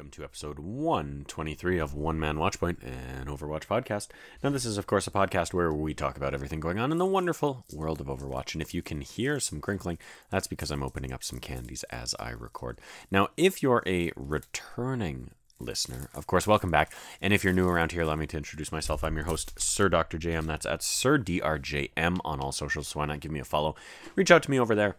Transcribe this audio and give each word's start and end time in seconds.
Welcome 0.00 0.10
to 0.10 0.24
episode 0.24 0.58
123 0.58 1.78
of 1.78 1.92
One 1.92 2.18
Man 2.18 2.38
Watchpoint 2.38 2.78
and 2.82 3.28
Overwatch 3.28 3.66
podcast. 3.66 4.08
Now, 4.42 4.48
this 4.48 4.64
is, 4.64 4.78
of 4.78 4.86
course, 4.86 5.06
a 5.06 5.10
podcast 5.10 5.52
where 5.52 5.74
we 5.74 5.92
talk 5.92 6.16
about 6.16 6.32
everything 6.32 6.58
going 6.58 6.78
on 6.78 6.90
in 6.90 6.96
the 6.96 7.04
wonderful 7.04 7.66
world 7.70 8.00
of 8.00 8.06
Overwatch. 8.06 8.54
And 8.54 8.62
if 8.62 8.72
you 8.72 8.80
can 8.80 9.02
hear 9.02 9.38
some 9.38 9.60
crinkling, 9.60 9.98
that's 10.30 10.46
because 10.46 10.70
I'm 10.70 10.82
opening 10.82 11.12
up 11.12 11.22
some 11.22 11.38
candies 11.38 11.82
as 11.90 12.14
I 12.18 12.30
record. 12.30 12.80
Now, 13.10 13.28
if 13.36 13.62
you're 13.62 13.82
a 13.86 14.10
returning 14.16 15.32
listener, 15.58 16.08
of 16.14 16.26
course, 16.26 16.46
welcome 16.46 16.70
back. 16.70 16.94
And 17.20 17.34
if 17.34 17.44
you're 17.44 17.52
new 17.52 17.68
around 17.68 17.92
here, 17.92 18.00
allow 18.00 18.16
me 18.16 18.26
to 18.28 18.38
introduce 18.38 18.72
myself. 18.72 19.04
I'm 19.04 19.16
your 19.16 19.26
host, 19.26 19.52
Sir 19.60 19.90
Dr. 19.90 20.16
JM. 20.16 20.46
That's 20.46 20.64
at 20.64 20.82
Sir 20.82 21.18
DRJM 21.18 22.20
on 22.24 22.40
all 22.40 22.52
socials. 22.52 22.88
So 22.88 23.00
why 23.00 23.04
not 23.04 23.20
give 23.20 23.32
me 23.32 23.40
a 23.40 23.44
follow? 23.44 23.76
Reach 24.16 24.30
out 24.30 24.42
to 24.44 24.50
me 24.50 24.58
over 24.58 24.74
there. 24.74 24.96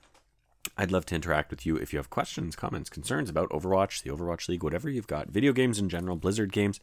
I'd 0.82 0.92
love 0.92 1.06
to 1.06 1.16
interact 1.16 1.52
with 1.52 1.64
you 1.64 1.76
if 1.76 1.94
you 1.94 2.00
have 2.00 2.10
questions, 2.10 2.56
comments, 2.56 2.90
concerns 2.90 3.30
about 3.30 3.52
Overwatch, 3.52 4.02
the 4.02 4.10
Overwatch 4.10 4.50
League, 4.50 4.64
whatever 4.64 4.90
you've 4.90 5.06
got, 5.06 5.28
video 5.28 5.54
games 5.54 5.78
in 5.78 5.90
general, 5.90 6.16
Blizzard 6.16 6.52
games. 6.52 6.80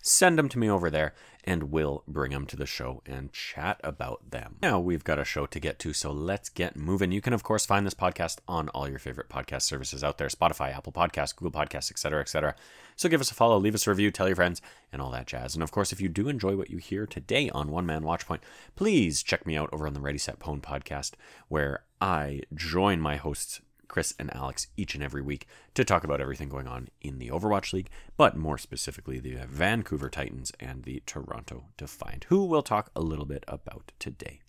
Send 0.00 0.38
them 0.38 0.48
to 0.48 0.58
me 0.58 0.70
over 0.70 0.88
there 0.88 1.12
and 1.44 1.64
we'll 1.64 2.02
bring 2.08 2.30
them 2.30 2.46
to 2.46 2.56
the 2.56 2.64
show 2.64 3.02
and 3.04 3.30
chat 3.34 3.78
about 3.84 4.30
them. 4.30 4.56
Now 4.62 4.80
we've 4.80 5.04
got 5.04 5.18
a 5.18 5.24
show 5.26 5.44
to 5.44 5.60
get 5.60 5.78
to, 5.80 5.92
so 5.92 6.12
let's 6.12 6.48
get 6.48 6.76
moving. 6.76 7.12
You 7.12 7.20
can, 7.20 7.34
of 7.34 7.42
course, 7.42 7.66
find 7.66 7.84
this 7.84 7.92
podcast 7.92 8.38
on 8.48 8.70
all 8.70 8.88
your 8.88 8.98
favorite 8.98 9.28
podcast 9.28 9.62
services 9.62 10.02
out 10.02 10.16
there 10.16 10.28
Spotify, 10.28 10.74
Apple 10.74 10.94
Podcasts, 10.94 11.36
Google 11.36 11.60
Podcasts, 11.60 11.90
etc., 11.90 12.22
etc. 12.22 12.54
So 12.96 13.08
give 13.08 13.20
us 13.20 13.30
a 13.30 13.34
follow, 13.34 13.58
leave 13.58 13.74
us 13.74 13.86
a 13.86 13.90
review, 13.90 14.10
tell 14.10 14.26
your 14.26 14.36
friends, 14.36 14.62
and 14.90 15.02
all 15.02 15.10
that 15.10 15.26
jazz. 15.26 15.54
And 15.54 15.62
of 15.62 15.70
course, 15.70 15.92
if 15.92 16.00
you 16.00 16.08
do 16.08 16.28
enjoy 16.28 16.56
what 16.56 16.70
you 16.70 16.78
hear 16.78 17.06
today 17.06 17.50
on 17.50 17.70
One 17.70 17.84
Man 17.84 18.02
Watchpoint, 18.02 18.40
please 18.74 19.22
check 19.22 19.46
me 19.46 19.56
out 19.56 19.68
over 19.72 19.86
on 19.86 19.92
the 19.92 20.00
Ready 20.00 20.18
Set 20.18 20.38
Pwn 20.38 20.62
podcast, 20.62 21.12
where 21.48 21.84
I 22.00 22.40
join 22.54 23.00
my 23.00 23.16
hosts 23.16 23.60
Chris 23.88 24.14
and 24.18 24.34
Alex 24.34 24.66
each 24.76 24.94
and 24.94 25.04
every 25.04 25.22
week 25.22 25.46
to 25.74 25.84
talk 25.84 26.04
about 26.04 26.20
everything 26.20 26.48
going 26.48 26.66
on 26.66 26.88
in 27.00 27.18
the 27.18 27.28
Overwatch 27.28 27.72
League, 27.72 27.90
but 28.16 28.36
more 28.36 28.58
specifically 28.58 29.20
the 29.20 29.36
Vancouver 29.46 30.08
Titans 30.08 30.52
and 30.58 30.82
the 30.82 31.02
Toronto 31.06 31.66
Defiant, 31.76 32.24
who 32.28 32.44
we'll 32.44 32.62
talk 32.62 32.90
a 32.96 33.00
little 33.00 33.26
bit 33.26 33.44
about 33.46 33.92
today. 33.98 34.40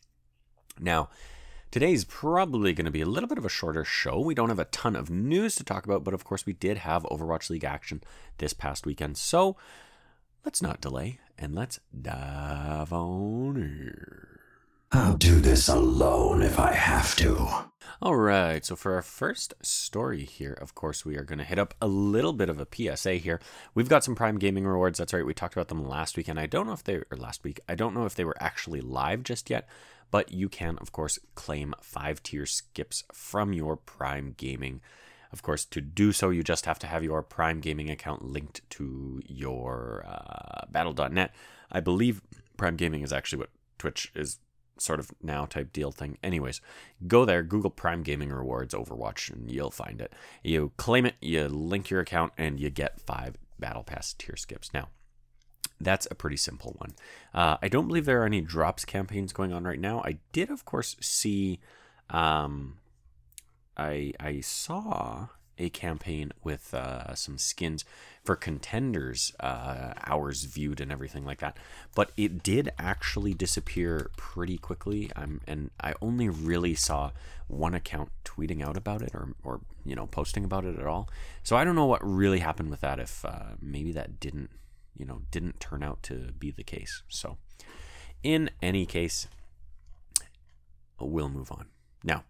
Now, 0.79 1.09
today's 1.71 2.03
probably 2.03 2.73
going 2.73 2.85
to 2.85 2.91
be 2.91 3.01
a 3.01 3.07
little 3.07 3.29
bit 3.29 3.37
of 3.37 3.45
a 3.45 3.49
shorter 3.49 3.83
show. 3.83 4.19
We 4.19 4.35
don't 4.35 4.49
have 4.49 4.59
a 4.59 4.65
ton 4.65 4.95
of 4.95 5.09
news 5.09 5.55
to 5.55 5.63
talk 5.63 5.85
about, 5.85 6.03
but 6.03 6.13
of 6.13 6.23
course, 6.23 6.45
we 6.45 6.53
did 6.53 6.79
have 6.79 7.03
Overwatch 7.03 7.49
League 7.49 7.63
action 7.63 8.03
this 8.37 8.53
past 8.53 8.85
weekend. 8.85 9.17
So 9.17 9.57
let's 10.45 10.61
not 10.61 10.81
delay 10.81 11.19
and 11.37 11.53
let's 11.53 11.79
dive 11.99 12.93
on 12.93 13.55
here. 13.55 14.39
I'll 14.91 15.17
do 15.17 15.41
this 15.41 15.67
alone 15.67 16.41
if 16.41 16.57
I 16.57 16.71
have 16.71 17.15
to. 17.17 17.67
All 18.01 18.15
right, 18.15 18.63
so 18.63 18.75
for 18.75 18.93
our 18.95 19.01
first 19.01 19.53
story 19.61 20.23
here, 20.23 20.53
of 20.53 20.75
course, 20.75 21.03
we 21.03 21.17
are 21.17 21.23
going 21.23 21.39
to 21.39 21.43
hit 21.45 21.59
up 21.59 21.73
a 21.81 21.87
little 21.87 22.31
bit 22.31 22.47
of 22.47 22.59
a 22.59 22.67
PSA 22.71 23.15
here. 23.15 23.41
We've 23.73 23.89
got 23.89 24.03
some 24.03 24.15
Prime 24.15 24.37
Gaming 24.37 24.65
rewards. 24.65 24.99
That's 24.99 25.13
right, 25.13 25.25
we 25.25 25.33
talked 25.33 25.55
about 25.55 25.67
them 25.67 25.85
last 25.85 26.15
week, 26.15 26.27
and 26.27 26.39
I 26.39 26.45
don't 26.45 26.67
know 26.67 26.73
if 26.73 26.83
they 26.83 26.95
or 26.95 27.17
last 27.17 27.43
week. 27.43 27.59
I 27.67 27.75
don't 27.75 27.93
know 27.93 28.05
if 28.05 28.15
they 28.15 28.23
were 28.23 28.37
actually 28.39 28.81
live 28.81 29.23
just 29.23 29.49
yet, 29.49 29.67
but 30.11 30.31
you 30.31 30.49
can, 30.49 30.77
of 30.79 30.91
course, 30.91 31.19
claim 31.35 31.73
five 31.81 32.23
tier 32.23 32.45
skips 32.45 33.03
from 33.13 33.53
your 33.53 33.75
Prime 33.75 34.33
Gaming. 34.37 34.81
Of 35.31 35.43
course, 35.43 35.65
to 35.65 35.81
do 35.81 36.11
so, 36.11 36.29
you 36.29 36.43
just 36.43 36.65
have 36.65 36.79
to 36.79 36.87
have 36.87 37.03
your 37.03 37.21
Prime 37.21 37.59
Gaming 37.59 37.89
account 37.89 38.23
linked 38.23 38.61
to 38.71 39.21
your 39.25 40.05
uh, 40.07 40.65
Battle.net. 40.69 41.33
I 41.71 41.79
believe 41.79 42.21
Prime 42.55 42.75
Gaming 42.75 43.01
is 43.01 43.11
actually 43.11 43.39
what 43.39 43.49
Twitch 43.77 44.11
is 44.15 44.39
sort 44.79 44.99
of 44.99 45.11
now 45.21 45.45
type 45.45 45.73
deal 45.73 45.91
thing. 45.91 46.17
Anyways, 46.23 46.61
go 47.07 47.25
there, 47.25 47.43
Google 47.43 47.69
Prime 47.69 48.03
Gaming 48.03 48.29
Rewards 48.29 48.73
Overwatch, 48.73 49.31
and 49.31 49.51
you'll 49.51 49.71
find 49.71 50.01
it. 50.01 50.13
You 50.43 50.71
claim 50.77 51.05
it, 51.05 51.15
you 51.21 51.47
link 51.47 51.89
your 51.89 51.99
account, 51.99 52.33
and 52.37 52.59
you 52.59 52.69
get 52.69 53.01
five 53.01 53.37
Battle 53.59 53.83
Pass 53.83 54.13
tier 54.13 54.35
skips. 54.35 54.73
Now, 54.73 54.89
that's 55.79 56.07
a 56.09 56.15
pretty 56.15 56.37
simple 56.37 56.75
one. 56.77 56.93
Uh, 57.33 57.57
I 57.61 57.67
don't 57.67 57.87
believe 57.87 58.05
there 58.05 58.21
are 58.21 58.25
any 58.25 58.41
drops 58.41 58.85
campaigns 58.85 59.33
going 59.33 59.53
on 59.53 59.63
right 59.63 59.79
now. 59.79 60.01
I 60.03 60.17
did, 60.31 60.49
of 60.49 60.65
course, 60.65 60.95
see. 60.99 61.59
Um, 62.09 62.77
I 63.75 64.13
I 64.19 64.39
saw 64.41 65.27
a 65.59 65.69
campaign 65.69 66.31
with 66.43 66.73
uh, 66.73 67.15
some 67.15 67.37
skins 67.37 67.83
for 68.23 68.35
contenders, 68.35 69.33
uh, 69.39 69.93
hours 70.05 70.43
viewed 70.43 70.79
and 70.79 70.91
everything 70.91 71.25
like 71.25 71.39
that. 71.39 71.57
But 71.95 72.11
it 72.15 72.43
did 72.43 72.69
actually 72.77 73.33
disappear 73.33 74.11
pretty 74.17 74.57
quickly. 74.57 75.09
I'm, 75.15 75.41
and 75.47 75.71
I 75.79 75.93
only 76.01 76.29
really 76.29 76.75
saw 76.75 77.11
one 77.47 77.73
account 77.73 78.09
tweeting 78.23 78.61
out 78.61 78.77
about 78.77 79.01
it 79.01 79.15
or, 79.15 79.33
or 79.43 79.61
you 79.85 79.95
know 79.95 80.07
posting 80.07 80.43
about 80.43 80.65
it 80.65 80.77
at 80.77 80.85
all. 80.85 81.09
So 81.43 81.55
I 81.55 81.63
don't 81.63 81.75
know 81.75 81.85
what 81.85 82.05
really 82.05 82.39
happened 82.39 82.69
with 82.69 82.81
that. 82.81 82.99
If 82.99 83.25
uh, 83.25 83.55
maybe 83.61 83.91
that 83.93 84.19
didn't 84.19 84.51
you 84.97 85.05
know 85.05 85.21
didn't 85.31 85.59
turn 85.59 85.83
out 85.83 86.03
to 86.03 86.31
be 86.37 86.51
the 86.51 86.63
case. 86.63 87.03
So 87.07 87.37
in 88.23 88.49
any 88.61 88.85
case, 88.85 89.27
we'll 90.99 91.29
move 91.29 91.51
on 91.51 91.67
now 92.03 92.23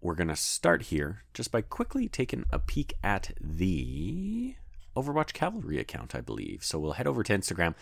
we're 0.00 0.14
going 0.14 0.28
to 0.28 0.36
start 0.36 0.82
here 0.82 1.24
just 1.34 1.50
by 1.50 1.60
quickly 1.60 2.08
taking 2.08 2.44
a 2.52 2.58
peek 2.58 2.94
at 3.02 3.32
the 3.40 4.54
Overwatch 4.96 5.32
Cavalry 5.32 5.78
account, 5.78 6.14
I 6.14 6.20
believe. 6.20 6.64
So 6.64 6.78
we'll 6.78 6.92
head 6.92 7.06
over 7.06 7.22
to 7.22 7.36
Instagram, 7.36 7.74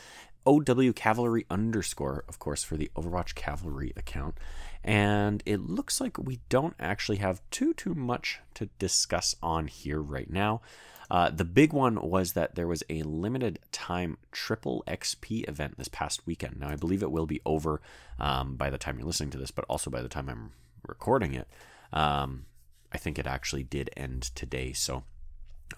OW 0.46 0.92
Cavalry 0.94 1.44
underscore, 1.50 2.24
of 2.28 2.38
course, 2.38 2.62
for 2.62 2.76
the 2.76 2.90
Overwatch 2.96 3.34
Cavalry 3.34 3.92
account. 3.96 4.36
And 4.82 5.42
it 5.44 5.60
looks 5.60 6.00
like 6.00 6.18
we 6.18 6.40
don't 6.48 6.74
actually 6.78 7.18
have 7.18 7.42
too, 7.50 7.74
too 7.74 7.94
much 7.94 8.40
to 8.54 8.66
discuss 8.78 9.34
on 9.42 9.66
here 9.66 10.00
right 10.00 10.30
now. 10.30 10.62
Uh, 11.10 11.30
the 11.30 11.44
big 11.44 11.72
one 11.72 12.00
was 12.00 12.32
that 12.32 12.54
there 12.54 12.66
was 12.66 12.82
a 12.88 13.02
limited 13.02 13.58
time 13.72 14.18
triple 14.32 14.82
XP 14.86 15.48
event 15.48 15.78
this 15.78 15.88
past 15.88 16.26
weekend. 16.26 16.58
Now, 16.58 16.68
I 16.68 16.76
believe 16.76 17.02
it 17.02 17.10
will 17.10 17.26
be 17.26 17.40
over 17.46 17.80
um, 18.18 18.56
by 18.56 18.70
the 18.70 18.78
time 18.78 18.98
you're 18.98 19.06
listening 19.06 19.30
to 19.30 19.38
this, 19.38 19.50
but 19.50 19.64
also 19.68 19.90
by 19.90 20.02
the 20.02 20.08
time 20.08 20.28
I'm 20.28 20.52
recording 20.86 21.34
it. 21.34 21.48
Um, 21.92 22.46
I 22.92 22.98
think 22.98 23.18
it 23.18 23.26
actually 23.26 23.62
did 23.62 23.90
end 23.96 24.22
today. 24.34 24.72
So 24.72 25.04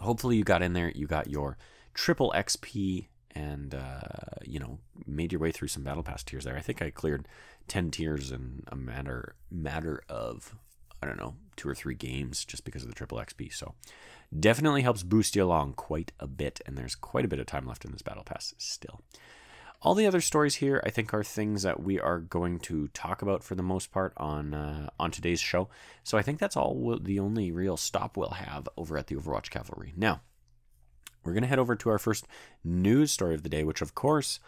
hopefully 0.01 0.37
you 0.37 0.45
got 0.45 0.63
in 0.63 0.73
there, 0.73 0.91
you 0.95 1.07
got 1.07 1.31
your 1.31 1.59
triple 1.95 2.33
XP, 2.35 3.07
and 3.33 3.75
uh, 3.75 4.41
you 4.45 4.59
know 4.59 4.79
made 5.07 5.33
your 5.33 5.41
way 5.41 5.53
through 5.53 5.69
some 5.69 5.85
battle 5.85 6.03
pass 6.03 6.23
tiers 6.23 6.45
there. 6.45 6.57
I 6.57 6.61
think 6.61 6.83
I 6.83 6.91
cleared 6.91 7.29
ten 7.69 7.91
tiers 7.91 8.31
in 8.31 8.65
a 8.69 8.77
matter 8.77 9.35
matter 9.51 10.03
of 10.09 10.55
I 11.03 11.07
don't 11.07 11.19
know 11.19 11.35
two 11.57 11.69
or 11.69 11.75
three 11.75 11.95
games 11.95 12.45
just 12.45 12.65
because 12.65 12.83
of 12.83 12.89
the 12.89 12.95
triple 12.95 13.19
XP. 13.19 13.53
So 13.53 13.75
definitely 14.37 14.83
helps 14.83 15.03
boost 15.03 15.37
you 15.37 15.45
along 15.45 15.75
quite 15.75 16.13
a 16.19 16.27
bit, 16.27 16.61
and 16.67 16.77
there's 16.77 16.95
quite 16.95 17.25
a 17.25 17.29
bit 17.29 17.39
of 17.39 17.47
time 17.47 17.67
left 17.67 17.85
in 17.85 17.93
this 17.93 18.03
battle 18.03 18.25
pass 18.25 18.55
still. 18.59 19.01
All 19.81 19.95
the 19.95 20.07
other 20.07 20.21
stories 20.21 20.57
here, 20.57 20.83
I 20.85 20.91
think, 20.91 21.15
are 21.15 21.23
things 21.23 21.63
that 21.63 21.83
we 21.83 22.01
are 22.01 22.19
going 22.19 22.59
to 22.61 22.89
talk 22.89 23.23
about 23.23 23.45
for 23.45 23.55
the 23.55 23.63
most 23.63 23.93
part 23.93 24.13
on 24.17 24.53
uh, 24.53 24.91
on 24.99 25.13
today's 25.13 25.41
show. 25.41 25.69
So 26.03 26.19
I 26.19 26.23
think 26.23 26.41
that's 26.41 26.57
all 26.57 26.75
we'll, 26.75 26.99
the 26.99 27.21
only 27.21 27.53
real 27.53 27.77
stop 27.77 28.17
we'll 28.17 28.31
have 28.31 28.69
over 28.77 28.99
at 28.99 29.07
the 29.07 29.15
Overwatch 29.15 29.51
Cavalry. 29.51 29.95
Now, 29.97 30.21
we're 31.23 31.33
going 31.33 31.43
to 31.43 31.49
head 31.49 31.61
over 31.61 31.77
to 31.77 31.91
our 31.91 31.99
first 31.99 32.27
news 32.65 33.13
story 33.13 33.35
of 33.35 33.45
the 33.45 33.49
day, 33.49 33.63
which, 33.63 33.81
of 33.81 33.95
course, 33.95 34.41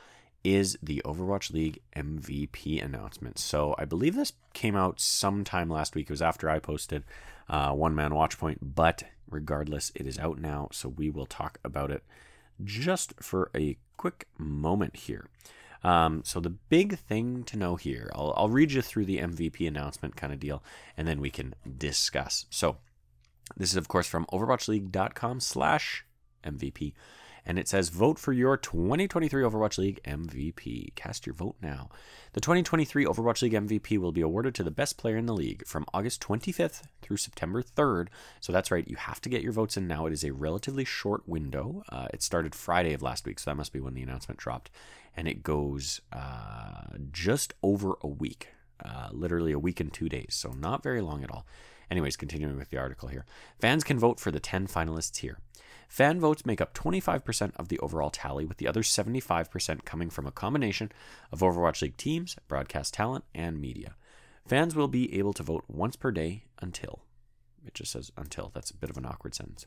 is 0.42 0.78
the 0.82 1.02
Overwatch 1.04 1.52
League 1.52 1.80
MVP 1.94 2.82
announcement. 2.82 3.38
So 3.38 3.74
I 3.78 3.84
believe 3.84 4.14
this 4.14 4.32
came 4.52 4.74
out 4.74 4.98
sometime 4.98 5.68
last 5.68 5.94
week. 5.94 6.06
It 6.06 6.12
was 6.12 6.22
after 6.22 6.48
I 6.48 6.58
posted 6.58 7.04
uh, 7.48 7.72
One 7.72 7.94
Man 7.94 8.12
Watchpoint, 8.12 8.58
but 8.62 9.02
regardless, 9.30 9.92
it 9.94 10.06
is 10.06 10.18
out 10.18 10.38
now. 10.38 10.68
So 10.72 10.88
we 10.88 11.10
will 11.10 11.26
talk 11.26 11.58
about 11.64 11.90
it 11.90 12.02
just 12.62 13.14
for 13.20 13.50
a 13.54 13.76
quick 13.96 14.26
moment 14.38 14.96
here. 14.96 15.28
Um, 15.82 16.22
so 16.24 16.40
the 16.40 16.50
big 16.50 16.98
thing 16.98 17.42
to 17.44 17.56
know 17.56 17.76
here, 17.76 18.10
I'll, 18.14 18.34
I'll 18.36 18.50
read 18.50 18.72
you 18.72 18.82
through 18.82 19.06
the 19.06 19.18
MVP 19.18 19.66
announcement 19.66 20.16
kind 20.16 20.32
of 20.32 20.40
deal, 20.40 20.62
and 20.96 21.08
then 21.08 21.20
we 21.20 21.30
can 21.30 21.54
discuss. 21.78 22.46
So 22.50 22.76
this 23.56 23.70
is 23.70 23.76
of 23.76 23.88
course 23.88 24.06
from 24.06 24.26
overwatchleague.com 24.26 25.40
slash 25.40 26.04
MVP. 26.44 26.92
And 27.46 27.58
it 27.58 27.68
says, 27.68 27.88
vote 27.88 28.18
for 28.18 28.32
your 28.32 28.56
2023 28.56 29.42
Overwatch 29.42 29.78
League 29.78 30.00
MVP. 30.04 30.94
Cast 30.94 31.26
your 31.26 31.34
vote 31.34 31.56
now. 31.62 31.88
The 32.32 32.40
2023 32.40 33.04
Overwatch 33.06 33.42
League 33.42 33.54
MVP 33.54 33.98
will 33.98 34.12
be 34.12 34.20
awarded 34.20 34.54
to 34.56 34.62
the 34.62 34.70
best 34.70 34.96
player 34.96 35.16
in 35.16 35.26
the 35.26 35.34
league 35.34 35.66
from 35.66 35.86
August 35.92 36.20
25th 36.22 36.82
through 37.02 37.16
September 37.16 37.62
3rd. 37.62 38.08
So 38.40 38.52
that's 38.52 38.70
right, 38.70 38.86
you 38.86 38.96
have 38.96 39.20
to 39.22 39.28
get 39.28 39.42
your 39.42 39.52
votes 39.52 39.76
in 39.76 39.88
now. 39.88 40.06
It 40.06 40.12
is 40.12 40.24
a 40.24 40.32
relatively 40.32 40.84
short 40.84 41.28
window. 41.28 41.82
Uh, 41.88 42.08
it 42.12 42.22
started 42.22 42.54
Friday 42.54 42.92
of 42.92 43.02
last 43.02 43.26
week, 43.26 43.38
so 43.38 43.50
that 43.50 43.56
must 43.56 43.72
be 43.72 43.80
when 43.80 43.94
the 43.94 44.02
announcement 44.02 44.38
dropped. 44.38 44.70
And 45.16 45.26
it 45.26 45.42
goes 45.42 46.00
uh, 46.12 46.96
just 47.10 47.54
over 47.62 47.94
a 48.02 48.06
week, 48.06 48.48
uh, 48.84 49.08
literally 49.12 49.52
a 49.52 49.58
week 49.58 49.80
and 49.80 49.92
two 49.92 50.08
days. 50.08 50.34
So 50.34 50.50
not 50.50 50.82
very 50.82 51.00
long 51.00 51.24
at 51.24 51.30
all. 51.30 51.46
Anyways, 51.90 52.16
continuing 52.16 52.56
with 52.56 52.70
the 52.70 52.78
article 52.78 53.08
here. 53.08 53.24
Fans 53.60 53.82
can 53.82 53.98
vote 53.98 54.20
for 54.20 54.30
the 54.30 54.38
10 54.38 54.68
finalists 54.68 55.18
here. 55.18 55.38
Fan 55.90 56.20
votes 56.20 56.46
make 56.46 56.60
up 56.60 56.72
25% 56.72 57.50
of 57.56 57.66
the 57.66 57.78
overall 57.80 58.10
tally, 58.10 58.44
with 58.44 58.58
the 58.58 58.68
other 58.68 58.82
75% 58.82 59.84
coming 59.84 60.08
from 60.08 60.24
a 60.24 60.30
combination 60.30 60.92
of 61.32 61.40
Overwatch 61.40 61.82
League 61.82 61.96
teams, 61.96 62.36
broadcast 62.46 62.94
talent, 62.94 63.24
and 63.34 63.60
media. 63.60 63.96
Fans 64.46 64.76
will 64.76 64.86
be 64.86 65.18
able 65.18 65.32
to 65.32 65.42
vote 65.42 65.64
once 65.66 65.96
per 65.96 66.12
day 66.12 66.44
until. 66.62 67.00
It 67.66 67.74
just 67.74 67.90
says 67.90 68.12
until. 68.16 68.52
That's 68.54 68.70
a 68.70 68.76
bit 68.76 68.88
of 68.88 68.98
an 68.98 69.04
awkward 69.04 69.34
sentence. 69.34 69.66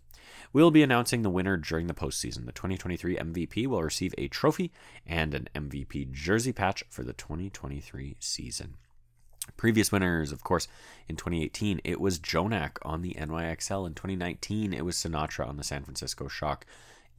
We'll 0.53 0.71
be 0.71 0.81
announcing 0.81 1.23
the 1.23 1.29
winner 1.29 1.57
during 1.57 1.87
the 1.87 1.93
postseason. 1.93 2.45
The 2.45 2.53
2023 2.53 3.17
MVP 3.17 3.67
will 3.67 3.83
receive 3.83 4.15
a 4.17 4.29
trophy 4.29 4.71
and 5.05 5.33
an 5.33 5.49
MVP 5.53 6.13
jersey 6.13 6.53
patch 6.53 6.85
for 6.89 7.03
the 7.03 7.11
2023 7.11 8.15
season. 8.19 8.77
Previous 9.57 9.91
winners, 9.91 10.31
of 10.31 10.43
course, 10.43 10.67
in 11.07 11.15
2018, 11.15 11.81
it 11.83 11.99
was 11.99 12.19
JJoNak 12.19 12.77
on 12.83 13.01
the 13.01 13.15
NYXL. 13.15 13.87
In 13.87 13.93
2019, 13.93 14.73
it 14.73 14.85
was 14.85 14.95
Sinatra 14.95 15.47
on 15.47 15.57
the 15.57 15.63
San 15.63 15.83
Francisco 15.83 16.27
Shock. 16.27 16.65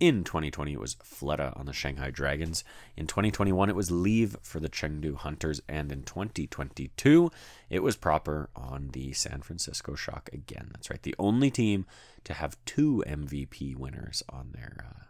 In 0.01 0.25
2020, 0.25 0.73
it 0.73 0.81
was 0.81 0.97
Fleta 0.97 1.57
on 1.57 1.67
the 1.67 1.73
Shanghai 1.73 2.11
Dragons. 2.11 2.65
In 2.97 3.07
2021, 3.07 3.69
it 3.69 3.77
was 3.77 3.91
Leave 3.91 4.37
for 4.43 4.59
the 4.59 4.69
Chengdu 4.69 5.15
Hunters. 5.15 5.61
And 5.69 5.93
in 5.93 6.03
2022, 6.03 7.31
it 7.71 7.83
was 7.83 7.97
Proper 7.97 8.51
on 8.57 8.89
the 8.93 9.13
San 9.13 9.43
Francisco 9.43 9.95
Shock 9.95 10.31
again. 10.33 10.71
That's 10.73 10.91
right, 10.91 11.03
the 11.03 11.15
only 11.19 11.51
team 11.51 11.87
to 12.25 12.35
have 12.35 12.57
two 12.65 13.05
MVP 13.07 13.77
winners 13.77 14.23
on 14.29 14.51
their 14.53 14.85
uh, 14.91 15.05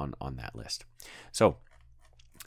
on 0.00 0.14
on 0.20 0.36
that 0.36 0.54
list. 0.54 0.84
So 1.32 1.56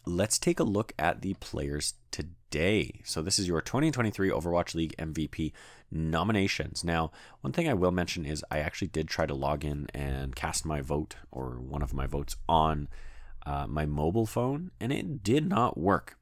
let's 0.05 0.37
take 0.37 0.59
a 0.59 0.63
look 0.63 0.93
at 0.99 1.21
the 1.21 1.33
players 1.35 1.95
today. 2.11 3.01
So, 3.03 3.21
this 3.21 3.39
is 3.39 3.47
your 3.47 3.61
2023 3.61 4.29
Overwatch 4.29 4.75
League 4.75 4.95
MVP 4.97 5.51
nominations. 5.91 6.83
Now, 6.83 7.11
one 7.41 7.53
thing 7.53 7.67
I 7.67 7.73
will 7.73 7.91
mention 7.91 8.25
is 8.25 8.43
I 8.51 8.59
actually 8.59 8.89
did 8.89 9.07
try 9.07 9.25
to 9.25 9.33
log 9.33 9.63
in 9.63 9.87
and 9.93 10.35
cast 10.35 10.65
my 10.65 10.81
vote 10.81 11.15
or 11.31 11.59
one 11.59 11.81
of 11.81 11.93
my 11.93 12.07
votes 12.07 12.35
on 12.47 12.89
uh, 13.45 13.67
my 13.67 13.85
mobile 13.85 14.25
phone, 14.25 14.71
and 14.79 14.91
it 14.91 15.23
did 15.23 15.47
not 15.47 15.77
work. 15.77 16.17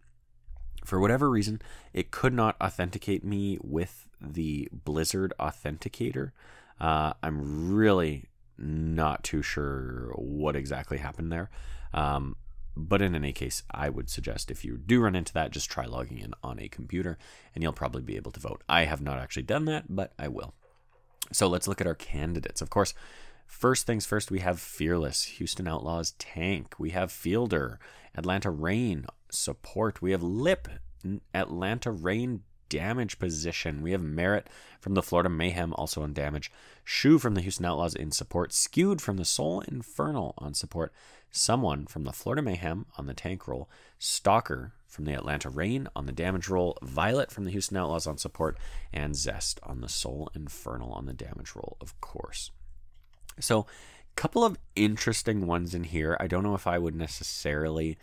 For 0.85 0.99
whatever 0.99 1.29
reason, 1.29 1.61
it 1.93 2.11
could 2.11 2.33
not 2.33 2.55
authenticate 2.61 3.23
me 3.23 3.59
with 3.61 4.07
the 4.19 4.67
Blizzard 4.71 5.33
Authenticator. 5.39 6.31
Uh, 6.79 7.13
I'm 7.21 7.71
really 7.71 8.25
not 8.57 9.23
too 9.23 9.41
sure 9.41 10.11
what 10.15 10.55
exactly 10.55 10.97
happened 10.97 11.31
there. 11.31 11.49
Um, 11.93 12.35
but 12.75 13.01
in 13.01 13.15
any 13.15 13.33
case, 13.33 13.63
I 13.69 13.89
would 13.89 14.09
suggest 14.09 14.49
if 14.51 14.63
you 14.63 14.77
do 14.77 15.01
run 15.01 15.15
into 15.15 15.33
that, 15.33 15.51
just 15.51 15.69
try 15.69 15.85
logging 15.85 16.19
in 16.19 16.33
on 16.43 16.59
a 16.59 16.69
computer 16.69 17.17
and 17.53 17.61
you'll 17.61 17.73
probably 17.73 18.01
be 18.01 18.15
able 18.15 18.31
to 18.31 18.39
vote. 18.39 18.63
I 18.69 18.85
have 18.85 19.01
not 19.01 19.19
actually 19.19 19.43
done 19.43 19.65
that, 19.65 19.85
but 19.89 20.13
I 20.17 20.27
will. 20.27 20.53
So 21.31 21.47
let's 21.47 21.67
look 21.67 21.81
at 21.81 21.87
our 21.87 21.95
candidates. 21.95 22.61
Of 22.61 22.69
course, 22.69 22.93
first 23.45 23.85
things 23.85 24.05
first, 24.05 24.31
we 24.31 24.39
have 24.39 24.59
Fearless, 24.59 25.23
Houston 25.23 25.67
Outlaws 25.67 26.11
Tank. 26.11 26.75
We 26.77 26.91
have 26.91 27.11
Fielder, 27.11 27.79
Atlanta 28.15 28.49
Reign 28.49 29.05
Support. 29.29 30.01
We 30.01 30.11
have 30.11 30.23
Lip, 30.23 30.67
Atlanta 31.33 31.91
Reign 31.91 32.43
damage 32.71 33.19
position. 33.19 33.81
We 33.81 33.91
have 33.91 34.01
Merritt 34.01 34.47
from 34.79 34.93
the 34.93 35.03
Florida 35.03 35.29
Mayhem 35.29 35.73
also 35.73 36.01
on 36.01 36.13
damage. 36.13 36.51
Shu 36.83 37.19
from 37.19 37.35
the 37.35 37.41
Houston 37.41 37.65
Outlaws 37.65 37.93
in 37.93 38.11
support. 38.11 38.53
Skewed 38.53 39.01
from 39.01 39.17
the 39.17 39.25
Seoul 39.25 39.61
Infernal 39.61 40.33
on 40.37 40.53
support. 40.53 40.93
Someone 41.29 41.85
from 41.85 42.05
the 42.05 42.13
Florida 42.13 42.41
Mayhem 42.41 42.85
on 42.97 43.05
the 43.05 43.13
tank 43.13 43.47
roll. 43.47 43.69
Stalker 43.99 44.71
from 44.87 45.05
the 45.05 45.13
Atlanta 45.13 45.49
Reign 45.49 45.89
on 45.95 46.05
the 46.05 46.11
damage 46.13 46.47
roll. 46.47 46.77
Violet 46.81 47.29
from 47.29 47.43
the 47.43 47.51
Houston 47.51 47.77
Outlaws 47.77 48.07
on 48.07 48.17
support. 48.17 48.57
And 48.93 49.15
Zest 49.15 49.59
on 49.63 49.81
the 49.81 49.89
Seoul 49.89 50.31
Infernal 50.33 50.93
on 50.93 51.05
the 51.05 51.13
damage 51.13 51.53
roll, 51.55 51.75
of 51.81 51.99
course. 51.99 52.51
So, 53.39 53.67
couple 54.15 54.43
of 54.43 54.57
interesting 54.75 55.47
ones 55.47 55.73
in 55.73 55.85
here. 55.85 56.17
I 56.19 56.27
don't 56.27 56.43
know 56.43 56.53
if 56.53 56.67
I 56.67 56.77
would 56.77 56.95
necessarily 56.95 57.97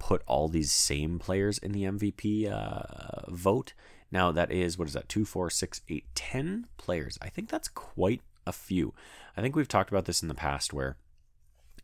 put 0.00 0.22
all 0.26 0.48
these 0.48 0.72
same 0.72 1.20
players 1.20 1.58
in 1.58 1.70
the 1.70 1.84
MVP 1.84 2.50
uh, 2.50 3.30
vote. 3.30 3.74
Now 4.10 4.32
that 4.32 4.50
is 4.50 4.78
what 4.78 4.88
is 4.88 4.94
that? 4.94 5.08
Two, 5.08 5.24
four, 5.24 5.50
six, 5.50 5.80
eight, 5.88 6.06
ten 6.14 6.66
players. 6.76 7.18
I 7.22 7.28
think 7.28 7.48
that's 7.48 7.68
quite 7.68 8.22
a 8.46 8.52
few. 8.52 8.94
I 9.36 9.42
think 9.42 9.54
we've 9.54 9.68
talked 9.68 9.90
about 9.90 10.06
this 10.06 10.22
in 10.22 10.28
the 10.28 10.34
past 10.34 10.72
where 10.72 10.96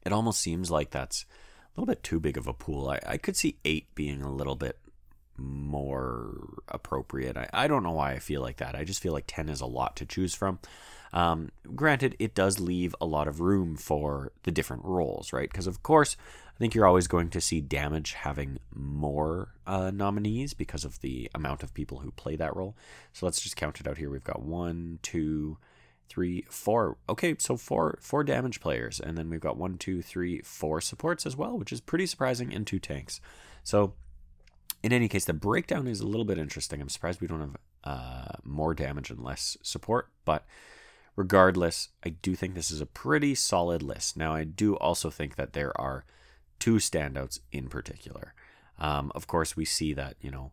it 0.05 0.13
almost 0.13 0.41
seems 0.41 0.71
like 0.71 0.91
that's 0.91 1.25
a 1.77 1.81
little 1.81 1.93
bit 1.93 2.03
too 2.03 2.21
big 2.21 2.37
of 2.37 2.47
a 2.47 2.53
pool. 2.53 2.89
I, 2.89 3.01
I 3.07 3.17
could 3.17 3.37
see 3.37 3.59
eight 3.65 3.95
being 3.95 4.23
a 4.23 4.33
little 4.33 4.57
bit 4.57 4.79
more 5.37 6.63
appropriate. 6.69 7.37
I, 7.37 7.49
I 7.53 7.69
don't 7.69 7.83
know 7.83 7.93
why 7.93 8.13
I 8.13 8.19
feel 8.19 8.41
like 8.41 8.59
that. 8.59 8.75
I 8.75 8.85
just 8.85 9.03
feel 9.03 9.13
like 9.13 9.25
10 9.27 9.49
is 9.49 9.61
a 9.61 9.67
lot 9.67 9.97
to 9.97 10.07
choose 10.07 10.35
from. 10.35 10.59
Um, 11.13 11.51
granted, 11.75 12.17
it 12.19 12.35
does 12.35 12.61
leave 12.61 12.95
a 13.01 13.07
lot 13.07 13.29
of 13.29 13.41
room 13.41 13.77
for 13.77 14.33
the 14.43 14.51
different 14.51 14.85
roles, 14.85 15.33
right? 15.33 15.51
Because, 15.51 15.67
of 15.67 15.83
course, 15.83 16.17
I 16.57 16.59
think 16.59 16.75
you're 16.75 16.87
always 16.87 17.07
going 17.07 17.29
to 17.31 17.41
see 17.41 17.61
damage 17.61 18.15
having 18.15 18.59
more 18.75 19.55
uh, 19.67 19.91
nominees 19.91 20.55
because 20.55 20.87
of 20.87 21.01
the 21.03 21.31
amount 21.35 21.63
of 21.63 21.75
people 21.75 21.99
who 21.99 22.11
play 22.13 22.35
that 22.37 22.57
role. 22.57 22.75
So 23.13 23.27
let's 23.27 23.43
just 23.43 23.57
count 23.57 23.79
it 23.79 23.87
out 23.87 23.99
here. 23.99 24.09
We've 24.09 24.25
got 24.25 24.41
one, 24.41 24.99
two, 25.03 25.59
three, 26.09 26.47
four. 26.49 26.97
Okay, 27.11 27.37
so 27.39 27.59
four 27.59 27.99
four 28.01 28.25
damage 28.25 28.61
players, 28.61 28.99
and 29.01 29.19
then 29.19 29.29
we've 29.29 29.39
got 29.41 29.59
one, 29.59 29.77
two, 29.77 30.01
three, 30.01 30.41
four 30.41 30.81
supports 30.81 31.27
as 31.27 31.37
well, 31.37 31.59
which 31.59 31.73
is 31.73 31.83
pretty 31.83 32.07
surprising, 32.07 32.55
and 32.55 32.67
two 32.67 32.79
tanks. 32.79 33.21
So 33.63 33.93
in 34.83 34.95
any 34.95 35.09
case, 35.09 35.27
the 35.27 35.35
breakdown 35.35 35.87
is 35.87 36.01
a 36.01 36.07
little 36.07 36.25
bit 36.25 36.39
interesting. 36.39 36.81
I'm 36.81 36.89
surprised 36.89 37.21
we 37.21 37.27
don't 37.27 37.41
have 37.41 37.57
uh, 37.85 38.37
more 38.45 38.73
damage 38.73 39.11
and 39.11 39.23
less 39.23 39.59
support, 39.63 40.09
but 40.25 40.47
regardless, 41.17 41.89
I 42.05 42.11
do 42.11 42.35
think 42.35 42.55
this 42.55 42.71
is 42.71 42.81
a 42.81 42.87
pretty 42.87 43.35
solid 43.35 43.83
list. 43.83 44.17
Now, 44.17 44.35
I 44.35 44.45
do 44.45 44.77
also 44.77 45.11
think 45.11 45.37
that 45.37 45.53
there 45.53 45.79
are 45.79 46.05
two 46.59 46.77
standouts 46.77 47.41
in 47.53 47.69
particular. 47.69 48.35
Um, 48.79 49.11
of 49.15 49.27
course, 49.27 49.57
we 49.57 49.65
see 49.65 49.93
that, 49.95 50.17
you 50.21 50.31
know, 50.31 50.53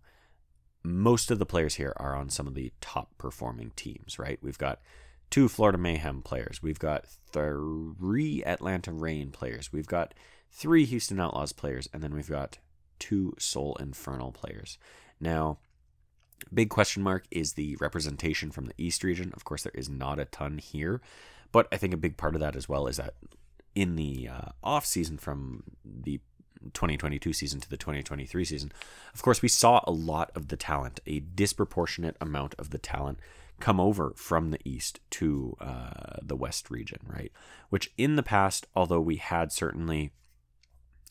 most 0.84 1.32
of 1.32 1.40
the 1.40 1.46
players 1.46 1.76
here 1.76 1.94
are 1.98 2.16
on 2.16 2.30
some 2.30 2.48
of 2.48 2.56
the 2.56 2.72
top 2.82 3.18
performing 3.18 3.72
teams, 3.76 4.20
right? 4.20 4.40
We've 4.42 4.58
got 4.58 4.82
two 5.30 5.48
Florida 5.48 5.78
Mayhem 5.78 6.22
players. 6.22 6.62
We've 6.62 6.80
got 6.80 7.06
three 7.32 8.44
Atlanta 8.44 8.92
Reign 8.92 9.32
players. 9.32 9.72
We've 9.72 9.88
got 9.88 10.14
three 10.52 10.86
Houston 10.86 11.20
Outlaws 11.20 11.54
players. 11.54 11.90
And 11.94 12.04
then 12.04 12.14
we've 12.14 12.30
got 12.30 12.60
two 13.00 13.34
Seoul 13.40 13.76
Infernal 13.80 14.32
players. 14.32 14.78
Now, 15.20 15.58
big 16.54 16.70
question 16.70 17.02
mark 17.02 17.26
is 17.32 17.54
the 17.54 17.78
representation 17.78 18.52
from 18.52 18.66
the 18.66 18.74
East 18.78 19.04
region. 19.04 19.32
Of 19.36 19.44
course, 19.44 19.64
there 19.64 19.72
is 19.74 19.90
not 19.90 20.20
a 20.20 20.26
ton 20.26 20.58
here. 20.58 21.02
But 21.52 21.68
I 21.72 21.78
think 21.78 21.94
a 21.94 21.98
big 21.98 22.18
part 22.18 22.36
of 22.36 22.42
that 22.42 22.56
as 22.56 22.68
well 22.68 22.88
is 22.88 22.98
that 22.98 23.14
in 23.76 23.96
the 23.96 24.28
uh, 24.28 24.50
off 24.64 24.86
season 24.86 25.18
from 25.18 25.64
the 25.84 26.20
2022 26.74 27.34
season 27.34 27.60
to 27.60 27.70
the 27.70 27.78
2023 27.78 28.46
season, 28.46 28.72
of 29.14 29.22
course, 29.22 29.42
we 29.42 29.50
saw 29.50 29.82
a 29.86 29.92
lot 29.92 30.32
of 30.36 30.48
the 30.48 30.58
talent, 30.58 31.00
a 31.06 31.20
disproportionate 31.20 32.16
amount 32.22 32.56
of 32.58 32.70
the 32.70 32.78
talent 32.78 33.20
come 33.60 33.80
over 33.80 34.14
from 34.16 34.52
the 34.52 34.60
east 34.66 35.00
to 35.10 35.56
uh, 35.62 36.18
the 36.22 36.36
west 36.36 36.70
region, 36.70 37.00
right? 37.08 37.32
Which 37.70 37.92
in 37.98 38.16
the 38.16 38.24
past, 38.24 38.68
although 38.76 39.02
we 39.02 39.18
had 39.18 39.52
certainly 39.52 40.12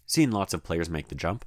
seen 0.06 0.30
lots 0.30 0.52
of 0.52 0.62
players 0.62 0.90
make 0.90 1.08
the 1.08 1.14
jump, 1.14 1.44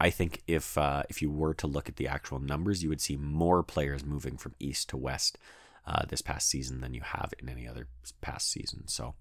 I 0.00 0.10
think 0.10 0.42
if 0.48 0.76
uh, 0.76 1.04
if 1.08 1.22
you 1.22 1.30
were 1.30 1.54
to 1.54 1.66
look 1.66 1.88
at 1.88 1.96
the 1.96 2.08
actual 2.08 2.40
numbers, 2.40 2.82
you 2.82 2.88
would 2.88 3.00
see 3.00 3.16
more 3.16 3.62
players 3.62 4.04
moving 4.04 4.36
from 4.36 4.54
east 4.58 4.88
to 4.88 4.96
west 4.96 5.38
uh, 5.86 6.04
this 6.08 6.22
past 6.22 6.48
season 6.48 6.80
than 6.80 6.92
you 6.92 7.02
have 7.02 7.32
in 7.38 7.48
any 7.48 7.68
other 7.68 7.86
past 8.20 8.50
season. 8.50 8.88
So, 8.88 9.14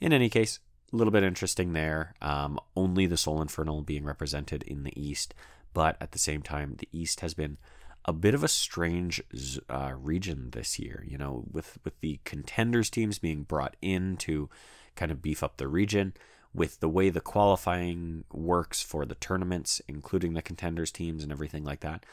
in 0.00 0.12
any 0.12 0.28
case, 0.28 0.58
a 0.92 0.96
little 0.96 1.10
bit 1.10 1.22
interesting 1.22 1.72
there. 1.72 2.14
Um, 2.20 2.58
only 2.76 3.06
the 3.06 3.16
Seoul 3.16 3.42
Infernal 3.42 3.82
being 3.82 4.04
represented 4.04 4.62
in 4.62 4.84
the 4.84 5.00
East, 5.00 5.34
but 5.74 5.96
at 6.00 6.12
the 6.12 6.18
same 6.18 6.42
time, 6.42 6.76
the 6.78 6.88
East 6.92 7.20
has 7.20 7.34
been 7.34 7.58
a 8.04 8.12
bit 8.12 8.34
of 8.34 8.44
a 8.44 8.48
strange 8.48 9.20
uh, 9.68 9.92
region 9.96 10.50
this 10.50 10.78
year. 10.78 11.04
You 11.06 11.18
know, 11.18 11.44
with 11.50 11.78
with 11.84 12.00
the 12.00 12.20
contenders 12.24 12.90
teams 12.90 13.18
being 13.18 13.42
brought 13.42 13.76
in 13.82 14.16
to 14.18 14.48
kind 14.94 15.12
of 15.12 15.22
beef 15.22 15.42
up 15.42 15.56
the 15.56 15.68
region, 15.68 16.14
with 16.54 16.80
the 16.80 16.88
way 16.88 17.10
the 17.10 17.20
qualifying 17.20 18.24
works 18.32 18.82
for 18.82 19.04
the 19.04 19.14
tournaments, 19.16 19.82
including 19.86 20.32
the 20.32 20.42
contenders 20.42 20.90
teams 20.90 21.22
and 21.22 21.30
everything 21.30 21.64
like 21.64 21.80
that. 21.80 22.06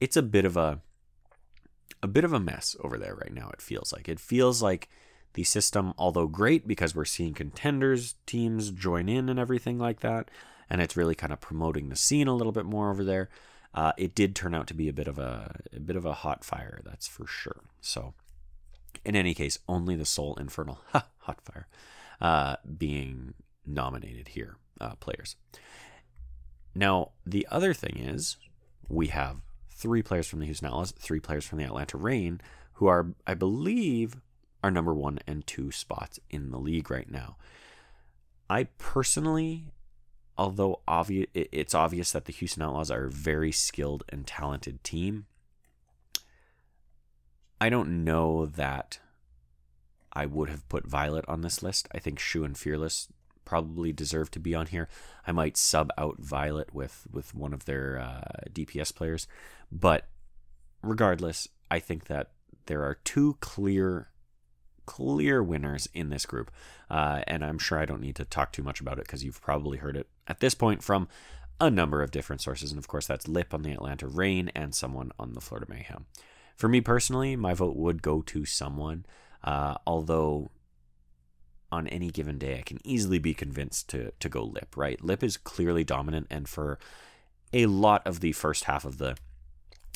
It's 0.00 0.16
a 0.16 0.22
bit 0.22 0.44
of 0.44 0.56
a 0.56 0.80
a 2.02 2.08
bit 2.08 2.24
of 2.24 2.32
a 2.32 2.40
mess 2.40 2.76
over 2.80 2.96
there 2.96 3.14
right 3.14 3.32
now. 3.32 3.50
It 3.52 3.60
feels 3.60 3.92
like 3.92 4.08
it 4.08 4.20
feels 4.20 4.62
like 4.62 4.88
the 5.34 5.44
system, 5.44 5.94
although 5.96 6.26
great 6.26 6.66
because 6.66 6.94
we're 6.94 7.04
seeing 7.04 7.34
contenders 7.34 8.16
teams 8.26 8.70
join 8.70 9.08
in 9.08 9.28
and 9.28 9.38
everything 9.38 9.78
like 9.78 10.00
that, 10.00 10.30
and 10.68 10.80
it's 10.80 10.96
really 10.96 11.14
kind 11.14 11.32
of 11.32 11.40
promoting 11.40 11.88
the 11.88 11.96
scene 11.96 12.28
a 12.28 12.34
little 12.34 12.52
bit 12.52 12.64
more 12.64 12.90
over 12.90 13.04
there. 13.04 13.28
Uh, 13.72 13.92
it 13.96 14.14
did 14.14 14.34
turn 14.34 14.54
out 14.54 14.66
to 14.66 14.74
be 14.74 14.88
a 14.88 14.92
bit 14.92 15.06
of 15.06 15.18
a, 15.18 15.60
a 15.74 15.80
bit 15.80 15.96
of 15.96 16.04
a 16.04 16.12
hot 16.12 16.44
fire, 16.44 16.80
that's 16.84 17.06
for 17.06 17.26
sure. 17.26 17.60
So, 17.80 18.14
in 19.04 19.14
any 19.14 19.34
case, 19.34 19.58
only 19.68 19.94
the 19.94 20.04
Seoul 20.04 20.34
Infernal 20.36 20.80
hot 20.92 21.40
fire 21.42 21.68
uh, 22.20 22.56
being 22.78 23.34
nominated 23.64 24.28
here, 24.28 24.56
uh, 24.80 24.94
players. 24.96 25.36
Now, 26.74 27.10
the 27.24 27.46
other 27.50 27.72
thing 27.74 27.96
is 27.98 28.36
we 28.88 29.08
have 29.08 29.36
three 29.70 30.02
players 30.02 30.26
from 30.26 30.40
the 30.40 30.46
Houston 30.46 30.68
Outlaws, 30.68 30.92
three 30.92 31.20
players 31.20 31.44
from 31.44 31.58
the 31.58 31.64
Atlanta 31.64 31.96
Reign, 31.96 32.40
who 32.74 32.86
are, 32.86 33.14
I 33.26 33.34
believe, 33.34 34.16
are 34.62 34.70
number 34.70 34.94
one 34.94 35.18
and 35.26 35.46
two 35.46 35.70
spots 35.70 36.20
in 36.30 36.50
the 36.50 36.58
league 36.58 36.90
right 36.90 37.10
now. 37.10 37.36
I 38.48 38.64
personally, 38.78 39.72
although 40.36 40.80
obvious, 40.86 41.28
it's 41.34 41.74
obvious 41.74 42.12
that 42.12 42.24
the 42.24 42.32
Houston 42.32 42.62
Outlaws 42.62 42.90
are 42.90 43.04
a 43.04 43.10
very 43.10 43.52
skilled 43.52 44.04
and 44.08 44.26
talented 44.26 44.82
team. 44.82 45.26
I 47.60 47.68
don't 47.68 48.04
know 48.04 48.46
that 48.46 48.98
I 50.12 50.26
would 50.26 50.48
have 50.48 50.68
put 50.68 50.86
Violet 50.86 51.24
on 51.28 51.42
this 51.42 51.62
list. 51.62 51.88
I 51.92 51.98
think 51.98 52.18
Shu 52.18 52.42
and 52.42 52.56
Fearless 52.56 53.08
probably 53.44 53.92
deserve 53.92 54.30
to 54.32 54.40
be 54.40 54.54
on 54.54 54.66
here. 54.66 54.88
I 55.26 55.32
might 55.32 55.56
sub 55.56 55.90
out 55.98 56.18
Violet 56.18 56.74
with 56.74 57.06
with 57.10 57.34
one 57.34 57.52
of 57.52 57.64
their 57.64 57.98
uh, 57.98 58.48
DPS 58.52 58.94
players, 58.94 59.26
but 59.70 60.08
regardless, 60.82 61.48
I 61.70 61.78
think 61.78 62.04
that 62.06 62.30
there 62.66 62.82
are 62.82 62.94
two 63.04 63.36
clear 63.40 64.09
clear 64.86 65.42
winners 65.42 65.88
in 65.94 66.10
this 66.10 66.26
group, 66.26 66.50
uh, 66.90 67.22
and 67.26 67.44
I'm 67.44 67.58
sure 67.58 67.78
I 67.78 67.84
don't 67.84 68.00
need 68.00 68.16
to 68.16 68.24
talk 68.24 68.52
too 68.52 68.62
much 68.62 68.80
about 68.80 68.98
it 68.98 69.04
because 69.04 69.24
you've 69.24 69.40
probably 69.40 69.78
heard 69.78 69.96
it 69.96 70.08
at 70.26 70.40
this 70.40 70.54
point 70.54 70.82
from 70.82 71.08
a 71.60 71.70
number 71.70 72.02
of 72.02 72.10
different 72.10 72.40
sources, 72.40 72.72
and 72.72 72.78
of 72.78 72.88
course 72.88 73.06
that's 73.06 73.28
Lip 73.28 73.52
on 73.52 73.62
the 73.62 73.72
Atlanta 73.72 74.08
Reign 74.08 74.50
and 74.54 74.74
someone 74.74 75.12
on 75.18 75.34
the 75.34 75.40
Florida 75.40 75.66
Mayhem. 75.68 76.06
For 76.56 76.68
me 76.68 76.80
personally, 76.80 77.36
my 77.36 77.54
vote 77.54 77.76
would 77.76 78.02
go 78.02 78.22
to 78.22 78.44
someone, 78.44 79.06
uh, 79.44 79.76
although 79.86 80.50
on 81.72 81.86
any 81.88 82.10
given 82.10 82.38
day, 82.38 82.58
I 82.58 82.62
can 82.62 82.78
easily 82.84 83.18
be 83.18 83.34
convinced 83.34 83.88
to 83.90 84.12
to 84.18 84.28
go 84.28 84.42
Lip. 84.42 84.76
Right, 84.76 85.02
Lip 85.02 85.22
is 85.22 85.36
clearly 85.36 85.84
dominant, 85.84 86.26
and 86.30 86.48
for 86.48 86.78
a 87.52 87.66
lot 87.66 88.06
of 88.06 88.20
the 88.20 88.32
first 88.32 88.64
half 88.64 88.84
of 88.84 88.98
the 88.98 89.16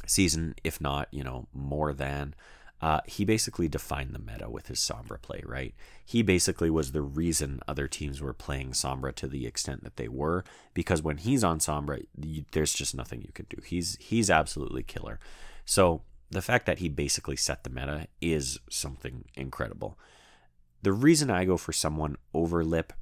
season, 0.06 0.54
if 0.62 0.80
not 0.80 1.08
you 1.10 1.24
know 1.24 1.48
more 1.52 1.92
than. 1.92 2.34
Uh, 2.84 3.00
he 3.06 3.24
basically 3.24 3.66
defined 3.66 4.12
the 4.12 4.18
meta 4.18 4.50
with 4.50 4.66
his 4.66 4.78
Sombra 4.78 5.18
play, 5.22 5.40
right? 5.46 5.74
He 6.04 6.20
basically 6.20 6.68
was 6.68 6.92
the 6.92 7.00
reason 7.00 7.60
other 7.66 7.88
teams 7.88 8.20
were 8.20 8.34
playing 8.34 8.72
Sombra 8.72 9.14
to 9.14 9.26
the 9.26 9.46
extent 9.46 9.82
that 9.84 9.96
they 9.96 10.06
were, 10.06 10.44
because 10.74 11.00
when 11.00 11.16
he's 11.16 11.42
on 11.42 11.60
Sombra, 11.60 12.04
you, 12.20 12.44
there's 12.52 12.74
just 12.74 12.94
nothing 12.94 13.22
you 13.22 13.32
can 13.32 13.46
do. 13.48 13.56
He's 13.64 13.96
he's 14.00 14.28
absolutely 14.28 14.82
killer. 14.82 15.18
So 15.64 16.02
the 16.30 16.42
fact 16.42 16.66
that 16.66 16.80
he 16.80 16.90
basically 16.90 17.36
set 17.36 17.64
the 17.64 17.70
meta 17.70 18.06
is 18.20 18.58
something 18.68 19.24
incredible. 19.34 19.98
The 20.82 20.92
reason 20.92 21.30
I 21.30 21.46
go 21.46 21.56
for 21.56 21.72
someone 21.72 22.16
over 22.34 22.62
Lip 22.62 22.92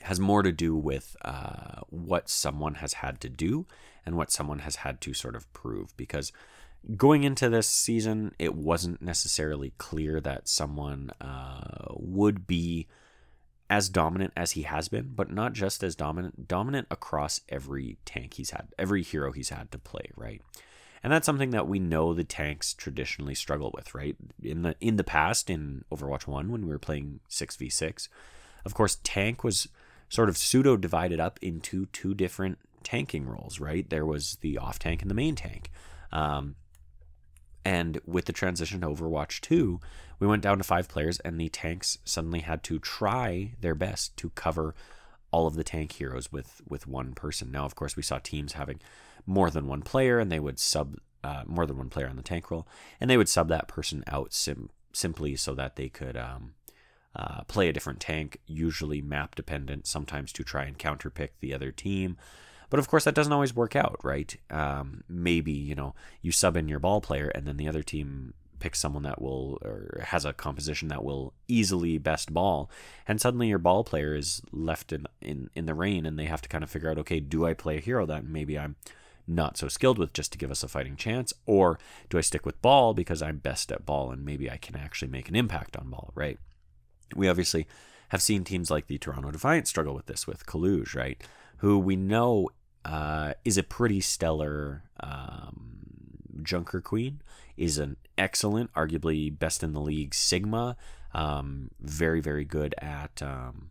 has 0.00 0.18
more 0.18 0.42
to 0.42 0.52
do 0.52 0.74
with 0.74 1.16
uh, 1.22 1.82
what 1.90 2.30
someone 2.30 2.76
has 2.76 2.94
had 2.94 3.20
to 3.20 3.28
do 3.28 3.66
and 4.06 4.16
what 4.16 4.32
someone 4.32 4.60
has 4.60 4.76
had 4.76 5.02
to 5.02 5.12
sort 5.12 5.36
of 5.36 5.52
prove. 5.52 5.94
Because 5.98 6.32
going 6.94 7.24
into 7.24 7.48
this 7.48 7.68
season, 7.68 8.34
it 8.38 8.54
wasn't 8.54 9.02
necessarily 9.02 9.72
clear 9.78 10.20
that 10.20 10.48
someone 10.48 11.10
uh, 11.20 11.86
would 11.94 12.46
be 12.46 12.86
as 13.68 13.88
dominant 13.88 14.32
as 14.36 14.52
he 14.52 14.62
has 14.62 14.88
been, 14.88 15.12
but 15.14 15.30
not 15.30 15.52
just 15.52 15.82
as 15.82 15.96
dominant, 15.96 16.46
dominant 16.46 16.86
across 16.90 17.40
every 17.48 17.98
tank 18.04 18.34
he's 18.34 18.50
had, 18.50 18.68
every 18.78 19.02
hero 19.02 19.32
he's 19.32 19.48
had 19.48 19.72
to 19.72 19.78
play, 19.78 20.10
right? 20.16 20.40
And 21.02 21.12
that's 21.12 21.26
something 21.26 21.50
that 21.50 21.68
we 21.68 21.78
know 21.78 22.14
the 22.14 22.24
tanks 22.24 22.72
traditionally 22.72 23.34
struggle 23.34 23.72
with, 23.74 23.94
right? 23.94 24.16
In 24.42 24.62
the 24.62 24.76
in 24.80 24.96
the 24.96 25.04
past, 25.04 25.50
in 25.50 25.84
Overwatch 25.92 26.26
1, 26.26 26.50
when 26.50 26.62
we 26.62 26.68
were 26.68 26.78
playing 26.78 27.20
6v6, 27.28 28.08
of 28.64 28.74
course, 28.74 28.98
tank 29.02 29.44
was 29.44 29.68
sort 30.08 30.28
of 30.28 30.36
pseudo 30.36 30.76
divided 30.76 31.20
up 31.20 31.38
into 31.42 31.86
two 31.86 32.14
different 32.14 32.58
tanking 32.82 33.26
roles, 33.26 33.60
right? 33.60 33.88
There 33.88 34.06
was 34.06 34.38
the 34.40 34.58
off 34.58 34.78
tank 34.78 35.02
and 35.02 35.10
the 35.10 35.14
main 35.14 35.34
tank. 35.34 35.70
Um, 36.12 36.54
and 37.66 37.98
with 38.06 38.26
the 38.26 38.32
transition 38.32 38.82
to 38.82 38.86
Overwatch 38.86 39.40
2, 39.40 39.80
we 40.20 40.26
went 40.28 40.44
down 40.44 40.58
to 40.58 40.62
five 40.62 40.86
players, 40.88 41.18
and 41.18 41.36
the 41.36 41.48
tanks 41.48 41.98
suddenly 42.04 42.38
had 42.38 42.62
to 42.62 42.78
try 42.78 43.54
their 43.60 43.74
best 43.74 44.16
to 44.18 44.30
cover 44.30 44.76
all 45.32 45.48
of 45.48 45.56
the 45.56 45.64
tank 45.64 45.90
heroes 45.90 46.30
with 46.30 46.62
with 46.68 46.86
one 46.86 47.12
person. 47.12 47.50
Now, 47.50 47.64
of 47.64 47.74
course, 47.74 47.96
we 47.96 48.04
saw 48.04 48.20
teams 48.20 48.52
having 48.52 48.78
more 49.26 49.50
than 49.50 49.66
one 49.66 49.82
player, 49.82 50.20
and 50.20 50.30
they 50.30 50.38
would 50.38 50.60
sub 50.60 50.98
uh, 51.24 51.42
more 51.44 51.66
than 51.66 51.76
one 51.76 51.90
player 51.90 52.08
on 52.08 52.14
the 52.14 52.22
tank 52.22 52.52
role, 52.52 52.68
and 53.00 53.10
they 53.10 53.16
would 53.16 53.28
sub 53.28 53.48
that 53.48 53.66
person 53.66 54.04
out 54.06 54.32
sim- 54.32 54.70
simply 54.92 55.34
so 55.34 55.52
that 55.52 55.74
they 55.74 55.88
could 55.88 56.16
um, 56.16 56.54
uh, 57.16 57.42
play 57.48 57.68
a 57.68 57.72
different 57.72 57.98
tank, 57.98 58.38
usually 58.46 59.02
map 59.02 59.34
dependent, 59.34 59.88
sometimes 59.88 60.32
to 60.34 60.44
try 60.44 60.66
and 60.66 60.78
counterpick 60.78 61.30
the 61.40 61.52
other 61.52 61.72
team. 61.72 62.16
But 62.70 62.80
of 62.80 62.88
course, 62.88 63.04
that 63.04 63.14
doesn't 63.14 63.32
always 63.32 63.54
work 63.54 63.76
out, 63.76 64.00
right? 64.02 64.36
Um, 64.50 65.04
maybe 65.08 65.52
you 65.52 65.74
know 65.74 65.94
you 66.22 66.32
sub 66.32 66.56
in 66.56 66.68
your 66.68 66.80
ball 66.80 67.00
player, 67.00 67.28
and 67.28 67.46
then 67.46 67.56
the 67.56 67.68
other 67.68 67.82
team 67.82 68.34
picks 68.58 68.80
someone 68.80 69.02
that 69.02 69.20
will 69.20 69.58
or 69.62 70.00
has 70.06 70.24
a 70.24 70.32
composition 70.32 70.88
that 70.88 71.04
will 71.04 71.34
easily 71.46 71.98
best 71.98 72.32
ball, 72.32 72.70
and 73.06 73.20
suddenly 73.20 73.48
your 73.48 73.58
ball 73.58 73.84
player 73.84 74.14
is 74.14 74.42
left 74.52 74.92
in 74.92 75.06
in 75.20 75.50
in 75.54 75.66
the 75.66 75.74
rain, 75.74 76.06
and 76.06 76.18
they 76.18 76.26
have 76.26 76.42
to 76.42 76.48
kind 76.48 76.64
of 76.64 76.70
figure 76.70 76.90
out, 76.90 76.98
okay, 76.98 77.20
do 77.20 77.46
I 77.46 77.54
play 77.54 77.76
a 77.76 77.80
hero 77.80 78.06
that 78.06 78.24
maybe 78.24 78.58
I'm 78.58 78.76
not 79.26 79.56
so 79.56 79.68
skilled 79.68 79.98
with 79.98 80.12
just 80.12 80.32
to 80.32 80.38
give 80.38 80.50
us 80.50 80.62
a 80.62 80.68
fighting 80.68 80.96
chance? 80.96 81.32
Or 81.46 81.78
do 82.08 82.18
I 82.18 82.20
stick 82.20 82.46
with 82.46 82.62
ball 82.62 82.94
because 82.94 83.22
I'm 83.22 83.38
best 83.38 83.72
at 83.72 83.86
ball 83.86 84.10
and 84.10 84.24
maybe 84.24 84.50
I 84.50 84.56
can 84.56 84.76
actually 84.76 85.10
make 85.10 85.28
an 85.28 85.36
impact 85.36 85.76
on 85.76 85.90
ball, 85.90 86.12
right? 86.14 86.38
We 87.14 87.28
obviously 87.28 87.66
have 88.10 88.22
seen 88.22 88.44
teams 88.44 88.70
like 88.70 88.86
the 88.86 88.98
Toronto 88.98 89.30
Defiant 89.30 89.66
struggle 89.66 89.94
with 89.94 90.06
this 90.06 90.26
with 90.26 90.46
Kaluge, 90.46 90.94
right? 90.94 91.22
Who 91.58 91.78
we 91.78 91.96
know 91.96 92.50
uh, 92.86 93.34
is 93.44 93.58
a 93.58 93.64
pretty 93.64 94.00
stellar 94.00 94.84
um, 95.00 95.78
Junker 96.42 96.80
Queen, 96.80 97.20
is 97.56 97.78
an 97.78 97.96
excellent, 98.16 98.72
arguably 98.74 99.36
best 99.36 99.64
in 99.64 99.72
the 99.72 99.80
league 99.80 100.14
Sigma, 100.14 100.76
um, 101.12 101.70
very, 101.80 102.20
very 102.20 102.44
good 102.44 102.74
at 102.78 103.20
um, 103.22 103.70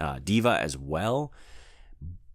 uh, 0.00 0.18
D.Va 0.22 0.58
as 0.60 0.76
well. 0.76 1.32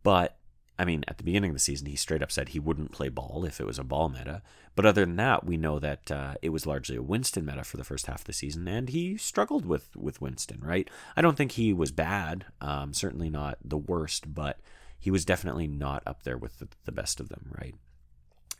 But 0.03 0.38
I 0.77 0.86
mean, 0.86 1.03
at 1.07 1.17
the 1.17 1.24
beginning 1.24 1.51
of 1.51 1.55
the 1.55 1.62
season, 1.62 1.88
he 1.88 1.95
straight 1.95 2.22
up 2.22 2.31
said 2.31 2.50
he 2.50 2.60
wouldn't 2.60 2.91
play 2.91 3.10
ball 3.10 3.43
if 3.45 3.60
it 3.60 3.65
was 3.65 3.79
a 3.79 3.84
ball 3.84 4.10
meta. 4.10 4.41
But 4.75 4.86
other 4.86 5.05
than 5.05 5.15
that, 5.17 5.45
we 5.45 5.57
know 5.57 5.79
that 5.79 6.12
uh, 6.12 6.36
it 6.41 6.50
was 6.50 6.65
largely 6.65 6.95
a 6.95 7.01
Winston 7.01 7.45
meta 7.45 7.63
for 7.63 7.77
the 7.77 7.84
first 7.84 8.07
half 8.07 8.22
of 8.22 8.25
the 8.25 8.34
season, 8.34 8.67
and 8.67 8.89
he 8.89 9.17
struggled 9.17 9.65
with 9.65 9.95
with 9.95 10.22
Winston. 10.22 10.62
Right? 10.62 10.89
I 11.17 11.22
don't 11.22 11.36
think 11.38 11.53
he 11.53 11.74
was 11.74 11.91
bad. 11.91 12.45
Um, 12.62 12.93
certainly 12.93 13.29
not 13.29 13.57
the 13.63 13.77
worst, 13.77 14.34
but 14.34 14.60
he 15.05 15.12
was 15.12 15.24
definitely 15.24 15.67
not 15.67 16.01
up 16.07 16.24
there 16.24 16.35
with 16.35 16.57
the, 16.57 16.67
the 16.85 16.91
best 16.91 17.19
of 17.19 17.29
them. 17.29 17.53
Right? 17.55 17.75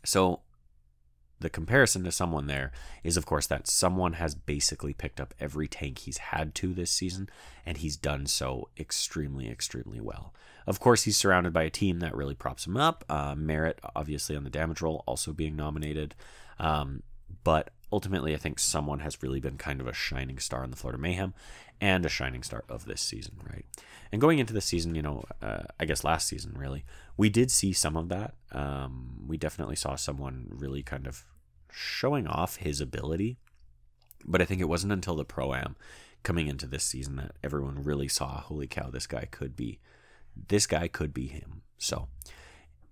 So 0.04 0.42
the 1.40 1.50
comparison 1.50 2.04
to 2.04 2.12
someone 2.12 2.46
there 2.46 2.70
is, 3.02 3.16
of 3.16 3.26
course, 3.26 3.48
that 3.48 3.66
someone 3.66 4.12
has 4.12 4.36
basically 4.36 4.94
picked 4.94 5.20
up 5.20 5.34
every 5.40 5.66
tank 5.66 5.98
he's 5.98 6.18
had 6.18 6.54
to 6.54 6.72
this 6.72 6.92
season, 6.92 7.28
and 7.66 7.78
he's 7.78 7.96
done 7.96 8.26
so 8.26 8.68
extremely, 8.78 9.50
extremely 9.50 10.00
well. 10.00 10.32
Of 10.68 10.78
course, 10.78 11.02
he's 11.02 11.16
surrounded 11.16 11.52
by 11.52 11.64
a 11.64 11.70
team 11.70 11.98
that 11.98 12.14
really 12.14 12.36
props 12.36 12.64
him 12.64 12.76
up. 12.76 13.04
Uh, 13.08 13.34
Merit, 13.34 13.80
obviously, 13.96 14.36
on 14.36 14.44
the 14.44 14.50
damage 14.50 14.80
roll, 14.80 15.02
also 15.04 15.32
being 15.32 15.56
nominated. 15.56 16.14
Um, 16.60 17.02
but 17.42 17.70
ultimately, 17.90 18.34
I 18.34 18.38
think 18.38 18.60
someone 18.60 19.00
has 19.00 19.20
really 19.20 19.40
been 19.40 19.58
kind 19.58 19.80
of 19.80 19.88
a 19.88 19.92
shining 19.92 20.38
star 20.38 20.62
in 20.62 20.70
the 20.70 20.76
Florida 20.76 21.02
Mayhem 21.02 21.34
and 21.80 22.06
a 22.06 22.08
shining 22.08 22.44
star 22.44 22.62
of 22.68 22.84
this 22.84 23.00
season, 23.00 23.40
right? 23.50 23.66
And 24.12 24.20
going 24.20 24.38
into 24.38 24.52
the 24.52 24.60
season, 24.60 24.94
you 24.94 25.02
know, 25.02 25.24
uh, 25.42 25.64
I 25.78 25.84
guess 25.84 26.04
last 26.04 26.28
season, 26.28 26.54
really, 26.56 26.84
we 27.16 27.28
did 27.28 27.50
see 27.50 27.72
some 27.72 27.96
of 27.96 28.08
that. 28.08 28.34
Um, 28.52 29.24
we 29.26 29.36
definitely 29.36 29.76
saw 29.76 29.96
someone 29.96 30.46
really 30.50 30.82
kind 30.82 31.06
of 31.06 31.24
showing 31.70 32.26
off 32.26 32.56
his 32.56 32.80
ability. 32.80 33.38
But 34.24 34.40
I 34.40 34.44
think 34.44 34.60
it 34.60 34.68
wasn't 34.68 34.92
until 34.92 35.16
the 35.16 35.24
Pro 35.24 35.54
Am 35.54 35.76
coming 36.22 36.48
into 36.48 36.66
this 36.66 36.84
season 36.84 37.16
that 37.16 37.32
everyone 37.44 37.84
really 37.84 38.08
saw, 38.08 38.40
holy 38.40 38.66
cow, 38.66 38.90
this 38.90 39.06
guy 39.06 39.26
could 39.30 39.54
be, 39.54 39.78
this 40.48 40.66
guy 40.66 40.88
could 40.88 41.14
be 41.14 41.28
him. 41.28 41.62
So 41.78 42.08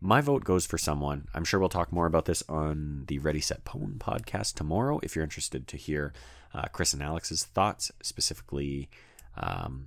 my 0.01 0.21
vote 0.21 0.45
goes 0.45 0.67
for 0.67 0.79
someone. 0.79 1.27
I'm 1.35 1.45
sure 1.45 1.59
we'll 1.59 1.69
talk 1.69 1.93
more 1.93 2.07
about 2.07 2.27
this 2.27 2.43
on 2.49 3.05
the 3.09 3.19
Ready 3.19 3.41
Set 3.41 3.65
Pwn 3.65 3.99
podcast 3.99 4.55
tomorrow. 4.55 5.01
If 5.03 5.17
you're 5.17 5.25
interested 5.25 5.67
to 5.67 5.77
hear 5.77 6.13
uh, 6.53 6.67
Chris 6.73 6.93
and 6.93 7.03
Alex's 7.03 7.45
thoughts, 7.45 7.91
specifically 8.03 8.89
um, 9.37 9.87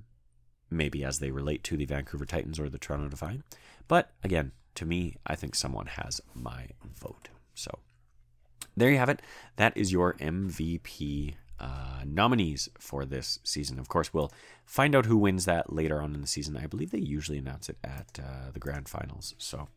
maybe 0.70 1.04
as 1.04 1.20
they 1.20 1.32
relate 1.32 1.64
to 1.66 1.78
the 1.78 1.86
Vancouver 1.86 2.26
Titans 2.26 2.60
or 2.60 2.70
the 2.70 2.78
Toronto 2.78 3.10
Defiant. 3.10 3.44
But 3.88 4.12
again, 4.24 4.52
to 4.76 4.86
me, 4.86 5.16
I 5.26 5.36
think 5.36 5.56
someone 5.56 5.88
has 5.88 6.22
my 6.34 6.68
vote. 6.84 7.30
So 7.56 7.80
there 8.76 8.92
you 8.92 8.98
have 8.98 9.10
it. 9.10 9.22
That 9.56 9.76
is 9.76 9.92
your 9.92 10.14
MVP 10.16 11.34
uh, 11.60 12.04
nominees 12.06 12.70
for 12.78 13.06
this 13.06 13.40
season. 13.44 13.80
Of 13.80 13.88
course, 13.88 14.14
we'll 14.14 14.32
find 14.66 14.96
out 14.96 15.08
who 15.08 15.18
wins 15.18 15.46
that 15.46 15.74
later 15.74 16.02
on 16.02 16.14
in 16.14 16.22
the 16.22 16.28
season. 16.28 16.56
I 16.56 16.68
believe 16.68 16.92
they 16.92 17.00
usually 17.00 17.40
announce 17.40 17.70
it 17.70 17.78
at 17.84 18.20
uh, 18.20 18.52
the 18.54 18.60
grand 18.60 18.88
finals. 18.88 19.34
So 19.38 19.68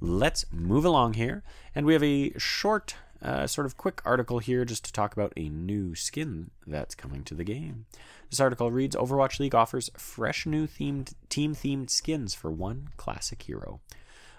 let's 0.00 0.44
move 0.50 0.84
along 0.84 1.14
here. 1.14 1.44
And 1.74 1.86
we 1.86 1.92
have 1.92 2.02
a 2.02 2.36
short, 2.38 2.96
uh, 3.22 3.46
sort 3.46 3.66
of 3.66 3.76
quick 3.76 4.00
article 4.04 4.38
here 4.38 4.64
just 4.64 4.84
to 4.84 4.92
talk 4.92 5.12
about 5.12 5.32
a 5.36 5.48
new 5.48 5.94
skin 5.94 6.50
that's 6.66 6.94
coming 6.94 7.24
to 7.24 7.34
the 7.34 7.44
game. 7.44 7.86
This 8.30 8.40
article 8.40 8.70
reads 8.70 8.96
Overwatch 8.96 9.38
League 9.38 9.54
offers 9.54 9.90
fresh 9.96 10.46
new 10.46 10.66
themed 10.66 11.14
team 11.28 11.54
themed 11.54 11.90
skins 11.90 12.34
for 12.34 12.50
one 12.50 12.90
classic 12.96 13.42
hero. 13.42 13.80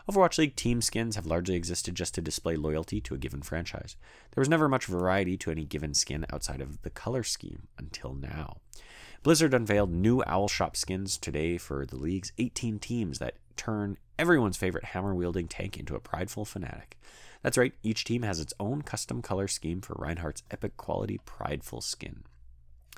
Overwatch 0.09 0.37
League 0.37 0.55
team 0.55 0.81
skins 0.81 1.17
have 1.17 1.25
largely 1.25 1.55
existed 1.55 1.95
just 1.95 2.15
to 2.15 2.21
display 2.21 2.55
loyalty 2.55 3.01
to 3.01 3.13
a 3.13 3.17
given 3.17 3.41
franchise. 3.41 3.97
There 4.33 4.41
was 4.41 4.47
never 4.47 4.69
much 4.69 4.85
variety 4.85 5.35
to 5.37 5.51
any 5.51 5.65
given 5.65 5.93
skin 5.93 6.25
outside 6.31 6.61
of 6.61 6.81
the 6.83 6.89
color 6.89 7.23
scheme 7.23 7.67
until 7.77 8.13
now. 8.13 8.57
Blizzard 9.23 9.53
unveiled 9.53 9.91
new 9.91 10.23
Owl 10.25 10.47
Shop 10.47 10.77
skins 10.77 11.17
today 11.17 11.57
for 11.57 11.85
the 11.85 11.97
league's 11.97 12.31
18 12.37 12.79
teams 12.79 13.19
that 13.19 13.35
turn 13.57 13.97
everyone's 14.17 14.55
favorite 14.55 14.85
hammer 14.85 15.13
wielding 15.13 15.47
tank 15.47 15.77
into 15.77 15.95
a 15.95 15.99
prideful 15.99 16.45
fanatic. 16.45 16.97
That's 17.41 17.57
right, 17.57 17.73
each 17.83 18.03
team 18.03 18.23
has 18.23 18.39
its 18.39 18.53
own 18.59 18.81
custom 18.81 19.21
color 19.21 19.47
scheme 19.47 19.81
for 19.81 19.95
Reinhardt's 19.97 20.43
epic 20.51 20.77
quality 20.77 21.19
prideful 21.25 21.81
skin. 21.81 22.23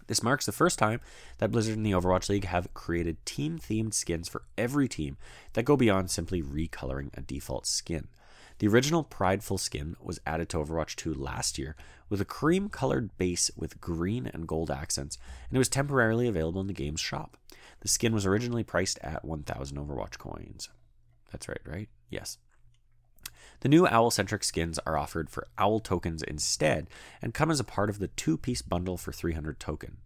This 0.07 0.23
marks 0.23 0.45
the 0.45 0.51
first 0.51 0.79
time 0.79 1.01
that 1.37 1.51
Blizzard 1.51 1.77
and 1.77 1.85
the 1.85 1.91
Overwatch 1.91 2.29
League 2.29 2.45
have 2.45 2.73
created 2.73 3.23
team 3.25 3.59
themed 3.59 3.93
skins 3.93 4.27
for 4.27 4.43
every 4.57 4.87
team 4.87 5.17
that 5.53 5.65
go 5.65 5.77
beyond 5.77 6.09
simply 6.09 6.41
recoloring 6.41 7.15
a 7.15 7.21
default 7.21 7.67
skin. 7.67 8.07
The 8.57 8.67
original 8.67 9.03
Prideful 9.03 9.57
skin 9.57 9.95
was 10.01 10.19
added 10.25 10.49
to 10.49 10.57
Overwatch 10.57 10.95
2 10.95 11.13
last 11.13 11.57
year 11.57 11.75
with 12.09 12.19
a 12.19 12.25
cream 12.25 12.69
colored 12.69 13.15
base 13.17 13.51
with 13.55 13.79
green 13.79 14.25
and 14.27 14.47
gold 14.47 14.71
accents, 14.71 15.17
and 15.49 15.55
it 15.55 15.59
was 15.59 15.69
temporarily 15.69 16.27
available 16.27 16.59
in 16.59 16.67
the 16.67 16.73
game's 16.73 16.99
shop. 16.99 17.37
The 17.81 17.87
skin 17.87 18.13
was 18.13 18.25
originally 18.25 18.63
priced 18.63 18.99
at 18.99 19.23
1,000 19.23 19.77
Overwatch 19.77 20.17
coins. 20.17 20.69
That's 21.31 21.47
right, 21.47 21.61
right? 21.65 21.89
Yes. 22.09 22.37
The 23.61 23.69
new 23.69 23.85
owl 23.87 24.11
centric 24.11 24.43
skins 24.43 24.79
are 24.85 24.97
offered 24.97 25.29
for 25.29 25.47
owl 25.57 25.79
tokens 25.79 26.23
instead 26.23 26.87
and 27.21 27.33
come 27.33 27.51
as 27.51 27.59
a 27.59 27.65
part 27.65 27.89
of 27.89 27.99
the 27.99 28.07
two 28.07 28.37
piece 28.37 28.61
bundle 28.61 28.97
for 28.97 29.11
300 29.11 29.59
token. 29.59 29.97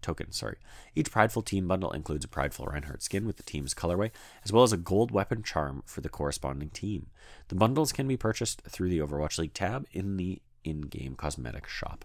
Tokens, 0.00 0.36
sorry. 0.36 0.58
Each 0.94 1.10
Prideful 1.10 1.42
team 1.42 1.66
bundle 1.66 1.90
includes 1.90 2.26
a 2.26 2.28
Prideful 2.28 2.66
Reinhardt 2.66 3.02
skin 3.02 3.26
with 3.26 3.38
the 3.38 3.42
team's 3.42 3.72
colorway, 3.72 4.10
as 4.44 4.52
well 4.52 4.62
as 4.62 4.72
a 4.72 4.76
gold 4.76 5.10
weapon 5.10 5.42
charm 5.42 5.82
for 5.86 6.02
the 6.02 6.10
corresponding 6.10 6.68
team. 6.70 7.06
The 7.48 7.54
bundles 7.54 7.90
can 7.90 8.06
be 8.06 8.18
purchased 8.18 8.62
through 8.68 8.90
the 8.90 8.98
Overwatch 8.98 9.38
League 9.38 9.54
tab 9.54 9.86
in 9.92 10.18
the 10.18 10.42
in 10.62 10.82
game 10.82 11.14
cosmetic 11.14 11.66
shop. 11.68 12.04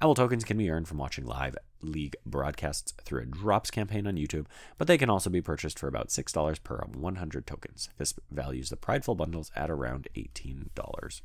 Owl 0.00 0.14
tokens 0.14 0.44
can 0.44 0.56
be 0.56 0.70
earned 0.70 0.88
from 0.88 0.98
watching 0.98 1.26
live 1.26 1.56
league 1.82 2.16
broadcasts 2.26 2.92
through 3.04 3.22
a 3.22 3.26
drops 3.26 3.70
campaign 3.70 4.06
on 4.06 4.16
YouTube, 4.16 4.46
but 4.76 4.86
they 4.86 4.98
can 4.98 5.10
also 5.10 5.30
be 5.30 5.40
purchased 5.40 5.78
for 5.78 5.88
about 5.88 6.08
$6 6.08 6.62
per 6.64 6.78
100 6.78 7.46
tokens. 7.46 7.88
This 7.98 8.14
values 8.30 8.70
the 8.70 8.76
prideful 8.76 9.14
bundles 9.14 9.50
at 9.54 9.70
around 9.70 10.08
$18. 10.16 11.20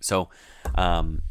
So, 0.00 0.28
um, 0.74 1.22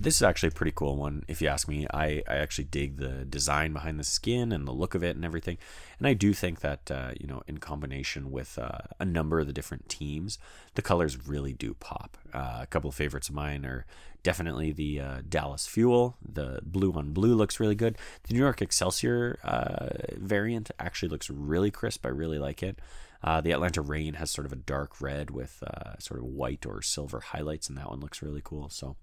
this 0.00 0.16
is 0.16 0.22
actually 0.22 0.48
a 0.48 0.52
pretty 0.52 0.72
cool 0.74 0.96
one 0.96 1.24
if 1.28 1.40
you 1.40 1.48
ask 1.48 1.68
me 1.68 1.86
I, 1.92 2.22
I 2.28 2.36
actually 2.36 2.64
dig 2.64 2.96
the 2.96 3.24
design 3.24 3.72
behind 3.72 3.98
the 3.98 4.04
skin 4.04 4.52
and 4.52 4.66
the 4.66 4.72
look 4.72 4.94
of 4.94 5.04
it 5.04 5.14
and 5.14 5.24
everything 5.24 5.56
and 5.98 6.06
i 6.08 6.14
do 6.14 6.32
think 6.32 6.60
that 6.60 6.90
uh, 6.90 7.12
you 7.18 7.26
know 7.26 7.42
in 7.46 7.58
combination 7.58 8.30
with 8.30 8.58
uh, 8.58 8.78
a 8.98 9.04
number 9.04 9.40
of 9.40 9.46
the 9.46 9.52
different 9.52 9.88
teams 9.88 10.38
the 10.74 10.82
colors 10.82 11.28
really 11.28 11.52
do 11.52 11.74
pop 11.74 12.18
uh, 12.32 12.58
a 12.62 12.66
couple 12.66 12.88
of 12.88 12.96
favorites 12.96 13.28
of 13.28 13.34
mine 13.34 13.64
are 13.64 13.86
definitely 14.24 14.72
the 14.72 15.00
uh, 15.00 15.18
dallas 15.28 15.66
fuel 15.68 16.16
the 16.20 16.60
blue 16.64 16.92
on 16.92 17.12
blue 17.12 17.34
looks 17.34 17.60
really 17.60 17.76
good 17.76 17.96
the 18.24 18.34
new 18.34 18.40
york 18.40 18.60
excelsior 18.60 19.38
uh, 19.44 19.90
variant 20.16 20.70
actually 20.80 21.08
looks 21.08 21.30
really 21.30 21.70
crisp 21.70 22.04
i 22.04 22.08
really 22.08 22.38
like 22.38 22.62
it 22.62 22.80
uh, 23.22 23.40
the 23.40 23.52
Atlanta 23.52 23.80
Reign 23.80 24.14
has 24.14 24.30
sort 24.30 24.44
of 24.44 24.52
a 24.52 24.56
dark 24.56 25.00
red 25.00 25.30
with 25.30 25.62
sort 25.98 26.20
of 26.20 26.26
white 26.26 26.66
or 26.66 26.82
silver 26.82 27.20
highlights, 27.20 27.70
and 27.70 27.78
that 27.78 27.88
one 27.88 27.98
looks 27.98 28.20
really 28.20 28.42
cool. 28.44 28.68
So, 28.68 28.96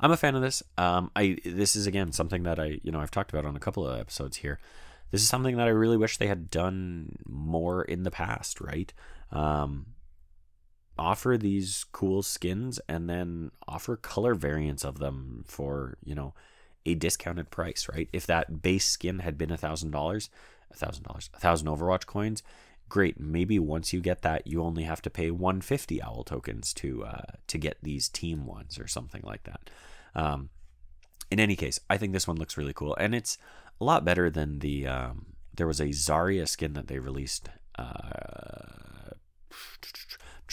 I'm 0.00 0.10
a 0.10 0.16
fan 0.16 0.34
of 0.34 0.42
this. 0.42 0.62
Um, 0.76 1.10
I 1.14 1.38
this 1.44 1.76
is 1.76 1.86
again 1.86 2.12
something 2.12 2.42
that 2.44 2.58
I 2.58 2.80
you 2.82 2.92
know 2.92 3.00
I've 3.00 3.10
talked 3.10 3.32
about 3.32 3.44
on 3.44 3.56
a 3.56 3.60
couple 3.60 3.86
of 3.86 3.98
episodes 3.98 4.38
here. 4.38 4.58
This 5.10 5.22
is 5.22 5.28
something 5.28 5.56
that 5.56 5.66
I 5.66 5.70
really 5.70 5.96
wish 5.96 6.16
they 6.16 6.26
had 6.26 6.50
done 6.50 7.16
more 7.26 7.82
in 7.82 8.02
the 8.02 8.10
past. 8.10 8.60
Right. 8.60 8.92
Um, 9.30 9.86
offer 10.98 11.36
these 11.36 11.84
cool 11.92 12.22
skins 12.22 12.80
and 12.88 13.08
then 13.08 13.50
offer 13.66 13.96
color 13.96 14.34
variants 14.34 14.84
of 14.84 14.98
them 14.98 15.44
for 15.46 15.96
you 16.04 16.14
know 16.14 16.34
a 16.86 16.94
discounted 16.94 17.50
price. 17.50 17.88
Right. 17.92 18.08
If 18.12 18.26
that 18.26 18.62
base 18.62 18.86
skin 18.86 19.20
had 19.20 19.38
been 19.38 19.50
a 19.50 19.56
thousand 19.56 19.90
dollars, 19.90 20.30
a 20.70 20.76
thousand 20.76 21.04
dollars, 21.04 21.30
a 21.34 21.40
thousand 21.40 21.68
Overwatch 21.68 22.06
coins, 22.06 22.42
great. 22.88 23.18
Maybe 23.18 23.58
once 23.58 23.92
you 23.92 24.00
get 24.00 24.22
that, 24.22 24.46
you 24.46 24.62
only 24.62 24.84
have 24.84 25.02
to 25.02 25.10
pay 25.10 25.30
150 25.30 26.02
owl 26.02 26.24
tokens 26.24 26.72
to 26.74 27.04
uh, 27.04 27.32
to 27.46 27.58
get 27.58 27.78
these 27.82 28.08
team 28.08 28.46
ones 28.46 28.78
or 28.78 28.86
something 28.86 29.22
like 29.24 29.44
that. 29.44 29.70
Um, 30.14 30.50
in 31.30 31.40
any 31.40 31.56
case, 31.56 31.80
I 31.90 31.96
think 31.96 32.12
this 32.12 32.28
one 32.28 32.36
looks 32.36 32.56
really 32.56 32.72
cool, 32.72 32.94
and 32.96 33.14
it's 33.14 33.38
a 33.80 33.84
lot 33.84 34.04
better 34.04 34.30
than 34.30 34.60
the. 34.60 34.86
Um, 34.86 35.26
there 35.56 35.66
was 35.66 35.80
a 35.80 35.86
Zarya 35.86 36.48
skin 36.48 36.72
that 36.74 36.88
they 36.88 36.98
released. 36.98 37.48
Uh, 37.76 39.14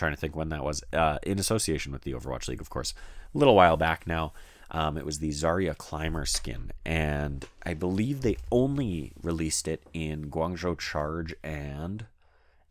trying 0.01 0.13
to 0.13 0.17
think 0.19 0.35
when 0.35 0.49
that 0.49 0.63
was 0.63 0.83
uh, 0.93 1.19
in 1.21 1.37
association 1.37 1.91
with 1.91 2.01
the 2.01 2.13
Overwatch 2.13 2.47
League, 2.47 2.59
of 2.59 2.71
course, 2.71 2.95
a 3.35 3.37
little 3.37 3.53
while 3.53 3.77
back 3.77 4.07
now. 4.07 4.33
Um, 4.71 4.97
it 4.97 5.05
was 5.05 5.19
the 5.19 5.29
Zarya 5.29 5.77
Climber 5.77 6.25
skin, 6.25 6.71
and 6.83 7.45
I 7.63 7.75
believe 7.75 8.21
they 8.21 8.37
only 8.51 9.11
released 9.21 9.67
it 9.67 9.83
in 9.93 10.31
Guangzhou 10.31 10.79
Charge 10.79 11.35
and 11.43 12.05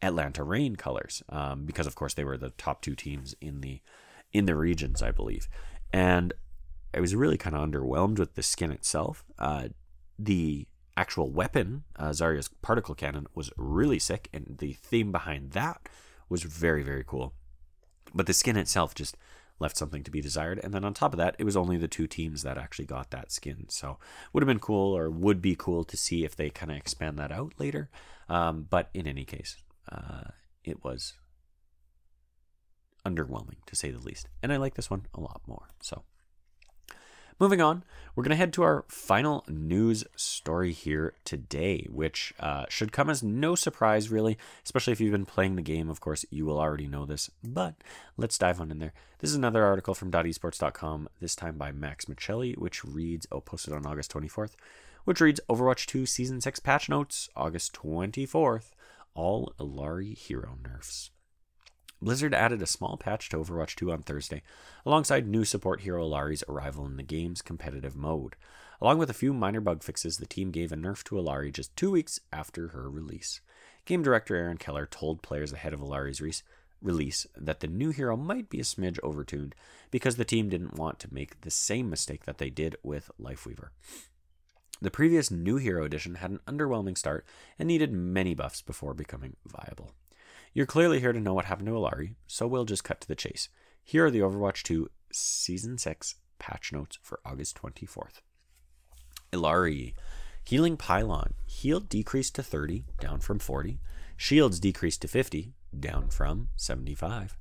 Atlanta 0.02 0.42
Reign 0.42 0.74
colors, 0.74 1.22
um, 1.28 1.66
because 1.66 1.86
of 1.86 1.94
course 1.94 2.14
they 2.14 2.24
were 2.24 2.36
the 2.36 2.50
top 2.50 2.82
two 2.82 2.96
teams 2.96 3.36
in 3.40 3.60
the 3.60 3.80
in 4.32 4.46
the 4.46 4.56
regions, 4.56 5.00
I 5.00 5.12
believe. 5.12 5.46
And 5.92 6.32
I 6.92 6.98
was 6.98 7.14
really 7.14 7.38
kind 7.38 7.54
of 7.54 7.62
underwhelmed 7.62 8.18
with 8.18 8.34
the 8.34 8.42
skin 8.42 8.72
itself. 8.72 9.24
Uh, 9.38 9.68
the 10.18 10.66
actual 10.96 11.30
weapon, 11.30 11.84
uh, 11.94 12.08
Zarya's 12.08 12.48
particle 12.48 12.96
cannon, 12.96 13.28
was 13.36 13.52
really 13.56 14.00
sick, 14.00 14.28
and 14.32 14.56
the 14.58 14.72
theme 14.72 15.12
behind 15.12 15.52
that 15.52 15.88
was 16.30 16.42
very 16.42 16.82
very 16.82 17.04
cool. 17.06 17.34
But 18.14 18.26
the 18.26 18.32
skin 18.32 18.56
itself 18.56 18.94
just 18.94 19.16
left 19.60 19.76
something 19.76 20.02
to 20.02 20.10
be 20.10 20.20
desired. 20.20 20.58
And 20.64 20.72
then 20.72 20.84
on 20.84 20.94
top 20.94 21.12
of 21.12 21.18
that, 21.18 21.36
it 21.38 21.44
was 21.44 21.56
only 21.56 21.76
the 21.76 21.86
two 21.86 22.06
teams 22.06 22.42
that 22.42 22.56
actually 22.56 22.86
got 22.86 23.10
that 23.10 23.30
skin. 23.30 23.66
So 23.68 23.98
would 24.32 24.42
have 24.42 24.48
been 24.48 24.58
cool, 24.58 24.96
or 24.96 25.10
would 25.10 25.42
be 25.42 25.54
cool 25.54 25.84
to 25.84 25.96
see 25.96 26.24
if 26.24 26.34
they 26.34 26.48
kind 26.48 26.72
of 26.72 26.78
expand 26.78 27.18
that 27.18 27.30
out 27.30 27.52
later. 27.58 27.90
Um, 28.28 28.66
but 28.68 28.88
in 28.94 29.06
any 29.06 29.24
case, 29.24 29.56
uh, 29.92 30.30
it 30.64 30.82
was 30.82 31.14
underwhelming 33.06 33.64
to 33.66 33.76
say 33.76 33.90
the 33.90 33.98
least. 33.98 34.28
And 34.42 34.52
I 34.52 34.56
like 34.56 34.74
this 34.74 34.90
one 34.90 35.06
a 35.14 35.20
lot 35.20 35.42
more. 35.46 35.68
So, 35.82 36.04
moving 37.40 37.60
on, 37.60 37.82
we're 38.14 38.22
going 38.22 38.30
to 38.30 38.36
head 38.36 38.52
to 38.52 38.62
our 38.62 38.84
final 38.86 39.44
news 39.48 40.04
story 40.14 40.72
here 40.72 41.14
today, 41.24 41.86
which 41.90 42.32
uh, 42.38 42.66
should 42.68 42.92
come 42.92 43.10
as 43.10 43.22
no 43.22 43.54
surprise, 43.56 44.10
really, 44.10 44.38
especially 44.64 44.92
if 44.92 45.00
you've 45.00 45.10
been 45.10 45.26
playing 45.26 45.56
the 45.56 45.62
game. 45.62 45.90
Of 45.90 46.00
course, 46.00 46.24
you 46.30 46.46
will 46.46 46.60
already 46.60 46.86
know 46.86 47.06
this, 47.06 47.30
but 47.42 47.74
let's 48.16 48.38
dive 48.38 48.60
on 48.60 48.70
in 48.70 48.78
there. 48.78 48.92
This 49.18 49.30
is 49.30 49.36
another 49.36 49.64
article 49.64 49.94
from 49.94 50.12
.esports.com, 50.12 51.08
this 51.20 51.34
time 51.34 51.56
by 51.56 51.72
Max 51.72 52.04
Miceli, 52.04 52.56
which 52.56 52.84
reads, 52.84 53.26
oh, 53.32 53.40
posted 53.40 53.74
on 53.74 53.86
August 53.86 54.12
24th, 54.12 54.52
which 55.04 55.20
reads 55.20 55.40
Overwatch 55.48 55.86
2 55.86 56.06
Season 56.06 56.40
6 56.40 56.60
Patch 56.60 56.88
Notes, 56.88 57.28
August 57.34 57.72
24th 57.72 58.70
all 59.14 59.52
Illari 59.58 60.16
hero 60.16 60.56
nerfs. 60.62 61.10
Blizzard 62.02 62.34
added 62.34 62.62
a 62.62 62.66
small 62.66 62.96
patch 62.96 63.28
to 63.28 63.36
Overwatch 63.36 63.74
2 63.76 63.92
on 63.92 64.02
Thursday, 64.02 64.42
alongside 64.86 65.26
new 65.26 65.44
support 65.44 65.82
hero 65.82 66.02
Illari's 66.02 66.42
arrival 66.48 66.86
in 66.86 66.96
the 66.96 67.02
game's 67.02 67.42
competitive 67.42 67.94
mode. 67.94 68.36
Along 68.80 68.96
with 68.96 69.10
a 69.10 69.14
few 69.14 69.34
minor 69.34 69.60
bug 69.60 69.82
fixes, 69.82 70.16
the 70.16 70.26
team 70.26 70.50
gave 70.50 70.72
a 70.72 70.76
nerf 70.76 71.04
to 71.04 71.16
Illari 71.16 71.52
just 71.52 71.76
two 71.76 71.90
weeks 71.90 72.18
after 72.32 72.68
her 72.68 72.88
release. 72.88 73.42
Game 73.84 74.02
director 74.02 74.34
Aaron 74.34 74.56
Keller 74.56 74.86
told 74.86 75.20
players 75.20 75.52
ahead 75.52 75.74
of 75.74 75.80
Illari's 75.80 76.22
re- 76.22 76.32
release 76.80 77.26
that 77.36 77.60
the 77.60 77.66
new 77.66 77.90
hero 77.90 78.16
might 78.16 78.48
be 78.48 78.60
a 78.60 78.64
smidge 78.64 78.98
overtuned 79.00 79.52
because 79.90 80.16
the 80.16 80.24
team 80.24 80.48
didn't 80.48 80.78
want 80.78 80.98
to 81.00 81.12
make 81.12 81.42
the 81.42 81.50
same 81.50 81.90
mistake 81.90 82.24
that 82.24 82.38
they 82.38 82.48
did 82.48 82.76
with 82.82 83.10
Lifeweaver. 83.20 83.68
The 84.80 84.90
previous 84.90 85.30
New 85.30 85.56
Hero 85.56 85.84
Edition 85.84 86.14
had 86.14 86.30
an 86.30 86.40
underwhelming 86.46 86.96
start 86.96 87.26
and 87.58 87.66
needed 87.66 87.92
many 87.92 88.34
buffs 88.34 88.62
before 88.62 88.94
becoming 88.94 89.36
viable. 89.46 89.92
You're 90.52 90.66
clearly 90.66 90.98
here 90.98 91.12
to 91.12 91.20
know 91.20 91.32
what 91.32 91.44
happened 91.44 91.68
to 91.68 91.74
Illari, 91.74 92.14
so 92.26 92.46
we'll 92.46 92.64
just 92.64 92.82
cut 92.82 93.00
to 93.02 93.08
the 93.08 93.14
chase. 93.14 93.48
Here 93.84 94.06
are 94.06 94.10
the 94.10 94.20
Overwatch 94.20 94.64
2 94.64 94.90
Season 95.12 95.78
6 95.78 96.16
patch 96.40 96.72
notes 96.72 96.98
for 97.02 97.20
August 97.24 97.60
24th. 97.62 98.20
Illari. 99.32 99.94
Healing 100.42 100.76
Pylon. 100.76 101.34
Heal 101.46 101.78
decreased 101.78 102.34
to 102.34 102.42
30, 102.42 102.84
down 102.98 103.20
from 103.20 103.38
40. 103.38 103.78
Shields 104.16 104.58
decreased 104.58 105.02
to 105.02 105.08
50, 105.08 105.52
down 105.78 106.08
from 106.08 106.48
75. 106.56 107.36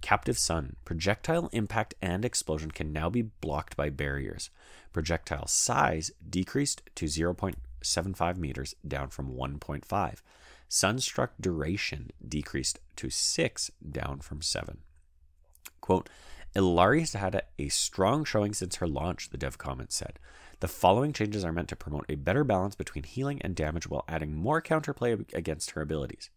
Captive 0.00 0.38
Sun. 0.38 0.76
Projectile 0.86 1.50
impact 1.52 1.94
and 2.00 2.24
explosion 2.24 2.70
can 2.70 2.90
now 2.90 3.10
be 3.10 3.22
blocked 3.22 3.76
by 3.76 3.90
barriers. 3.90 4.48
Projectile 4.94 5.46
size 5.46 6.10
decreased 6.26 6.82
to 6.94 7.04
0.75 7.04 8.36
meters, 8.38 8.74
down 8.86 9.08
from 9.08 9.34
1.5. 9.34 10.22
Sunstruck 10.68 11.30
duration 11.40 12.10
decreased 12.26 12.80
to 12.96 13.10
6, 13.10 13.70
down 13.90 14.20
from 14.20 14.42
7. 14.42 14.78
Quote, 15.80 16.08
Illari 16.56 17.00
has 17.00 17.12
had 17.12 17.42
a 17.58 17.68
strong 17.68 18.24
showing 18.24 18.54
since 18.54 18.76
her 18.76 18.86
launch, 18.86 19.30
the 19.30 19.36
dev 19.36 19.58
comment 19.58 19.92
said. 19.92 20.18
The 20.60 20.68
following 20.68 21.12
changes 21.12 21.44
are 21.44 21.52
meant 21.52 21.68
to 21.68 21.76
promote 21.76 22.06
a 22.08 22.14
better 22.14 22.44
balance 22.44 22.74
between 22.74 23.04
healing 23.04 23.42
and 23.42 23.54
damage 23.54 23.86
while 23.86 24.04
adding 24.08 24.34
more 24.34 24.62
counterplay 24.62 25.32
against 25.34 25.72
her 25.72 25.82
abilities. 25.82 26.30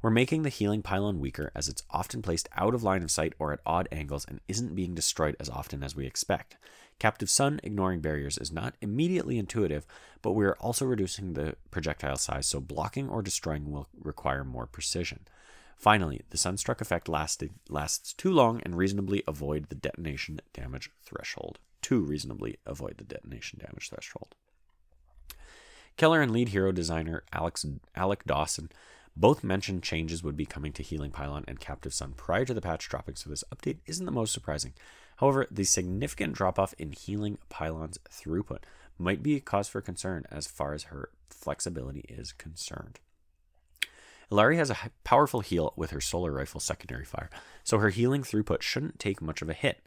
We're 0.00 0.10
making 0.10 0.42
the 0.42 0.48
healing 0.48 0.82
pylon 0.82 1.18
weaker 1.18 1.50
as 1.56 1.68
it's 1.68 1.82
often 1.90 2.22
placed 2.22 2.48
out 2.56 2.72
of 2.72 2.84
line 2.84 3.02
of 3.02 3.10
sight 3.10 3.32
or 3.40 3.52
at 3.52 3.58
odd 3.66 3.88
angles 3.90 4.24
and 4.28 4.40
isn't 4.46 4.76
being 4.76 4.94
destroyed 4.94 5.34
as 5.40 5.48
often 5.48 5.82
as 5.82 5.96
we 5.96 6.06
expect. 6.06 6.56
Captive 6.98 7.30
Sun 7.30 7.60
ignoring 7.62 8.00
barriers 8.00 8.38
is 8.38 8.50
not 8.50 8.74
immediately 8.80 9.38
intuitive, 9.38 9.86
but 10.20 10.32
we 10.32 10.44
are 10.44 10.56
also 10.56 10.84
reducing 10.84 11.34
the 11.34 11.56
projectile 11.70 12.16
size, 12.16 12.46
so 12.46 12.60
blocking 12.60 13.08
or 13.08 13.22
destroying 13.22 13.70
will 13.70 13.88
require 14.02 14.44
more 14.44 14.66
precision. 14.66 15.20
Finally, 15.76 16.22
the 16.30 16.38
Sunstruck 16.38 16.80
effect 16.80 17.08
lasted, 17.08 17.52
lasts 17.68 18.12
too 18.12 18.32
long 18.32 18.60
and 18.64 18.76
reasonably 18.76 19.22
avoid 19.28 19.68
the 19.68 19.76
detonation 19.76 20.40
damage 20.52 20.90
threshold. 21.02 21.60
To 21.82 22.00
reasonably 22.00 22.58
avoid 22.66 22.98
the 22.98 23.04
detonation 23.04 23.60
damage 23.60 23.88
threshold. 23.88 24.34
Keller 25.96 26.20
and 26.20 26.32
lead 26.32 26.48
hero 26.48 26.72
designer 26.72 27.22
Alex, 27.32 27.64
Alec 27.94 28.24
Dawson 28.24 28.70
both 29.16 29.42
mentioned 29.42 29.82
changes 29.82 30.22
would 30.22 30.36
be 30.36 30.46
coming 30.46 30.72
to 30.72 30.82
Healing 30.82 31.10
Pylon 31.10 31.44
and 31.48 31.58
Captive 31.58 31.94
Sun 31.94 32.14
prior 32.16 32.44
to 32.44 32.54
the 32.54 32.60
patch 32.60 32.88
dropping, 32.88 33.16
so 33.16 33.30
this 33.30 33.44
update 33.54 33.78
isn't 33.86 34.06
the 34.06 34.12
most 34.12 34.32
surprising. 34.32 34.74
However, 35.18 35.46
the 35.50 35.64
significant 35.64 36.32
drop 36.32 36.58
off 36.58 36.74
in 36.78 36.92
Healing 36.92 37.38
Pylon's 37.48 37.98
throughput 38.10 38.60
might 38.98 39.22
be 39.22 39.36
a 39.36 39.40
cause 39.40 39.68
for 39.68 39.80
concern 39.80 40.24
as 40.30 40.46
far 40.46 40.74
as 40.74 40.84
her 40.84 41.10
flexibility 41.28 42.04
is 42.08 42.32
concerned. 42.32 43.00
Illari 44.30 44.56
has 44.56 44.70
a 44.70 44.76
powerful 45.04 45.40
heal 45.40 45.72
with 45.76 45.90
her 45.90 46.00
solar 46.00 46.32
rifle 46.32 46.60
secondary 46.60 47.04
fire, 47.04 47.30
so 47.64 47.78
her 47.78 47.88
healing 47.88 48.22
throughput 48.22 48.62
shouldn't 48.62 48.98
take 48.98 49.22
much 49.22 49.42
of 49.42 49.48
a 49.48 49.54
hit. 49.54 49.80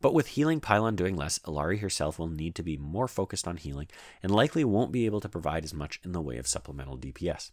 But 0.00 0.14
with 0.14 0.28
healing 0.28 0.60
Pylon 0.60 0.96
doing 0.96 1.16
less, 1.16 1.38
Illari 1.40 1.80
herself 1.80 2.18
will 2.18 2.28
need 2.28 2.54
to 2.54 2.62
be 2.62 2.78
more 2.78 3.08
focused 3.08 3.46
on 3.46 3.58
healing 3.58 3.88
and 4.22 4.32
likely 4.32 4.64
won't 4.64 4.92
be 4.92 5.04
able 5.04 5.20
to 5.20 5.28
provide 5.28 5.64
as 5.64 5.74
much 5.74 6.00
in 6.04 6.12
the 6.12 6.22
way 6.22 6.38
of 6.38 6.46
supplemental 6.46 6.96
DPS. 6.96 7.50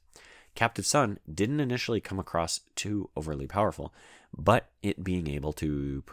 Captive 0.56 0.86
Sun 0.86 1.20
didn't 1.32 1.60
initially 1.60 2.00
come 2.00 2.20
across 2.20 2.62
too 2.76 3.10
overly 3.18 3.48
powerful, 3.48 3.94
but 4.36 4.70
it 4.82 5.04
being 5.04 5.28
able 5.28 5.52
to 5.54 6.04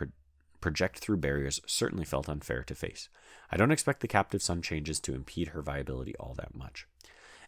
project 0.64 0.98
through 0.98 1.18
barriers 1.18 1.60
certainly 1.66 2.06
felt 2.06 2.26
unfair 2.26 2.62
to 2.64 2.74
face. 2.74 3.10
I 3.52 3.58
don't 3.58 3.70
expect 3.70 4.00
the 4.00 4.08
Captive 4.08 4.40
Sun 4.40 4.62
changes 4.62 4.98
to 5.00 5.14
impede 5.14 5.48
her 5.48 5.60
viability 5.60 6.16
all 6.16 6.32
that 6.38 6.54
much. 6.54 6.88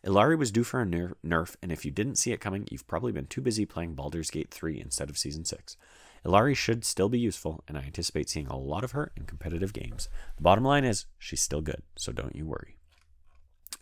Illari 0.05 0.37
was 0.37 0.51
due 0.51 0.65
for 0.65 0.83
a 0.83 0.85
nerf, 0.85 1.57
and 1.63 1.73
if 1.73 1.87
you 1.87 1.91
didn't 1.91 2.17
see 2.17 2.33
it 2.33 2.43
coming, 2.43 2.69
you've 2.71 2.87
probably 2.87 3.13
been 3.13 3.27
too 3.27 3.41
busy 3.41 3.65
playing 3.65 3.95
Baldur's 3.95 4.31
Gate 4.31 4.51
3 4.51 4.79
instead 4.79 5.09
of 5.09 5.17
Season 5.17 5.47
6. 5.47 5.79
Illari 6.27 6.55
should 6.55 6.85
still 6.85 7.09
be 7.09 7.19
useful, 7.19 7.65
and 7.67 7.79
I 7.79 7.85
anticipate 7.85 8.29
seeing 8.29 8.49
a 8.49 8.59
lot 8.59 8.85
of 8.85 8.93
her 8.93 9.13
in 9.17 9.25
competitive 9.25 9.73
games. 9.73 10.11
The 10.37 10.43
bottom 10.43 10.63
line 10.63 10.85
is, 10.85 11.07
she's 11.19 11.41
still 11.41 11.63
good, 11.63 11.81
so 11.97 12.13
don't 12.13 12.37
you 12.37 12.45
worry. 12.45 12.76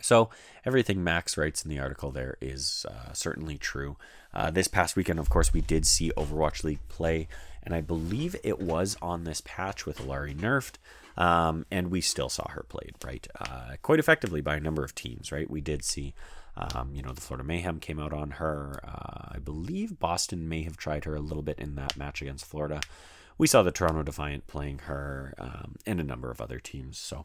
So, 0.04 0.28
everything 0.66 1.02
Max 1.02 1.38
writes 1.38 1.64
in 1.64 1.70
the 1.70 1.78
article 1.78 2.10
there 2.10 2.36
is 2.42 2.84
uh, 2.90 3.14
certainly 3.14 3.56
true. 3.56 3.96
Uh, 4.34 4.50
this 4.50 4.68
past 4.68 4.96
weekend, 4.96 5.18
of 5.18 5.30
course, 5.30 5.54
we 5.54 5.62
did 5.62 5.86
see 5.86 6.12
Overwatch 6.14 6.62
League 6.62 6.86
play, 6.90 7.26
and 7.62 7.74
I 7.74 7.80
believe 7.80 8.36
it 8.44 8.60
was 8.60 8.98
on 9.00 9.24
this 9.24 9.40
patch 9.46 9.86
with 9.86 10.02
Illari 10.02 10.36
nerfed. 10.36 10.74
Um, 11.16 11.64
and 11.70 11.90
we 11.90 12.02
still 12.02 12.28
saw 12.28 12.46
her 12.50 12.66
played, 12.68 12.96
right? 13.02 13.26
Uh, 13.40 13.76
quite 13.80 13.98
effectively 13.98 14.42
by 14.42 14.56
a 14.56 14.60
number 14.60 14.84
of 14.84 14.94
teams, 14.94 15.32
right? 15.32 15.48
We 15.48 15.62
did 15.62 15.82
see, 15.82 16.12
um, 16.54 16.90
you 16.94 17.00
know, 17.00 17.12
the 17.12 17.22
Florida 17.22 17.46
Mayhem 17.46 17.80
came 17.80 17.98
out 17.98 18.12
on 18.12 18.32
her. 18.32 18.80
Uh, 18.84 19.36
I 19.36 19.38
believe 19.38 19.98
Boston 19.98 20.50
may 20.50 20.64
have 20.64 20.76
tried 20.76 21.06
her 21.06 21.14
a 21.14 21.20
little 21.20 21.42
bit 21.42 21.58
in 21.58 21.76
that 21.76 21.96
match 21.96 22.20
against 22.20 22.44
Florida. 22.44 22.82
We 23.38 23.46
saw 23.46 23.62
the 23.62 23.72
Toronto 23.72 24.02
Defiant 24.02 24.48
playing 24.48 24.80
her 24.80 25.32
um, 25.38 25.76
and 25.86 25.98
a 25.98 26.04
number 26.04 26.30
of 26.30 26.42
other 26.42 26.58
teams. 26.58 26.98
So 26.98 27.24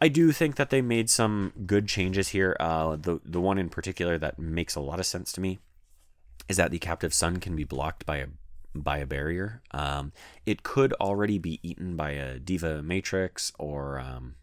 I 0.00 0.08
do 0.08 0.32
think 0.32 0.56
that 0.56 0.70
they 0.70 0.80
made 0.80 1.10
some 1.10 1.52
good 1.66 1.88
changes 1.88 2.28
here. 2.28 2.56
Uh, 2.60 2.96
the 2.96 3.20
the 3.24 3.40
one 3.40 3.58
in 3.58 3.68
particular 3.68 4.18
that 4.18 4.38
makes 4.38 4.74
a 4.74 4.80
lot 4.80 5.00
of 5.00 5.06
sense 5.06 5.32
to 5.32 5.40
me 5.40 5.58
is 6.48 6.56
that 6.56 6.70
the 6.70 6.78
captive 6.78 7.12
sun 7.12 7.38
can 7.38 7.56
be 7.56 7.64
blocked 7.64 8.06
by 8.06 8.18
a 8.18 8.26
by 8.74 8.98
a 8.98 9.06
barrier. 9.06 9.62
Um, 9.72 10.12
it 10.46 10.62
could 10.62 10.92
already 10.94 11.38
be 11.38 11.58
eaten 11.62 11.96
by 11.96 12.12
a 12.12 12.38
D.Va 12.38 12.82
Matrix 12.82 13.52
or 13.58 13.98
um, 13.98 14.36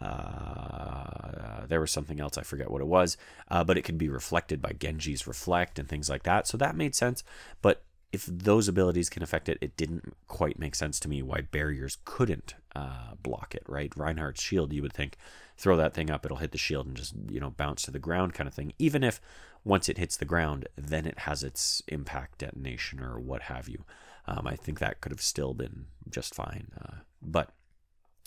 uh, 0.00 1.66
there 1.68 1.80
was 1.80 1.90
something 1.90 2.20
else 2.20 2.36
I 2.36 2.42
forget 2.42 2.70
what 2.70 2.80
it 2.80 2.86
was, 2.86 3.16
uh, 3.50 3.62
but 3.62 3.78
it 3.78 3.82
could 3.82 3.98
be 3.98 4.08
reflected 4.08 4.60
by 4.60 4.72
Genji's 4.72 5.26
reflect 5.26 5.78
and 5.78 5.88
things 5.88 6.10
like 6.10 6.24
that. 6.24 6.46
So 6.48 6.56
that 6.56 6.76
made 6.76 6.94
sense. 6.94 7.22
But 7.62 7.84
if 8.14 8.26
those 8.26 8.68
abilities 8.68 9.10
can 9.10 9.22
affect 9.22 9.48
it, 9.48 9.58
it 9.60 9.76
didn't 9.76 10.14
quite 10.28 10.58
make 10.58 10.74
sense 10.74 11.00
to 11.00 11.08
me 11.08 11.22
why 11.22 11.40
barriers 11.40 11.98
couldn't 12.04 12.54
uh, 12.76 13.14
block 13.22 13.54
it. 13.54 13.64
Right, 13.66 13.92
Reinhardt's 13.96 14.42
shield, 14.42 14.72
you 14.72 14.82
would 14.82 14.92
think, 14.92 15.16
throw 15.56 15.76
that 15.76 15.94
thing 15.94 16.10
up, 16.10 16.24
it'll 16.24 16.38
hit 16.38 16.52
the 16.52 16.58
shield 16.58 16.86
and 16.86 16.96
just 16.96 17.14
you 17.28 17.40
know 17.40 17.50
bounce 17.50 17.82
to 17.82 17.90
the 17.90 17.98
ground, 17.98 18.32
kind 18.34 18.48
of 18.48 18.54
thing. 18.54 18.72
Even 18.78 19.02
if 19.02 19.20
once 19.64 19.88
it 19.88 19.98
hits 19.98 20.16
the 20.16 20.24
ground, 20.24 20.68
then 20.76 21.06
it 21.06 21.20
has 21.20 21.42
its 21.42 21.82
impact 21.88 22.38
detonation 22.38 23.00
or 23.00 23.18
what 23.18 23.42
have 23.42 23.68
you. 23.68 23.84
Um, 24.26 24.46
I 24.46 24.56
think 24.56 24.78
that 24.78 25.00
could 25.00 25.12
have 25.12 25.20
still 25.20 25.52
been 25.52 25.86
just 26.08 26.34
fine. 26.34 26.68
Uh, 26.80 26.96
but 27.20 27.50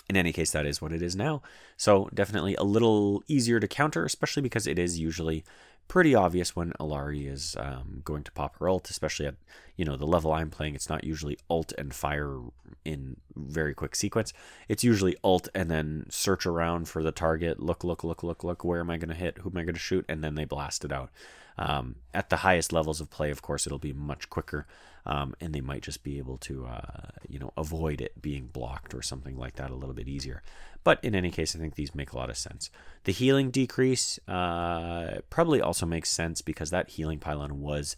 in 0.10 0.16
any 0.16 0.32
case, 0.32 0.52
that 0.52 0.66
is 0.66 0.82
what 0.82 0.94
it 0.94 1.02
is 1.02 1.16
now. 1.16 1.42
So 1.76 2.10
definitely 2.14 2.56
a 2.56 2.64
little 2.64 3.24
easier 3.28 3.60
to 3.60 3.68
counter, 3.68 4.06
especially 4.06 4.42
because 4.42 4.68
it 4.68 4.80
is 4.80 5.00
usually 5.00 5.44
pretty 5.88 6.14
obvious 6.16 6.56
when 6.56 6.74
Illari 6.80 7.32
is 7.32 7.56
um, 7.60 8.02
going 8.04 8.24
to 8.24 8.32
pop 8.32 8.58
her 8.60 8.70
ult, 8.70 8.90
especially 8.90 9.26
at 9.26 9.36
you 9.76 9.86
know 9.86 9.96
the 9.96 10.06
level 10.06 10.32
I'm 10.34 10.50
playing. 10.50 10.76
It's 10.76 10.90
not 10.90 11.04
usually 11.04 11.38
ult 11.50 11.74
and 11.78 11.94
fire 11.94 12.40
in 12.84 13.18
very 13.36 13.74
quick 13.74 13.96
sequence. 13.96 14.34
It's 14.68 14.84
usually 14.84 15.16
ult 15.24 15.48
and 15.54 15.70
then 15.70 16.06
search 16.10 16.46
around 16.46 16.88
for 16.88 17.04
the 17.04 17.12
target. 17.12 17.60
Look, 17.60 17.84
look, 17.84 18.04
look, 18.04 18.24
look, 18.24 18.44
look. 18.44 18.64
Where 18.64 18.80
am 18.80 18.90
I 18.90 18.98
going 18.98 19.10
to 19.10 19.16
hit? 19.16 19.40
Who 19.40 19.50
am 19.50 19.58
I 19.58 19.64
going 19.64 19.76
to 19.76 19.80
shoot? 19.80 20.06
And 20.10 20.24
then 20.24 20.36
they 20.36 20.46
blast 20.46 20.84
it 20.84 20.92
out. 20.92 21.10
Um, 21.58 21.96
at 22.14 22.30
the 22.30 22.38
highest 22.38 22.72
levels 22.72 23.02
of 23.02 23.10
play, 23.10 23.32
of 23.32 23.42
course, 23.42 23.66
it'll 23.66 23.80
be 23.80 23.94
much 23.94 24.30
quicker, 24.30 24.68
um, 25.06 25.36
and 25.42 25.54
they 25.54 25.62
might 25.62 25.82
just 25.82 26.04
be 26.04 26.18
able 26.20 26.38
to, 26.40 26.66
uh, 26.66 27.10
you 27.28 27.40
know, 27.40 27.52
avoid 27.58 28.00
it 28.02 28.22
being 28.22 28.48
blocked 28.48 28.94
or 28.94 29.02
something 29.02 29.36
like 29.38 29.56
that 29.56 29.72
a 29.72 29.76
little 29.76 29.96
bit 29.96 30.08
easier. 30.08 30.44
But 30.84 31.04
in 31.04 31.16
any 31.16 31.32
case, 31.32 31.56
I 31.56 31.60
think 31.60 31.76
these 31.76 31.96
make 31.96 32.12
a 32.12 32.18
lot 32.18 32.30
of 32.30 32.38
sense. 32.38 32.70
The 33.06 33.12
healing 33.12 33.50
decrease 33.50 34.20
uh, 34.28 35.20
probably 35.30 35.62
also 35.62 35.86
makes 35.86 36.12
sense 36.12 36.42
because 36.42 36.70
that 36.70 36.92
healing 36.92 37.20
pylon 37.20 37.62
was 37.62 37.98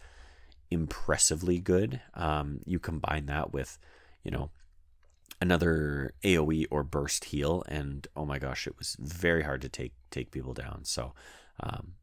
impressively 0.71 1.59
good. 1.59 2.01
Um, 2.13 2.61
you 2.65 2.79
combine 2.79 3.25
that 3.25 3.51
with, 3.51 3.77
you 4.23 4.31
know, 4.31 4.51
another 5.41 6.13
AOE 6.23 6.65
or 6.69 6.83
burst 6.83 7.25
heal, 7.25 7.63
and 7.67 8.07
oh 8.15 8.25
my 8.25 8.39
gosh, 8.39 8.67
it 8.67 8.77
was 8.77 8.95
very 8.99 9.43
hard 9.43 9.61
to 9.61 9.69
take 9.69 9.93
take 10.11 10.31
people 10.31 10.53
down. 10.53 10.81
So, 10.83 11.13
um, 11.61 11.93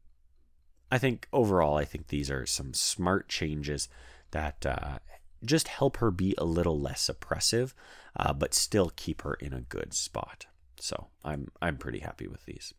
I 0.91 0.97
think 0.97 1.27
overall, 1.33 1.77
I 1.77 1.85
think 1.85 2.07
these 2.07 2.31
are 2.31 2.45
some 2.45 2.73
smart 2.73 3.27
changes 3.27 3.89
that 4.31 4.65
uh, 4.65 4.99
just 5.43 5.67
help 5.67 5.97
her 5.97 6.11
be 6.11 6.33
a 6.37 6.45
little 6.45 6.79
less 6.79 7.09
oppressive, 7.09 7.73
uh, 8.15 8.33
but 8.33 8.53
still 8.53 8.91
keep 8.95 9.21
her 9.21 9.33
in 9.35 9.53
a 9.53 9.61
good 9.61 9.93
spot. 9.93 10.45
So 10.79 11.07
I'm 11.23 11.47
I'm 11.61 11.77
pretty 11.77 11.99
happy 11.99 12.27
with 12.27 12.45
these. 12.45 12.73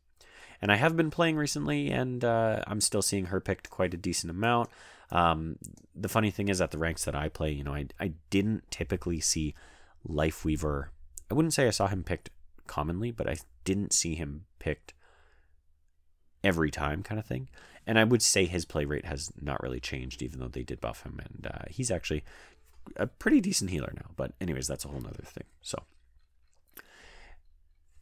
And 0.60 0.72
I 0.72 0.76
have 0.76 0.96
been 0.96 1.10
playing 1.10 1.36
recently, 1.36 1.90
and 1.90 2.24
uh, 2.24 2.62
I'm 2.66 2.80
still 2.80 3.02
seeing 3.02 3.26
her 3.26 3.40
picked 3.40 3.70
quite 3.70 3.94
a 3.94 3.98
decent 3.98 4.30
amount. 4.30 4.70
Um, 5.10 5.56
the 5.94 6.08
funny 6.08 6.30
thing 6.30 6.48
is, 6.48 6.60
at 6.60 6.70
the 6.70 6.78
ranks 6.78 7.04
that 7.04 7.14
I 7.14 7.28
play, 7.28 7.52
you 7.52 7.64
know, 7.64 7.74
I 7.74 7.86
I 8.00 8.12
didn't 8.30 8.70
typically 8.70 9.20
see 9.20 9.54
Lifeweaver. 10.08 10.88
I 11.30 11.34
wouldn't 11.34 11.54
say 11.54 11.66
I 11.66 11.70
saw 11.70 11.86
him 11.86 12.02
picked 12.02 12.30
commonly, 12.66 13.10
but 13.10 13.28
I 13.28 13.36
didn't 13.64 13.92
see 13.92 14.14
him 14.14 14.46
picked 14.58 14.94
every 16.42 16.70
time, 16.70 17.02
kind 17.02 17.18
of 17.18 17.26
thing. 17.26 17.48
And 17.88 17.98
I 17.98 18.04
would 18.04 18.22
say 18.22 18.44
his 18.44 18.66
play 18.66 18.84
rate 18.84 19.06
has 19.06 19.32
not 19.40 19.62
really 19.62 19.80
changed, 19.80 20.20
even 20.22 20.38
though 20.38 20.48
they 20.48 20.62
did 20.62 20.78
buff 20.78 21.02
him, 21.04 21.20
and 21.24 21.46
uh, 21.46 21.64
he's 21.70 21.90
actually 21.90 22.22
a 22.96 23.06
pretty 23.06 23.40
decent 23.40 23.70
healer 23.70 23.92
now. 23.96 24.10
But 24.14 24.32
anyways, 24.42 24.68
that's 24.68 24.84
a 24.84 24.88
whole 24.88 25.00
nother 25.00 25.24
thing. 25.24 25.44
So. 25.62 25.82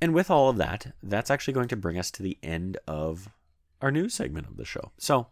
And 0.02 0.12
with 0.12 0.28
all 0.28 0.48
of 0.48 0.56
that, 0.56 0.92
that's 1.04 1.30
actually 1.30 1.54
going 1.54 1.68
to 1.68 1.76
bring 1.76 1.98
us 1.98 2.10
to 2.10 2.22
the 2.22 2.36
end 2.42 2.78
of 2.88 3.30
our 3.80 3.92
news 3.92 4.12
segment 4.14 4.48
of 4.48 4.56
the 4.56 4.64
show. 4.64 4.90
So 4.98 5.28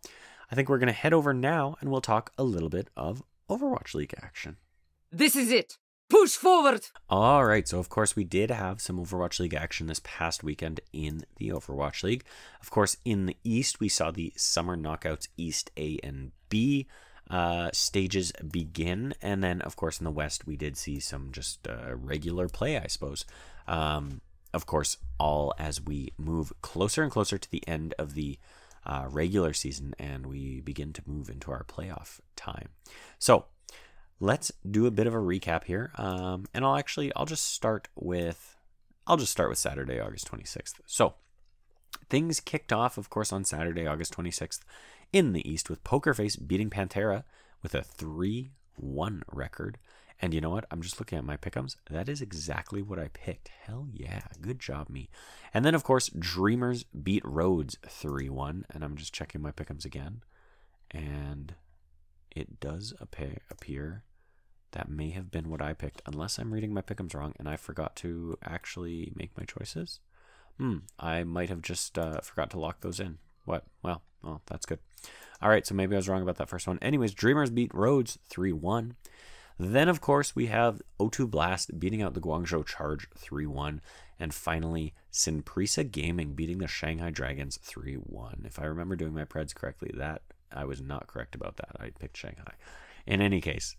I 0.50 0.54
think 0.54 0.68
we're 0.68 0.78
going 0.78 0.86
to 0.86 0.92
head 0.92 1.12
over 1.12 1.34
now 1.34 1.76
and 1.80 1.90
we'll 1.90 2.00
talk 2.00 2.32
a 2.38 2.44
little 2.44 2.68
bit 2.68 2.88
of 2.96 3.22
Overwatch 3.50 3.92
League 3.94 4.14
action. 4.22 4.56
This 5.10 5.36
is 5.36 5.50
it. 5.50 5.78
Push 6.10 6.32
forward! 6.36 6.86
All 7.08 7.44
right, 7.44 7.66
so 7.66 7.78
of 7.78 7.88
course, 7.88 8.14
we 8.14 8.24
did 8.24 8.50
have 8.50 8.80
some 8.80 8.98
Overwatch 8.98 9.40
League 9.40 9.54
action 9.54 9.86
this 9.86 10.00
past 10.04 10.44
weekend 10.44 10.80
in 10.92 11.22
the 11.36 11.48
Overwatch 11.48 12.02
League. 12.02 12.24
Of 12.60 12.70
course, 12.70 12.96
in 13.04 13.26
the 13.26 13.36
East, 13.42 13.80
we 13.80 13.88
saw 13.88 14.10
the 14.10 14.32
Summer 14.36 14.76
Knockouts 14.76 15.28
East 15.36 15.70
A 15.76 15.98
and 16.02 16.32
B 16.48 16.86
uh, 17.30 17.70
stages 17.72 18.32
begin. 18.32 19.14
And 19.22 19.42
then, 19.42 19.62
of 19.62 19.76
course, 19.76 19.98
in 19.98 20.04
the 20.04 20.10
West, 20.10 20.46
we 20.46 20.56
did 20.56 20.76
see 20.76 21.00
some 21.00 21.32
just 21.32 21.66
uh, 21.66 21.94
regular 21.94 22.48
play, 22.48 22.78
I 22.78 22.86
suppose. 22.86 23.24
Um, 23.66 24.20
of 24.52 24.66
course, 24.66 24.98
all 25.18 25.54
as 25.58 25.80
we 25.80 26.12
move 26.18 26.52
closer 26.60 27.02
and 27.02 27.10
closer 27.10 27.38
to 27.38 27.50
the 27.50 27.66
end 27.66 27.94
of 27.98 28.14
the 28.14 28.38
uh, 28.86 29.06
regular 29.08 29.52
season 29.52 29.94
and 29.98 30.26
we 30.26 30.60
begin 30.60 30.92
to 30.92 31.02
move 31.06 31.28
into 31.28 31.50
our 31.50 31.64
playoff 31.64 32.20
time. 32.36 32.68
So 33.18 33.46
let's 34.20 34.52
do 34.68 34.86
a 34.86 34.90
bit 34.90 35.06
of 35.06 35.14
a 35.14 35.18
recap 35.18 35.64
here. 35.64 35.92
Um, 35.96 36.46
and 36.54 36.64
I'll 36.64 36.76
actually, 36.76 37.12
I'll 37.14 37.26
just 37.26 37.52
start 37.52 37.88
with, 37.94 38.56
I'll 39.06 39.16
just 39.16 39.32
start 39.32 39.48
with 39.48 39.58
Saturday, 39.58 40.00
August 40.00 40.30
26th. 40.30 40.74
So 40.86 41.14
things 42.08 42.40
kicked 42.40 42.72
off, 42.72 42.98
of 42.98 43.10
course, 43.10 43.32
on 43.32 43.44
Saturday, 43.44 43.86
August 43.86 44.16
26th 44.16 44.60
in 45.12 45.32
the 45.32 45.48
East 45.48 45.70
with 45.70 45.84
Pokerface 45.84 46.36
beating 46.46 46.70
Pantera 46.70 47.24
with 47.62 47.74
a 47.74 47.82
3 47.82 48.52
1 48.76 49.22
record. 49.32 49.78
And 50.20 50.32
you 50.32 50.40
know 50.40 50.50
what? 50.50 50.64
I'm 50.70 50.80
just 50.80 51.00
looking 51.00 51.18
at 51.18 51.24
my 51.24 51.36
pickums. 51.36 51.76
That 51.90 52.08
is 52.08 52.20
exactly 52.20 52.82
what 52.82 52.98
I 52.98 53.08
picked. 53.12 53.48
Hell 53.48 53.88
yeah. 53.92 54.22
Good 54.40 54.58
job, 54.58 54.88
me. 54.88 55.08
And 55.52 55.64
then, 55.64 55.74
of 55.74 55.84
course, 55.84 56.08
Dreamers 56.08 56.84
beat 56.84 57.22
Rhodes 57.24 57.76
3 57.86 58.28
1. 58.28 58.66
And 58.70 58.84
I'm 58.84 58.96
just 58.96 59.12
checking 59.12 59.42
my 59.42 59.50
pickums 59.50 59.84
again. 59.84 60.22
And 60.90 61.54
it 62.34 62.60
does 62.60 62.94
appear, 63.00 63.38
appear 63.50 64.02
that 64.72 64.88
may 64.88 65.10
have 65.10 65.30
been 65.30 65.48
what 65.48 65.62
I 65.62 65.72
picked, 65.72 66.02
unless 66.04 66.38
I'm 66.38 66.52
reading 66.52 66.74
my 66.74 66.82
pickums 66.82 67.14
wrong 67.14 67.32
and 67.38 67.48
I 67.48 67.56
forgot 67.56 67.96
to 67.96 68.36
actually 68.44 69.12
make 69.14 69.36
my 69.38 69.44
choices. 69.44 70.00
Hmm, 70.58 70.78
I 70.98 71.24
might 71.24 71.48
have 71.48 71.62
just 71.62 71.98
uh, 71.98 72.20
forgot 72.20 72.50
to 72.50 72.60
lock 72.60 72.80
those 72.80 73.00
in. 73.00 73.18
What? 73.44 73.64
Well, 73.82 74.02
well, 74.22 74.42
that's 74.46 74.66
good. 74.66 74.78
All 75.40 75.48
right, 75.48 75.66
so 75.66 75.74
maybe 75.74 75.94
I 75.94 75.98
was 75.98 76.08
wrong 76.08 76.22
about 76.22 76.36
that 76.36 76.48
first 76.48 76.66
one. 76.66 76.78
Anyways, 76.80 77.14
Dreamers 77.14 77.50
beat 77.50 77.74
Rhodes 77.74 78.18
3 78.28 78.52
1. 78.52 78.96
Then, 79.58 79.88
of 79.88 80.00
course, 80.00 80.34
we 80.34 80.46
have 80.46 80.82
O2 80.98 81.30
Blast 81.30 81.78
beating 81.78 82.02
out 82.02 82.14
the 82.14 82.20
Guangzhou 82.20 82.66
Charge 82.66 83.06
3 83.16 83.46
1. 83.46 83.80
And 84.18 84.34
finally, 84.34 84.94
Sinprisa 85.12 85.88
Gaming 85.88 86.34
beating 86.34 86.58
the 86.58 86.66
Shanghai 86.66 87.10
Dragons 87.10 87.58
3 87.62 87.94
1. 87.94 88.44
If 88.46 88.58
I 88.58 88.64
remember 88.64 88.96
doing 88.96 89.14
my 89.14 89.24
Preds 89.24 89.54
correctly, 89.54 89.92
that 89.94 90.22
I 90.52 90.64
was 90.64 90.80
not 90.80 91.06
correct 91.06 91.34
about 91.34 91.56
that. 91.56 91.76
I 91.78 91.90
picked 91.90 92.16
Shanghai. 92.16 92.54
In 93.06 93.20
any 93.20 93.40
case, 93.40 93.76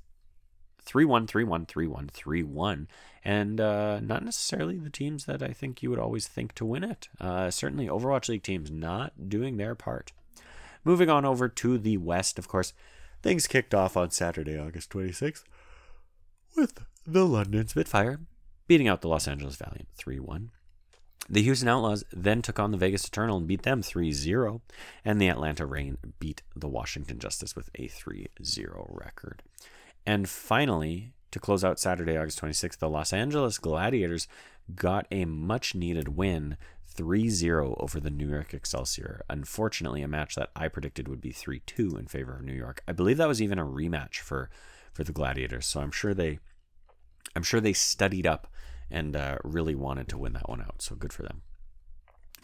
3 0.86 1.06
1, 1.06 1.28
3 1.28 1.44
1, 1.44 1.66
3 1.66 1.88
1, 1.88 2.08
3 2.08 2.44
1. 2.44 2.88
And 3.24 3.60
uh, 3.60 4.00
not 4.02 4.24
necessarily 4.24 4.78
the 4.78 4.90
teams 4.90 5.26
that 5.26 5.42
I 5.42 5.50
think 5.50 5.82
you 5.82 5.90
would 5.90 6.00
always 6.00 6.28
think 6.28 6.54
to 6.56 6.66
win 6.66 6.84
it. 6.84 7.10
Uh, 7.20 7.50
certainly, 7.50 7.88
Overwatch 7.88 8.30
League 8.30 8.44
teams 8.44 8.70
not 8.70 9.30
doing 9.30 9.58
their 9.58 9.76
part. 9.76 10.12
Moving 10.84 11.10
on 11.10 11.26
over 11.26 11.50
to 11.50 11.78
the 11.80 11.98
West, 11.98 12.38
of 12.38 12.48
course, 12.48 12.74
things 13.24 13.48
kicked 13.48 13.74
off 13.74 13.98
on 13.98 14.12
Saturday, 14.12 14.60
August 14.60 14.92
26th, 14.92 15.44
with 16.56 16.86
the 17.08 17.26
London 17.26 17.68
Spitfire 17.68 18.20
beating 18.68 18.88
out 18.88 19.02
the 19.02 19.08
Los 19.08 19.28
Angeles 19.28 19.56
Valiant 19.56 19.88
3 19.96 20.20
1. 20.20 20.52
The 21.28 21.42
Houston 21.42 21.68
Outlaws 21.68 22.04
then 22.12 22.42
took 22.42 22.60
on 22.60 22.72
the 22.72 22.78
Vegas 22.78 23.08
Eternal 23.08 23.38
and 23.38 23.48
beat 23.48 23.64
them 23.64 23.82
3 23.82 24.12
0, 24.12 24.62
and 25.04 25.20
the 25.20 25.28
Atlanta 25.28 25.66
Reign 25.66 25.98
beat 26.20 26.44
the 26.56 26.68
Washington 26.68 27.18
Justice 27.18 27.56
with 27.56 27.70
a 27.76 27.88
3 27.88 28.28
0 28.44 28.88
record. 28.94 29.42
And 30.06 30.30
finally, 30.30 31.14
to 31.32 31.40
close 31.40 31.64
out 31.64 31.80
Saturday, 31.80 32.16
August 32.16 32.42
26th, 32.42 32.78
the 32.78 32.90
Los 32.90 33.12
Angeles 33.12 33.58
Gladiators 33.58 34.28
got 34.74 35.08
a 35.12 35.26
much 35.26 35.74
needed 35.74 36.10
win 36.10 36.58
3 36.88 37.30
0 37.30 37.76
over 37.80 38.00
the 38.00 38.12
New 38.12 38.30
York 38.30 38.54
Excelsior. 38.54 39.22
Unfortunately, 39.28 40.04
a 40.04 40.08
match 40.08 40.36
that 40.36 40.52
I 40.56 40.68
predicted 40.68 41.08
would 41.08 41.22
be 41.22 41.32
3 41.32 41.60
2 41.66 41.98
in 41.98 42.06
favor 42.06 42.36
of 42.36 42.44
New 42.44 42.54
York. 42.54 42.84
I 42.88 42.92
believe 42.92 43.18
that 43.18 43.28
was 43.28 43.42
even 43.42 43.58
a 43.58 43.66
rematch 43.66 44.20
for, 44.20 44.50
for 44.94 45.04
the 45.04 45.12
Gladiators, 45.12 45.66
so 45.66 45.82
I'm 45.82 45.92
sure 45.92 46.14
they. 46.14 46.40
I'm 47.36 47.44
sure 47.44 47.60
they 47.60 47.74
studied 47.74 48.26
up 48.26 48.48
and 48.90 49.16
uh, 49.16 49.38
really 49.44 49.76
wanted 49.76 50.08
to 50.10 50.18
win 50.18 50.34
that 50.34 50.50
one 50.50 50.62
out. 50.62 50.82
So 50.82 50.96
good 50.96 51.14
for 51.14 51.24
them. 51.24 51.42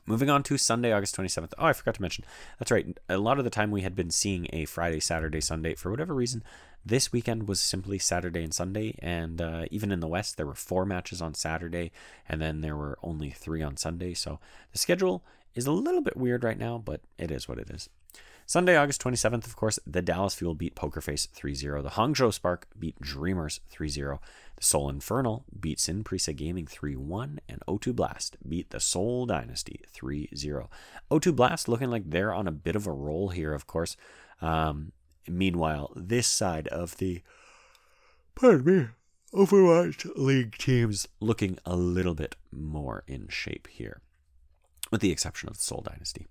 Moving 0.07 0.31
on 0.31 0.41
to 0.43 0.57
Sunday, 0.57 0.91
August 0.91 1.15
27th. 1.15 1.53
Oh, 1.59 1.67
I 1.67 1.73
forgot 1.73 1.95
to 1.95 2.01
mention. 2.01 2.25
That's 2.57 2.71
right. 2.71 2.97
A 3.07 3.17
lot 3.17 3.37
of 3.37 3.43
the 3.43 3.51
time 3.51 3.69
we 3.69 3.81
had 3.81 3.95
been 3.95 4.09
seeing 4.09 4.47
a 4.51 4.65
Friday, 4.65 4.99
Saturday, 4.99 5.41
Sunday. 5.41 5.75
For 5.75 5.91
whatever 5.91 6.15
reason, 6.15 6.43
this 6.83 7.11
weekend 7.11 7.47
was 7.47 7.61
simply 7.61 7.99
Saturday 7.99 8.43
and 8.43 8.53
Sunday. 8.53 8.95
And 8.99 9.39
uh, 9.39 9.65
even 9.69 9.91
in 9.91 9.99
the 9.99 10.07
West, 10.07 10.37
there 10.37 10.47
were 10.47 10.55
four 10.55 10.85
matches 10.85 11.21
on 11.21 11.35
Saturday, 11.35 11.91
and 12.27 12.41
then 12.41 12.61
there 12.61 12.75
were 12.75 12.97
only 13.03 13.29
three 13.29 13.61
on 13.61 13.77
Sunday. 13.77 14.15
So 14.15 14.39
the 14.71 14.79
schedule 14.79 15.23
is 15.53 15.67
a 15.67 15.71
little 15.71 16.01
bit 16.01 16.17
weird 16.17 16.43
right 16.43 16.57
now, 16.57 16.79
but 16.79 17.01
it 17.19 17.29
is 17.29 17.47
what 17.47 17.59
it 17.59 17.69
is. 17.69 17.87
Sunday, 18.51 18.75
August 18.75 19.01
27th, 19.01 19.45
of 19.45 19.55
course, 19.55 19.79
the 19.87 20.01
Dallas 20.01 20.35
Fuel 20.35 20.55
beat 20.55 20.75
Pokerface 20.75 21.29
3 21.29 21.55
0. 21.55 21.81
The 21.81 21.91
Hangzhou 21.91 22.33
Spark 22.33 22.67
beat 22.77 22.99
Dreamers 22.99 23.61
3 23.69 23.87
0. 23.87 24.19
The 24.57 24.63
Seoul 24.65 24.89
Infernal 24.89 25.45
beat 25.57 25.77
Sinprisa 25.77 26.35
Gaming 26.35 26.67
3 26.67 26.97
1. 26.97 27.39
And 27.47 27.61
O2 27.65 27.95
Blast 27.95 28.35
beat 28.45 28.71
the 28.71 28.81
Seoul 28.81 29.25
Dynasty 29.25 29.79
3 29.93 30.27
0. 30.35 30.69
O2 31.09 31.33
Blast 31.33 31.69
looking 31.69 31.89
like 31.89 32.09
they're 32.09 32.33
on 32.33 32.45
a 32.45 32.51
bit 32.51 32.75
of 32.75 32.85
a 32.85 32.91
roll 32.91 33.29
here, 33.29 33.53
of 33.53 33.67
course. 33.67 33.95
Um, 34.41 34.91
meanwhile, 35.29 35.93
this 35.95 36.27
side 36.27 36.67
of 36.67 36.97
the. 36.97 37.21
Pardon 38.35 38.65
me. 38.65 38.87
Overwatch 39.33 40.11
League 40.17 40.57
teams 40.57 41.07
looking 41.21 41.57
a 41.65 41.77
little 41.77 42.15
bit 42.15 42.35
more 42.51 43.05
in 43.07 43.29
shape 43.29 43.69
here, 43.71 44.01
with 44.91 44.99
the 44.99 45.11
exception 45.11 45.47
of 45.47 45.55
the 45.55 45.63
Seoul 45.63 45.85
Dynasty. 45.89 46.27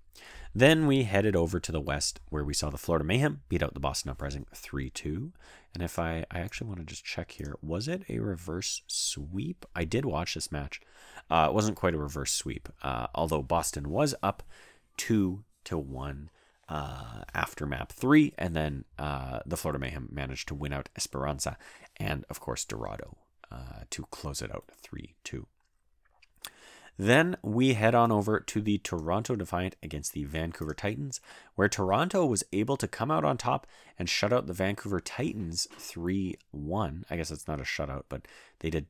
Then 0.54 0.86
we 0.86 1.04
headed 1.04 1.36
over 1.36 1.60
to 1.60 1.70
the 1.70 1.80
west 1.80 2.20
where 2.28 2.44
we 2.44 2.54
saw 2.54 2.70
the 2.70 2.78
Florida 2.78 3.04
Mayhem 3.04 3.42
beat 3.48 3.62
out 3.62 3.74
the 3.74 3.80
Boston 3.80 4.10
Uprising 4.10 4.46
3 4.52 4.90
2. 4.90 5.32
And 5.74 5.82
if 5.82 5.98
I, 5.98 6.24
I 6.30 6.40
actually 6.40 6.66
want 6.66 6.80
to 6.80 6.86
just 6.86 7.04
check 7.04 7.32
here, 7.32 7.54
was 7.62 7.86
it 7.86 8.02
a 8.08 8.18
reverse 8.18 8.82
sweep? 8.88 9.64
I 9.76 9.84
did 9.84 10.04
watch 10.04 10.34
this 10.34 10.50
match. 10.50 10.80
Uh, 11.30 11.46
it 11.48 11.54
wasn't 11.54 11.76
quite 11.76 11.94
a 11.94 11.98
reverse 11.98 12.32
sweep, 12.32 12.68
uh, 12.82 13.06
although 13.14 13.42
Boston 13.42 13.90
was 13.90 14.14
up 14.22 14.42
2 14.96 15.44
to 15.64 15.78
1 15.78 16.30
uh, 16.68 17.22
after 17.32 17.64
map 17.64 17.92
3. 17.92 18.34
And 18.36 18.56
then 18.56 18.84
uh, 18.98 19.40
the 19.46 19.56
Florida 19.56 19.78
Mayhem 19.78 20.08
managed 20.10 20.48
to 20.48 20.56
win 20.56 20.72
out 20.72 20.88
Esperanza 20.96 21.56
and, 21.98 22.24
of 22.28 22.40
course, 22.40 22.64
Dorado 22.64 23.16
uh, 23.52 23.84
to 23.90 24.04
close 24.10 24.42
it 24.42 24.52
out 24.52 24.64
3 24.82 25.14
2. 25.22 25.46
Then 27.00 27.38
we 27.40 27.72
head 27.72 27.94
on 27.94 28.12
over 28.12 28.40
to 28.40 28.60
the 28.60 28.76
Toronto 28.76 29.34
Defiant 29.34 29.74
against 29.82 30.12
the 30.12 30.24
Vancouver 30.24 30.74
Titans, 30.74 31.18
where 31.54 31.66
Toronto 31.66 32.26
was 32.26 32.44
able 32.52 32.76
to 32.76 32.86
come 32.86 33.10
out 33.10 33.24
on 33.24 33.38
top 33.38 33.66
and 33.98 34.06
shut 34.06 34.34
out 34.34 34.46
the 34.46 34.52
Vancouver 34.52 35.00
Titans 35.00 35.66
3 35.78 36.36
1. 36.50 37.06
I 37.08 37.16
guess 37.16 37.30
it's 37.30 37.48
not 37.48 37.58
a 37.58 37.62
shutout, 37.62 38.02
but 38.10 38.28
they 38.58 38.68
did, 38.68 38.84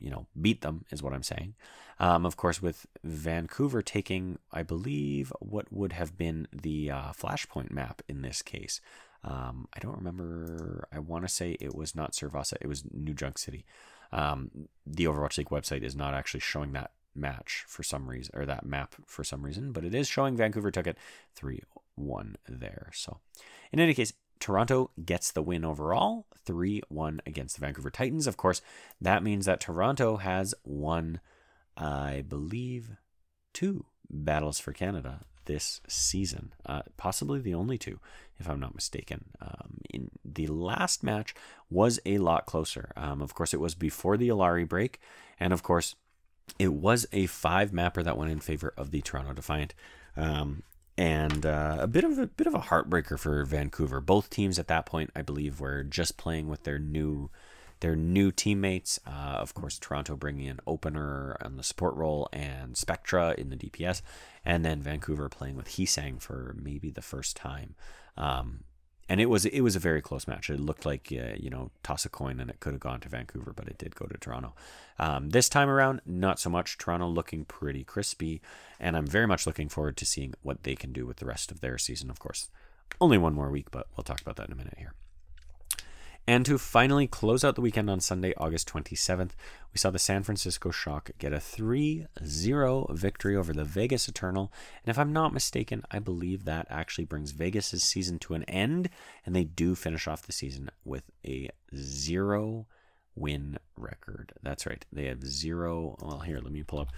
you 0.00 0.10
know, 0.10 0.26
beat 0.42 0.62
them, 0.62 0.84
is 0.90 1.00
what 1.00 1.12
I'm 1.12 1.22
saying. 1.22 1.54
Um, 2.00 2.26
of 2.26 2.36
course, 2.36 2.60
with 2.60 2.88
Vancouver 3.04 3.82
taking, 3.82 4.40
I 4.50 4.64
believe, 4.64 5.32
what 5.38 5.72
would 5.72 5.92
have 5.92 6.18
been 6.18 6.48
the 6.52 6.90
uh, 6.90 7.12
Flashpoint 7.12 7.70
map 7.70 8.02
in 8.08 8.22
this 8.22 8.42
case. 8.42 8.80
Um, 9.22 9.68
I 9.72 9.78
don't 9.78 9.98
remember. 9.98 10.88
I 10.92 10.98
want 10.98 11.24
to 11.24 11.32
say 11.32 11.56
it 11.60 11.76
was 11.76 11.94
not 11.94 12.14
Suravasa, 12.14 12.54
it 12.60 12.66
was 12.66 12.82
New 12.92 13.14
Junk 13.14 13.38
City. 13.38 13.64
Um, 14.10 14.50
the 14.84 15.04
Overwatch 15.04 15.38
League 15.38 15.50
website 15.50 15.84
is 15.84 15.94
not 15.94 16.14
actually 16.14 16.40
showing 16.40 16.72
that 16.72 16.90
match 17.14 17.64
for 17.66 17.82
some 17.82 18.08
reason, 18.08 18.34
or 18.34 18.46
that 18.46 18.64
map 18.64 18.94
for 19.06 19.24
some 19.24 19.42
reason, 19.42 19.72
but 19.72 19.84
it 19.84 19.94
is 19.94 20.08
showing 20.08 20.36
Vancouver 20.36 20.70
took 20.70 20.86
it 20.86 20.98
3 21.34 21.60
1 21.96 22.36
there. 22.48 22.90
So, 22.92 23.18
in 23.72 23.80
any 23.80 23.94
case, 23.94 24.12
Toronto 24.40 24.90
gets 25.04 25.30
the 25.32 25.42
win 25.42 25.64
overall 25.64 26.26
3 26.44 26.82
1 26.88 27.20
against 27.26 27.56
the 27.56 27.60
Vancouver 27.60 27.90
Titans. 27.90 28.26
Of 28.26 28.36
course, 28.36 28.60
that 29.00 29.22
means 29.22 29.46
that 29.46 29.60
Toronto 29.60 30.16
has 30.16 30.54
won, 30.64 31.20
I 31.76 32.24
believe, 32.28 32.96
two 33.52 33.86
battles 34.10 34.58
for 34.58 34.72
Canada 34.72 35.20
this 35.46 35.80
season, 35.88 36.52
uh, 36.66 36.82
possibly 36.96 37.40
the 37.40 37.54
only 37.54 37.78
two, 37.78 38.00
if 38.38 38.48
I'm 38.48 38.60
not 38.60 38.74
mistaken. 38.74 39.26
Um, 39.40 39.78
in 39.90 40.10
the 40.24 40.46
last 40.46 41.02
match 41.02 41.34
was 41.70 42.00
a 42.06 42.18
lot 42.18 42.46
closer. 42.46 42.92
Um, 42.96 43.20
of 43.20 43.34
course, 43.34 43.54
it 43.54 43.60
was 43.60 43.74
before 43.74 44.16
the 44.16 44.28
Illari 44.28 44.68
break, 44.68 45.00
and 45.38 45.52
of 45.52 45.62
course, 45.62 45.96
it 46.58 46.72
was 46.72 47.06
a 47.12 47.26
five 47.26 47.72
mapper 47.72 48.02
that 48.02 48.16
went 48.16 48.30
in 48.30 48.40
favor 48.40 48.72
of 48.76 48.90
the 48.90 49.00
Toronto 49.00 49.32
Defiant. 49.32 49.74
Um, 50.16 50.62
and 50.96 51.44
uh, 51.44 51.78
a 51.80 51.86
bit 51.86 52.04
of 52.04 52.18
a 52.18 52.26
bit 52.26 52.46
of 52.46 52.54
a 52.54 52.60
heartbreaker 52.60 53.18
for 53.18 53.44
Vancouver. 53.44 54.00
Both 54.00 54.30
teams 54.30 54.58
at 54.58 54.68
that 54.68 54.86
point, 54.86 55.10
I 55.16 55.22
believe, 55.22 55.60
were 55.60 55.82
just 55.82 56.16
playing 56.16 56.48
with 56.48 56.62
their 56.62 56.78
new 56.78 57.30
their 57.80 57.96
new 57.96 58.30
teammates. 58.30 59.00
Uh, 59.04 59.36
of 59.38 59.54
course, 59.54 59.78
Toronto 59.78 60.16
bringing 60.16 60.46
in 60.46 60.60
opener 60.66 61.36
on 61.42 61.56
the 61.56 61.64
support 61.64 61.96
role 61.96 62.28
and 62.32 62.76
Spectra 62.76 63.34
in 63.36 63.50
the 63.50 63.56
DPS, 63.56 64.02
and 64.44 64.64
then 64.64 64.80
Vancouver 64.80 65.28
playing 65.28 65.56
with 65.56 65.66
Heesang 65.66 66.20
for 66.22 66.54
maybe 66.62 66.90
the 66.90 67.02
first 67.02 67.36
time. 67.36 67.74
Um, 68.16 68.60
and 69.08 69.20
it 69.20 69.26
was 69.26 69.44
it 69.44 69.60
was 69.60 69.76
a 69.76 69.80
very 69.80 70.00
close 70.00 70.26
match. 70.26 70.50
It 70.50 70.60
looked 70.60 70.86
like 70.86 71.12
uh, 71.12 71.34
you 71.36 71.50
know 71.50 71.70
toss 71.82 72.04
a 72.04 72.08
coin 72.08 72.40
and 72.40 72.50
it 72.50 72.60
could 72.60 72.72
have 72.72 72.80
gone 72.80 73.00
to 73.00 73.08
Vancouver, 73.08 73.52
but 73.54 73.68
it 73.68 73.78
did 73.78 73.94
go 73.94 74.06
to 74.06 74.18
Toronto. 74.18 74.54
Um, 74.98 75.30
this 75.30 75.48
time 75.48 75.68
around, 75.68 76.00
not 76.06 76.38
so 76.38 76.50
much. 76.50 76.78
Toronto 76.78 77.06
looking 77.06 77.44
pretty 77.44 77.84
crispy, 77.84 78.40
and 78.80 78.96
I'm 78.96 79.06
very 79.06 79.26
much 79.26 79.46
looking 79.46 79.68
forward 79.68 79.96
to 79.98 80.06
seeing 80.06 80.34
what 80.42 80.62
they 80.62 80.74
can 80.74 80.92
do 80.92 81.06
with 81.06 81.18
the 81.18 81.26
rest 81.26 81.50
of 81.50 81.60
their 81.60 81.78
season. 81.78 82.10
Of 82.10 82.18
course, 82.18 82.48
only 83.00 83.18
one 83.18 83.34
more 83.34 83.50
week, 83.50 83.70
but 83.70 83.88
we'll 83.96 84.04
talk 84.04 84.20
about 84.20 84.36
that 84.36 84.46
in 84.46 84.52
a 84.52 84.56
minute 84.56 84.76
here. 84.78 84.94
And 86.26 86.46
to 86.46 86.56
finally 86.56 87.06
close 87.06 87.44
out 87.44 87.54
the 87.54 87.60
weekend 87.60 87.90
on 87.90 88.00
Sunday, 88.00 88.32
August 88.38 88.72
27th, 88.72 89.32
we 89.72 89.78
saw 89.78 89.90
the 89.90 89.98
San 89.98 90.22
Francisco 90.22 90.70
Shock 90.70 91.10
get 91.18 91.34
a 91.34 91.40
3 91.40 92.06
0 92.24 92.86
victory 92.90 93.36
over 93.36 93.52
the 93.52 93.64
Vegas 93.64 94.08
Eternal. 94.08 94.50
And 94.84 94.90
if 94.90 94.98
I'm 94.98 95.12
not 95.12 95.34
mistaken, 95.34 95.82
I 95.90 95.98
believe 95.98 96.44
that 96.44 96.66
actually 96.70 97.04
brings 97.04 97.32
Vegas' 97.32 97.82
season 97.84 98.18
to 98.20 98.34
an 98.34 98.44
end, 98.44 98.88
and 99.26 99.36
they 99.36 99.44
do 99.44 99.74
finish 99.74 100.08
off 100.08 100.22
the 100.22 100.32
season 100.32 100.70
with 100.82 101.04
a 101.26 101.50
zero 101.76 102.66
win 103.14 103.58
record. 103.76 104.32
That's 104.42 104.66
right, 104.66 104.84
they 104.90 105.04
have 105.06 105.26
zero. 105.26 105.96
Well, 106.00 106.20
here, 106.20 106.40
let 106.40 106.52
me 106.52 106.62
pull 106.62 106.80
up 106.80 106.88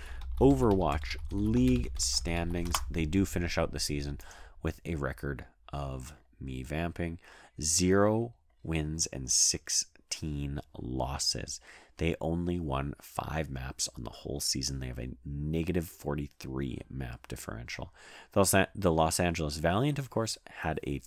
Overwatch 0.41 1.17
League 1.33 1.91
standings. 1.99 2.77
They 2.89 3.07
do 3.07 3.25
finish 3.25 3.59
out 3.59 3.73
the 3.73 3.81
season 3.81 4.19
with 4.63 4.81
a 4.85 4.95
record 4.95 5.47
of 5.73 6.13
me 6.41 6.63
vamping. 6.63 7.19
Zero 7.61 8.35
wins 8.67 9.07
and 9.07 9.31
16 9.31 10.61
losses. 10.79 11.61
They 11.99 12.15
only 12.21 12.61
won 12.61 12.95
five 13.01 13.49
maps 13.49 13.89
on 13.97 14.05
the 14.05 14.11
whole 14.11 14.41
season. 14.41 14.81
They 14.81 14.89
have 14.89 14.99
a 14.99 15.11
negative 15.25 15.87
43 15.89 16.81
map 16.91 17.27
differential. 17.29 17.95
The 18.33 18.93
Los 18.93 19.21
Angeles 19.21 19.57
Valiant, 19.57 19.99
of 19.99 20.11
course, 20.11 20.37
had 20.49 20.79
a 20.87 21.01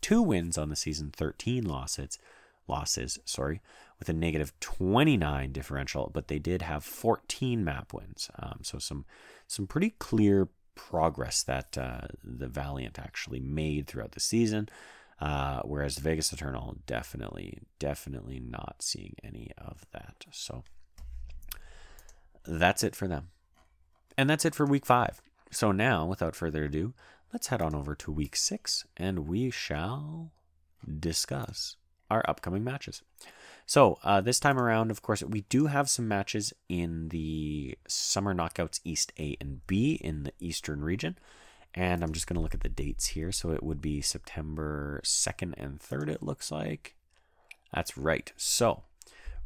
two 0.00 0.22
wins 0.22 0.56
on 0.56 0.68
the 0.68 0.76
season, 0.76 1.10
13 1.14 1.64
losses, 1.64 2.18
losses, 2.68 3.18
sorry, 3.24 3.60
with 3.98 4.08
a 4.08 4.12
negative 4.12 4.58
29 4.60 5.52
differential, 5.52 6.10
but 6.12 6.28
they 6.28 6.38
did 6.38 6.62
have 6.62 6.84
14 6.84 7.64
map 7.64 7.92
wins. 7.92 8.30
Um, 8.38 8.60
so 8.62 8.78
some 8.78 9.04
some 9.46 9.66
pretty 9.66 9.90
clear 9.90 10.48
progress 10.76 11.42
that 11.42 11.76
uh, 11.76 12.02
the 12.22 12.46
Valiant 12.46 12.98
actually 12.98 13.40
made 13.40 13.86
throughout 13.86 14.12
the 14.12 14.20
season. 14.20 14.68
Uh, 15.20 15.60
whereas 15.64 15.98
Vegas 15.98 16.32
Eternal 16.32 16.78
definitely, 16.86 17.58
definitely 17.78 18.40
not 18.40 18.76
seeing 18.80 19.14
any 19.22 19.50
of 19.58 19.84
that. 19.92 20.24
So 20.30 20.64
that's 22.46 22.82
it 22.82 22.96
for 22.96 23.06
them. 23.06 23.28
And 24.16 24.28
that's 24.30 24.44
it 24.44 24.54
for 24.54 24.64
week 24.64 24.86
five. 24.86 25.20
So 25.50 25.72
now, 25.72 26.06
without 26.06 26.36
further 26.36 26.64
ado, 26.64 26.94
let's 27.32 27.48
head 27.48 27.60
on 27.60 27.74
over 27.74 27.94
to 27.96 28.10
week 28.12 28.34
six 28.34 28.86
and 28.96 29.28
we 29.28 29.50
shall 29.50 30.32
discuss 30.98 31.76
our 32.10 32.24
upcoming 32.28 32.64
matches. 32.64 33.02
So, 33.66 33.98
uh, 34.02 34.20
this 34.20 34.40
time 34.40 34.58
around, 34.58 34.90
of 34.90 35.00
course, 35.00 35.22
we 35.22 35.42
do 35.42 35.66
have 35.66 35.88
some 35.88 36.08
matches 36.08 36.52
in 36.68 37.10
the 37.10 37.78
Summer 37.86 38.34
Knockouts 38.34 38.80
East 38.84 39.12
A 39.18 39.36
and 39.40 39.64
B 39.66 39.92
in 40.02 40.24
the 40.24 40.32
Eastern 40.40 40.82
region. 40.82 41.16
And 41.74 42.02
I'm 42.02 42.12
just 42.12 42.26
going 42.26 42.34
to 42.34 42.42
look 42.42 42.54
at 42.54 42.62
the 42.62 42.68
dates 42.68 43.08
here. 43.08 43.30
So 43.32 43.50
it 43.52 43.62
would 43.62 43.80
be 43.80 44.00
September 44.00 45.00
2nd 45.04 45.54
and 45.56 45.78
3rd, 45.78 46.08
it 46.08 46.22
looks 46.22 46.50
like. 46.50 46.96
That's 47.72 47.96
right. 47.96 48.32
So 48.36 48.82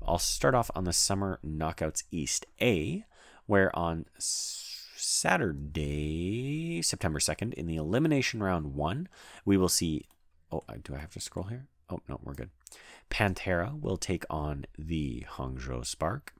I'll 0.03 0.19
start 0.19 0.55
off 0.55 0.71
on 0.75 0.85
the 0.85 0.93
Summer 0.93 1.39
Knockouts 1.45 2.05
East 2.11 2.47
A, 2.61 3.05
where 3.47 3.75
on 3.77 4.07
Saturday, 4.97 6.81
September 6.83 7.19
2nd, 7.19 7.53
in 7.55 7.67
the 7.67 7.77
elimination 7.77 8.43
round 8.43 8.75
one, 8.75 9.09
we 9.45 9.57
will 9.57 9.69
see. 9.69 10.07
Oh, 10.51 10.63
do 10.83 10.95
I 10.95 10.99
have 10.99 11.13
to 11.13 11.21
scroll 11.21 11.47
here? 11.47 11.67
Oh, 11.91 12.01
no, 12.09 12.19
we're 12.23 12.35
good. 12.35 12.51
Pantera 13.11 13.79
will 13.79 13.99
take 13.99 14.25
on 14.31 14.65
the 14.79 15.27
Hangzhou 15.37 15.85
Spark. 15.85 16.33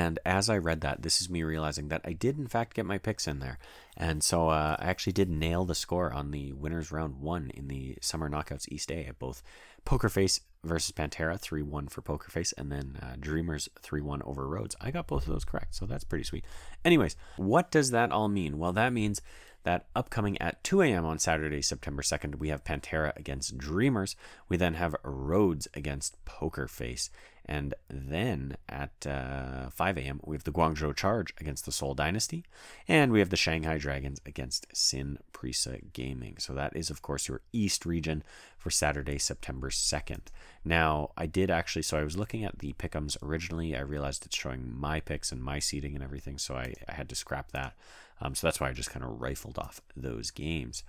And 0.00 0.18
as 0.24 0.48
I 0.48 0.56
read 0.56 0.80
that, 0.80 1.02
this 1.02 1.20
is 1.20 1.28
me 1.28 1.42
realizing 1.42 1.88
that 1.88 2.00
I 2.06 2.14
did, 2.14 2.38
in 2.38 2.46
fact, 2.46 2.72
get 2.72 2.86
my 2.86 2.96
picks 2.96 3.28
in 3.28 3.38
there. 3.38 3.58
And 3.98 4.24
so 4.24 4.48
uh, 4.48 4.76
I 4.78 4.86
actually 4.86 5.12
did 5.12 5.28
nail 5.28 5.66
the 5.66 5.74
score 5.74 6.10
on 6.10 6.30
the 6.30 6.54
winners 6.54 6.90
round 6.90 7.20
one 7.20 7.50
in 7.50 7.68
the 7.68 7.98
Summer 8.00 8.30
Knockouts 8.30 8.66
East 8.70 8.90
A 8.90 9.04
at 9.04 9.18
both 9.18 9.42
Poker 9.84 10.08
Face 10.08 10.40
versus 10.64 10.92
Pantera, 10.92 11.38
3 11.38 11.60
1 11.60 11.88
for 11.88 12.00
Poker 12.00 12.30
Face, 12.30 12.52
and 12.52 12.72
then 12.72 12.98
uh, 13.02 13.16
Dreamers 13.20 13.68
3 13.82 14.00
1 14.00 14.22
over 14.22 14.48
Rhodes. 14.48 14.74
I 14.80 14.90
got 14.90 15.06
both 15.06 15.26
of 15.26 15.32
those 15.34 15.44
correct, 15.44 15.74
so 15.74 15.84
that's 15.84 16.04
pretty 16.04 16.24
sweet. 16.24 16.46
Anyways, 16.82 17.14
what 17.36 17.70
does 17.70 17.90
that 17.90 18.10
all 18.10 18.28
mean? 18.28 18.58
Well, 18.58 18.72
that 18.72 18.94
means 18.94 19.20
that 19.64 19.86
upcoming 19.94 20.40
at 20.40 20.62
2 20.64 20.82
a.m. 20.82 21.04
on 21.04 21.18
Saturday, 21.18 21.62
September 21.62 22.02
2nd, 22.02 22.36
we 22.36 22.48
have 22.48 22.64
Pantera 22.64 23.14
against 23.16 23.58
Dreamers. 23.58 24.16
We 24.48 24.56
then 24.56 24.74
have 24.74 24.96
Rhodes 25.02 25.68
against 25.74 26.22
Poker 26.24 26.66
Face. 26.66 27.10
And 27.44 27.74
then 27.88 28.56
at 28.68 29.06
uh, 29.06 29.70
5 29.70 29.98
a.m., 29.98 30.20
we 30.24 30.36
have 30.36 30.44
the 30.44 30.52
Guangzhou 30.52 30.94
Charge 30.94 31.34
against 31.40 31.64
the 31.64 31.72
Seoul 31.72 31.94
Dynasty. 31.94 32.44
And 32.86 33.10
we 33.10 33.18
have 33.18 33.30
the 33.30 33.36
Shanghai 33.36 33.76
Dragons 33.76 34.20
against 34.24 34.66
Sin 34.72 35.18
Prisa 35.32 35.80
Gaming. 35.92 36.36
So 36.38 36.54
that 36.54 36.76
is, 36.76 36.90
of 36.90 37.02
course, 37.02 37.28
your 37.28 37.40
East 37.52 37.84
region 37.84 38.22
for 38.56 38.70
Saturday, 38.70 39.18
September 39.18 39.68
2nd. 39.68 40.26
Now, 40.64 41.10
I 41.16 41.26
did 41.26 41.50
actually, 41.50 41.82
so 41.82 41.98
I 41.98 42.04
was 42.04 42.16
looking 42.16 42.44
at 42.44 42.60
the 42.60 42.72
pickums 42.74 43.16
originally. 43.22 43.74
I 43.74 43.80
realized 43.80 44.26
it's 44.26 44.36
showing 44.36 44.72
my 44.78 45.00
picks 45.00 45.32
and 45.32 45.42
my 45.42 45.58
seating 45.58 45.94
and 45.94 46.04
everything. 46.04 46.38
So 46.38 46.54
I, 46.54 46.74
I 46.88 46.92
had 46.92 47.08
to 47.08 47.14
scrap 47.14 47.52
that. 47.52 47.74
Um, 48.20 48.34
so 48.34 48.46
that's 48.46 48.60
why 48.60 48.68
I 48.68 48.72
just 48.72 48.90
kind 48.90 49.04
of 49.04 49.20
rifled 49.20 49.58
off 49.58 49.80
those 49.96 50.30
games. 50.30 50.82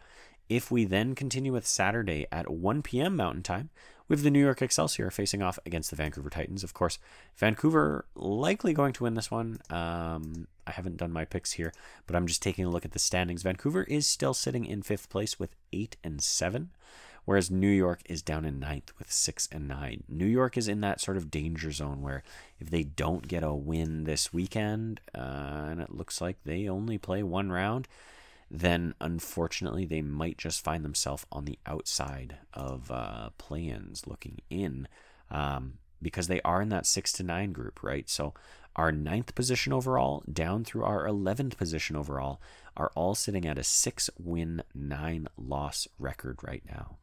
If 0.49 0.69
we 0.69 0.83
then 0.83 1.15
continue 1.15 1.53
with 1.53 1.65
Saturday 1.65 2.27
at 2.31 2.51
1 2.51 2.81
p.m. 2.81 3.15
Mountain 3.15 3.43
Time, 3.43 3.69
we 4.11 4.15
have 4.17 4.23
the 4.23 4.31
New 4.31 4.41
York 4.41 4.61
Excelsior 4.61 5.09
facing 5.09 5.41
off 5.41 5.57
against 5.65 5.89
the 5.89 5.95
Vancouver 5.95 6.29
Titans. 6.29 6.65
Of 6.65 6.73
course, 6.73 6.99
Vancouver 7.37 8.03
likely 8.13 8.73
going 8.73 8.91
to 8.91 9.03
win 9.05 9.13
this 9.13 9.31
one. 9.31 9.59
Um, 9.69 10.47
I 10.67 10.71
haven't 10.71 10.97
done 10.97 11.13
my 11.13 11.23
picks 11.23 11.53
here, 11.53 11.71
but 12.05 12.17
I'm 12.17 12.27
just 12.27 12.41
taking 12.41 12.65
a 12.65 12.69
look 12.69 12.83
at 12.83 12.91
the 12.91 12.99
standings. 12.99 13.43
Vancouver 13.43 13.83
is 13.83 14.05
still 14.05 14.33
sitting 14.33 14.65
in 14.65 14.81
fifth 14.81 15.09
place 15.09 15.39
with 15.39 15.55
eight 15.71 15.95
and 16.03 16.21
seven, 16.21 16.71
whereas 17.31 17.49
New 17.49 17.69
York 17.69 18.01
is 18.09 18.21
down 18.21 18.43
in 18.43 18.59
ninth 18.59 18.91
with 18.99 19.09
six 19.09 19.47
and 19.53 19.65
nine. 19.65 20.03
New 20.09 20.25
York 20.25 20.57
is 20.57 20.67
in 20.67 20.81
that 20.81 20.99
sort 20.99 21.15
of 21.15 21.31
danger 21.31 21.71
zone 21.71 22.01
where 22.01 22.23
if 22.59 22.69
they 22.69 22.83
don't 22.83 23.25
get 23.25 23.41
a 23.41 23.53
win 23.53 24.03
this 24.03 24.33
weekend, 24.33 24.99
uh, 25.15 25.67
and 25.69 25.79
it 25.79 25.95
looks 25.95 26.19
like 26.19 26.35
they 26.43 26.67
only 26.67 26.97
play 26.97 27.23
one 27.23 27.49
round, 27.49 27.87
then 28.49 28.93
unfortunately 28.99 29.85
they 29.85 30.01
might 30.01 30.37
just 30.37 30.61
find 30.61 30.83
themselves 30.83 31.25
on 31.31 31.45
the 31.45 31.57
outside 31.65 32.35
of 32.53 32.91
uh, 32.91 33.29
play-ins 33.37 34.05
looking 34.05 34.39
in 34.49 34.85
um, 35.29 35.75
because 36.01 36.27
they 36.27 36.41
are 36.41 36.61
in 36.61 36.67
that 36.67 36.85
six 36.85 37.13
to 37.13 37.23
nine 37.23 37.53
group, 37.53 37.81
right? 37.81 38.09
So 38.09 38.33
our 38.75 38.91
ninth 38.91 39.35
position 39.35 39.71
overall 39.71 40.21
down 40.29 40.65
through 40.65 40.83
our 40.83 41.05
11th 41.05 41.55
position 41.55 41.95
overall 41.95 42.41
are 42.75 42.91
all 42.93 43.15
sitting 43.15 43.45
at 43.45 43.57
a 43.57 43.63
six 43.63 44.09
win, 44.19 44.63
nine 44.75 45.29
loss 45.37 45.87
record 45.97 46.37
right 46.43 46.63
now. 46.69 46.97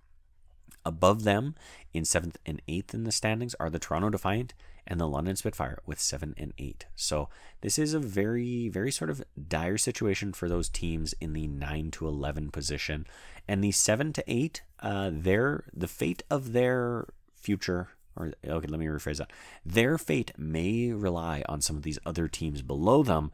Above 0.85 1.25
them 1.25 1.55
in 1.93 2.05
seventh 2.05 2.39
and 2.47 2.63
eighth 2.69 2.95
in 2.95 3.05
the 3.05 3.13
standings 3.13 3.55
are 3.61 3.71
the 3.71 3.79
Toronto 3.79 4.11
Defiant 4.11 4.55
and 4.87 4.99
the 4.99 5.07
London 5.07 5.37
Spitfire 5.37 5.79
with 5.85 6.01
seven 6.01 6.35
and 6.39 6.53
eight. 6.57 6.87
So 6.97 7.29
this 7.61 7.79
is 7.79 7.93
a 7.93 7.99
very, 7.99 8.69
very 8.69 8.91
sort 8.91 9.11
of 9.11 9.23
dire 9.49 9.77
situation 9.77 10.33
for 10.33 10.49
those 10.49 10.69
teams 10.69 11.15
in 11.21 11.35
the 11.35 11.47
nine 11.47 11.91
to 11.93 12.09
eleven 12.09 12.51
position, 12.51 13.07
and 13.47 13.63
the 13.63 13.73
seven 13.73 14.13
to 14.15 14.25
eight, 14.27 14.63
uh, 14.81 15.11
their 15.13 15.65
the 15.75 15.89
fate 15.89 16.23
of 16.31 16.53
their 16.53 17.07
future. 17.35 17.89
Or 18.17 18.33
okay, 18.45 18.67
let 18.67 18.81
me 18.81 18.87
rephrase 18.87 19.19
that. 19.19 19.33
Their 19.65 19.99
fate 19.99 20.33
may 20.39 20.91
rely 20.93 21.45
on 21.49 21.61
some 21.61 21.77
of 21.77 21.83
these 21.83 21.99
other 22.07 22.27
teams 22.27 22.63
below 22.63 23.03
them 23.03 23.31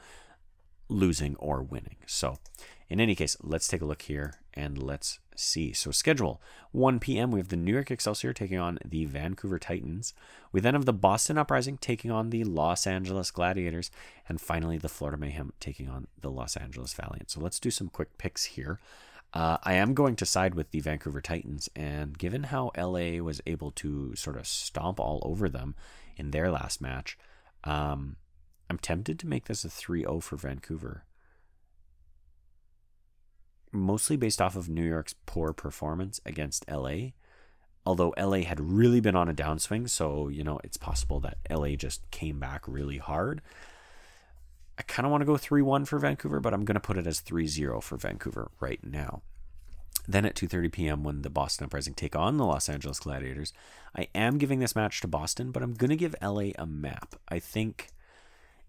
losing 0.89 1.37
or 1.37 1.63
winning. 1.63 1.97
So, 2.07 2.37
in 2.91 3.01
any 3.01 3.15
case, 3.15 3.37
let's 3.43 3.67
take 3.67 3.81
a 3.81 3.87
look 3.87 4.03
here 4.03 4.35
and 4.53 4.83
let's 4.83 5.21
see. 5.35 5.73
So, 5.73 5.91
schedule 5.91 6.41
1 6.73 6.99
p.m. 7.01 7.31
We 7.31 7.41
have 7.41 7.49
the 7.49 7.57
New 7.57 7.73
York 7.73 7.91
Excelsior 7.91 8.33
taking 8.33 8.59
on 8.59 8.79
the 8.85 9.05
Vancouver 9.05 9.59
Titans. 9.59 10.15
We 10.53 10.61
then 10.61 10.75
have 10.75 10.85
the 10.85 10.93
Boston 10.93 11.39
Uprising 11.39 11.79
taking 11.79 12.11
on 12.11 12.31
the 12.31 12.45
Los 12.45 12.87
Angeles 12.87 13.31
Gladiators. 13.31 13.91
And 14.29 14.41
finally, 14.41 14.79
the 14.79 14.89
Florida 14.89 15.19
Mayhem 15.19 15.53
taking 15.61 15.89
on 15.89 16.07
the 16.21 16.31
Los 16.31 16.57
Angeles 16.57 16.95
Valiant. 16.95 17.31
So, 17.31 17.41
let's 17.41 17.61
do 17.61 17.71
some 17.71 17.89
quick 17.89 18.19
picks 18.19 18.45
here. 18.45 18.79
Uh, 19.33 19.59
I 19.65 19.75
am 19.75 19.95
going 19.95 20.15
to 20.17 20.27
side 20.27 20.55
with 20.55 20.71
the 20.71 20.81
Vancouver 20.81 21.21
Titans. 21.21 21.69
And 21.75 22.17
given 22.17 22.45
how 22.45 22.71
LA 22.77 23.23
was 23.23 23.41
able 23.47 23.73
to 23.73 24.15
sort 24.15 24.37
of 24.37 24.47
stomp 24.47 25.01
all 25.01 25.21
over 25.25 25.49
them 25.49 25.75
in 26.17 26.31
their 26.31 26.51
last 26.51 26.81
match, 26.81 27.19
um, 27.65 28.17
I'm 28.71 28.79
tempted 28.79 29.19
to 29.19 29.27
make 29.27 29.47
this 29.47 29.65
a 29.65 29.69
3 29.69 30.01
0 30.03 30.21
for 30.21 30.37
Vancouver 30.37 31.05
mostly 33.75 34.17
based 34.17 34.41
off 34.41 34.57
of 34.57 34.69
New 34.69 34.85
York's 34.85 35.15
poor 35.27 35.53
performance 35.53 36.21
against 36.25 36.69
LA. 36.71 37.11
Although 37.87 38.15
LA 38.19 38.39
had 38.39 38.61
really 38.61 39.01
been 39.01 39.17
on 39.17 39.29
a 39.29 39.35
downswing, 39.35 39.91
so 39.91 40.29
you 40.29 40.43
know 40.43 40.59
it's 40.65 40.79
possible 40.79 41.21
that 41.21 41.39
LA 41.51 41.77
just 41.77 42.11
came 42.11 42.41
back 42.41 42.67
really 42.67 42.99
hard. 42.99 43.43
I 44.79 44.83
kind 44.83 45.07
of 45.07 45.13
want 45.13 45.21
to 45.21 45.27
go 45.27 45.37
3 45.37 45.63
1 45.63 45.85
for 45.85 45.99
Vancouver, 45.99 46.41
but 46.41 46.55
I'm 46.55 46.65
going 46.65 46.75
to 46.75 46.81
put 46.81 46.97
it 46.97 47.07
as 47.07 47.21
3 47.21 47.47
0 47.47 47.81
for 47.81 47.97
Vancouver 47.97 48.51
right 48.59 48.83
now. 48.83 49.23
Then 50.07 50.27
at 50.27 50.35
2:30 50.35 50.73
p.m. 50.73 51.05
when 51.05 51.23
the 51.23 51.31
Boston 51.31 51.65
Uprising 51.65 51.95
take 51.95 52.17
on 52.17 52.37
the 52.37 52.45
Los 52.45 52.69
Angeles 52.69 53.01
Gladiators, 53.01 53.53
I 53.97 54.09
am 54.15 54.39
giving 54.39 54.59
this 54.59 54.77
match 54.77 55.01
to 55.01 55.09
Boston, 55.09 55.51
but 55.51 55.63
I'm 55.63 55.75
going 55.75 55.91
to 55.91 55.97
give 55.97 56.15
LA 56.23 56.51
a 56.59 56.67
map. 56.67 57.17
I 57.29 57.39
think 57.39 57.89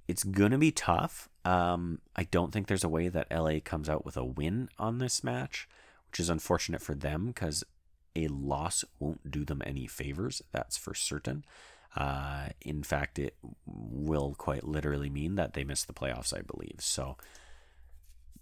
it's 0.07 0.23
to 0.51 0.57
be 0.57 0.71
tough. 0.71 1.29
Um, 1.43 1.99
I 2.15 2.23
don't 2.23 2.51
think 2.51 2.67
there's 2.67 2.83
a 2.83 2.89
way 2.89 3.07
that 3.07 3.31
LA 3.31 3.59
comes 3.63 3.89
out 3.89 4.05
with 4.05 4.17
a 4.17 4.25
win 4.25 4.69
on 4.77 4.97
this 4.97 5.23
match, 5.23 5.67
which 6.09 6.19
is 6.19 6.29
unfortunate 6.29 6.81
for 6.81 6.95
them 6.95 7.27
because 7.27 7.63
a 8.15 8.27
loss 8.27 8.85
won't 8.99 9.29
do 9.29 9.43
them 9.43 9.61
any 9.65 9.87
favors. 9.87 10.41
That's 10.51 10.77
for 10.77 10.93
certain. 10.93 11.45
Uh, 11.95 12.49
in 12.61 12.83
fact, 12.83 13.19
it 13.19 13.35
will 13.65 14.35
quite 14.37 14.65
literally 14.65 15.09
mean 15.09 15.35
that 15.35 15.53
they 15.53 15.63
miss 15.63 15.83
the 15.83 15.93
playoffs, 15.93 16.37
I 16.37 16.41
believe. 16.41 16.77
So 16.79 17.17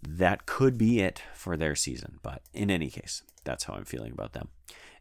that 0.06 0.46
could 0.46 0.78
be 0.78 1.00
it 1.00 1.22
for 1.34 1.56
their 1.56 1.74
season. 1.74 2.18
But 2.22 2.42
in 2.52 2.70
any 2.70 2.90
case, 2.90 3.22
that's 3.44 3.64
how 3.64 3.74
I'm 3.74 3.84
feeling 3.84 4.12
about 4.12 4.32
them. 4.32 4.48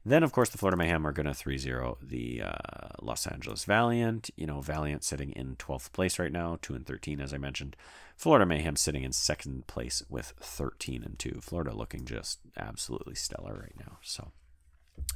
Then, 0.06 0.24
of 0.24 0.34
course, 0.34 0.50
the 0.50 0.58
Florida 0.58 0.76
Mayhem 0.76 1.08
are 1.08 1.14
going 1.14 1.28
to 1.28 1.34
3 1.34 1.58
0 1.58 1.98
the 2.02 2.42
uh, 2.42 2.90
Los 3.02 3.26
Angeles 3.26 3.64
Valiant. 3.64 4.30
You 4.36 4.46
know, 4.46 4.60
Valiant 4.60 5.04
sitting 5.04 5.32
in 5.32 5.56
12th 5.56 5.94
place 5.94 6.20
right 6.20 6.32
now, 6.32 6.60
2 6.62 6.76
and 6.76 6.86
13, 6.86 7.22
as 7.22 7.34
I 7.34 7.38
mentioned. 7.38 7.78
Florida 8.18 8.46
Mayhem 8.46 8.76
sitting 8.76 9.04
in 9.04 9.14
second 9.14 9.66
place 9.68 10.04
with 10.10 10.34
13 10.40 11.04
and 11.04 11.18
2. 11.18 11.40
Florida 11.42 11.74
looking 11.74 12.06
just 12.06 12.40
absolutely 12.58 13.16
stellar 13.16 13.54
right 13.54 13.76
now. 13.80 13.98
So 14.02 14.32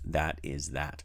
that 0.05 0.39
is 0.41 0.69
that. 0.69 1.03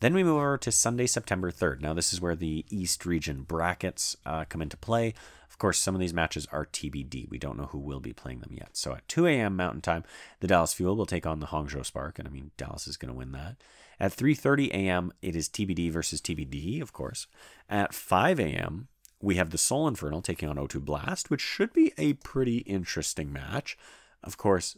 Then 0.00 0.14
we 0.14 0.24
move 0.24 0.36
over 0.36 0.56
to 0.58 0.72
Sunday, 0.72 1.06
September 1.06 1.50
3rd. 1.50 1.80
Now, 1.80 1.92
this 1.92 2.12
is 2.12 2.20
where 2.20 2.36
the 2.36 2.64
East 2.70 3.04
region 3.04 3.42
brackets 3.42 4.16
uh, 4.24 4.44
come 4.48 4.62
into 4.62 4.76
play. 4.76 5.12
Of 5.58 5.60
course, 5.60 5.78
some 5.80 5.96
of 5.96 6.00
these 6.00 6.14
matches 6.14 6.46
are 6.52 6.66
TBD. 6.66 7.28
We 7.28 7.36
don't 7.36 7.58
know 7.58 7.66
who 7.66 7.80
will 7.80 7.98
be 7.98 8.12
playing 8.12 8.42
them 8.42 8.52
yet. 8.52 8.76
So 8.76 8.92
at 8.92 9.08
2 9.08 9.26
a.m. 9.26 9.56
Mountain 9.56 9.80
Time, 9.80 10.04
the 10.38 10.46
Dallas 10.46 10.72
Fuel 10.74 10.94
will 10.94 11.04
take 11.04 11.26
on 11.26 11.40
the 11.40 11.48
Hangzhou 11.48 11.84
Spark, 11.84 12.20
and 12.20 12.28
I 12.28 12.30
mean 12.30 12.52
Dallas 12.56 12.86
is 12.86 12.96
going 12.96 13.12
to 13.12 13.18
win 13.18 13.32
that. 13.32 13.56
At 13.98 14.12
3:30 14.12 14.68
a.m., 14.68 15.12
it 15.20 15.34
is 15.34 15.48
TBD 15.48 15.90
versus 15.90 16.20
TBD, 16.20 16.80
of 16.80 16.92
course. 16.92 17.26
At 17.68 17.92
5 17.92 18.38
a.m., 18.38 18.86
we 19.20 19.34
have 19.34 19.50
the 19.50 19.58
Seoul 19.58 19.88
Infernal 19.88 20.22
taking 20.22 20.48
on 20.48 20.58
O2 20.58 20.84
Blast, 20.84 21.28
which 21.28 21.40
should 21.40 21.72
be 21.72 21.92
a 21.98 22.12
pretty 22.12 22.58
interesting 22.58 23.32
match. 23.32 23.76
Of 24.22 24.36
course, 24.36 24.76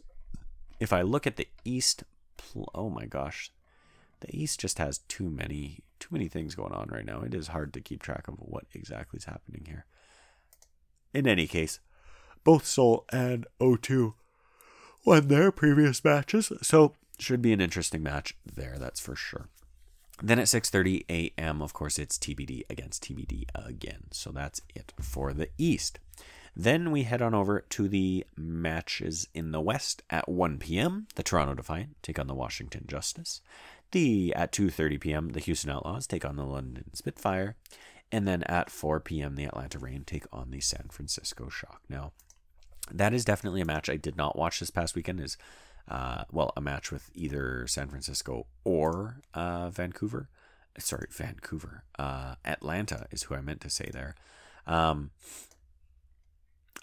if 0.79 0.91
I 0.91 1.03
look 1.03 1.27
at 1.27 1.35
the 1.35 1.47
East, 1.63 2.05
pl- 2.37 2.71
oh 2.73 2.89
my 2.89 3.05
gosh, 3.05 3.51
the 4.21 4.35
East 4.35 4.59
just 4.59 4.79
has 4.79 4.97
too 5.07 5.29
many 5.29 5.83
too 5.99 6.09
many 6.09 6.27
things 6.27 6.55
going 6.55 6.73
on 6.73 6.89
right 6.91 7.05
now. 7.05 7.21
It 7.21 7.35
is 7.35 7.49
hard 7.49 7.71
to 7.75 7.81
keep 7.81 8.01
track 8.01 8.27
of 8.27 8.33
what 8.39 8.65
exactly 8.73 9.17
is 9.17 9.25
happening 9.25 9.65
here. 9.67 9.85
In 11.13 11.27
any 11.27 11.47
case, 11.47 11.79
both 12.43 12.65
Seoul 12.65 13.05
and 13.11 13.45
O2 13.59 14.13
won 15.05 15.27
their 15.27 15.51
previous 15.51 16.03
matches, 16.03 16.51
so 16.61 16.93
should 17.19 17.41
be 17.41 17.53
an 17.53 17.61
interesting 17.61 18.01
match 18.03 18.35
there, 18.45 18.77
that's 18.77 18.99
for 18.99 19.15
sure. 19.15 19.49
Then 20.23 20.39
at 20.39 20.47
6:30 20.47 21.05
a.m., 21.09 21.61
of 21.61 21.73
course, 21.73 21.97
it's 21.97 22.17
TBD 22.17 22.63
against 22.69 23.03
TBD 23.03 23.45
again. 23.55 24.03
So 24.11 24.31
that's 24.31 24.61
it 24.75 24.93
for 24.99 25.33
the 25.33 25.49
East. 25.57 25.99
Then 26.55 26.91
we 26.91 27.03
head 27.03 27.21
on 27.21 27.33
over 27.33 27.61
to 27.61 27.87
the 27.87 28.25
matches 28.35 29.27
in 29.33 29.51
the 29.51 29.61
West 29.61 30.03
at 30.09 30.27
1 30.27 30.57
p.m. 30.59 31.07
The 31.15 31.23
Toronto 31.23 31.55
Defiant 31.55 31.95
take 32.03 32.19
on 32.19 32.27
the 32.27 32.35
Washington 32.35 32.85
Justice. 32.87 33.41
The 33.91 34.33
at 34.35 34.51
2:30 34.51 34.99
p.m. 34.99 35.29
the 35.29 35.39
Houston 35.39 35.71
Outlaws 35.71 36.07
take 36.07 36.25
on 36.25 36.35
the 36.35 36.45
London 36.45 36.93
Spitfire, 36.93 37.55
and 38.11 38.27
then 38.27 38.43
at 38.43 38.69
4 38.69 38.99
p.m. 38.99 39.35
the 39.35 39.45
Atlanta 39.45 39.79
Reign 39.79 40.03
take 40.05 40.25
on 40.31 40.51
the 40.51 40.59
San 40.59 40.87
Francisco 40.91 41.49
Shock. 41.49 41.81
Now, 41.87 42.11
that 42.91 43.13
is 43.13 43.25
definitely 43.25 43.61
a 43.61 43.65
match 43.65 43.89
I 43.89 43.95
did 43.95 44.17
not 44.17 44.37
watch 44.37 44.59
this 44.59 44.69
past 44.69 44.95
weekend. 44.95 45.19
Is 45.21 45.37
uh, 45.87 46.23
well, 46.31 46.53
a 46.55 46.61
match 46.61 46.91
with 46.91 47.09
either 47.13 47.65
San 47.67 47.87
Francisco 47.89 48.47
or 48.63 49.21
uh, 49.33 49.69
Vancouver. 49.69 50.29
Sorry, 50.77 51.07
Vancouver. 51.11 51.83
Uh, 51.99 52.35
Atlanta 52.45 53.07
is 53.11 53.23
who 53.23 53.35
I 53.35 53.41
meant 53.41 53.61
to 53.61 53.69
say 53.69 53.89
there. 53.91 54.15
Um, 54.65 55.11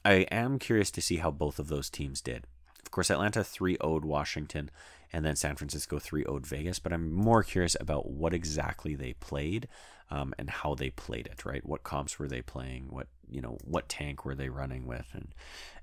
I 0.05 0.27
am 0.31 0.59
curious 0.59 0.91
to 0.93 1.01
see 1.01 1.17
how 1.17 1.31
both 1.31 1.59
of 1.59 1.69
those 1.69 1.91
teams 1.91 2.21
did. 2.21 2.45
Of 2.85 2.91
course, 2.91 3.11
Atlanta 3.11 3.45
3 3.45 3.77
0'd 3.79 4.05
Washington, 4.05 4.71
and 5.13 5.25
then 5.25 5.37
San 5.37 5.57
Francisco 5.57 5.99
3 5.99 6.25
0'd 6.25 6.47
Vegas, 6.47 6.79
but 6.79 6.93
I'm 6.93 7.13
more 7.13 7.43
curious 7.43 7.77
about 7.81 8.11
what 8.11 8.35
exactly 8.35 8.95
they 8.95 9.15
played 9.15 9.69
um, 10.11 10.35
and 10.39 10.49
how 10.49 10.75
they 10.75 10.91
played 10.91 11.27
it, 11.27 11.45
right? 11.45 11.65
What 11.65 11.83
comps 11.83 12.19
were 12.19 12.29
they 12.29 12.43
playing? 12.43 12.87
What, 12.91 13.09
you 13.29 13.41
know, 13.41 13.59
what 13.65 13.89
tank 13.89 14.25
were 14.25 14.35
they 14.35 14.49
running 14.49 14.87
with? 14.87 15.07
And, 15.13 15.35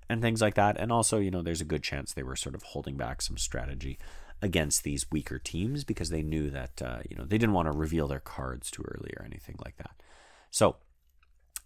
and 0.10 0.22
things 0.22 0.42
like 0.42 0.56
that. 0.56 0.78
And 0.80 0.92
also, 0.92 1.20
you 1.20 1.32
know, 1.32 1.42
there's 1.42 1.62
a 1.62 1.66
good 1.66 1.84
chance 1.84 2.14
they 2.14 2.24
were 2.24 2.36
sort 2.36 2.56
of 2.56 2.64
holding 2.64 2.98
back 2.98 3.22
some 3.22 3.38
strategy 3.38 3.98
against 4.42 4.84
these 4.84 5.10
weaker 5.12 5.40
teams 5.40 5.84
because 5.84 6.10
they 6.10 6.22
knew 6.22 6.50
that, 6.50 6.82
uh, 6.82 7.00
you 7.10 7.16
know, 7.16 7.26
they 7.26 7.38
didn't 7.38 7.54
want 7.54 7.72
to 7.72 7.78
reveal 7.78 8.08
their 8.08 8.20
cards 8.20 8.70
too 8.70 8.84
early 8.88 9.12
or 9.18 9.26
anything 9.26 9.56
like 9.64 9.78
that. 9.78 10.02
So, 10.52 10.78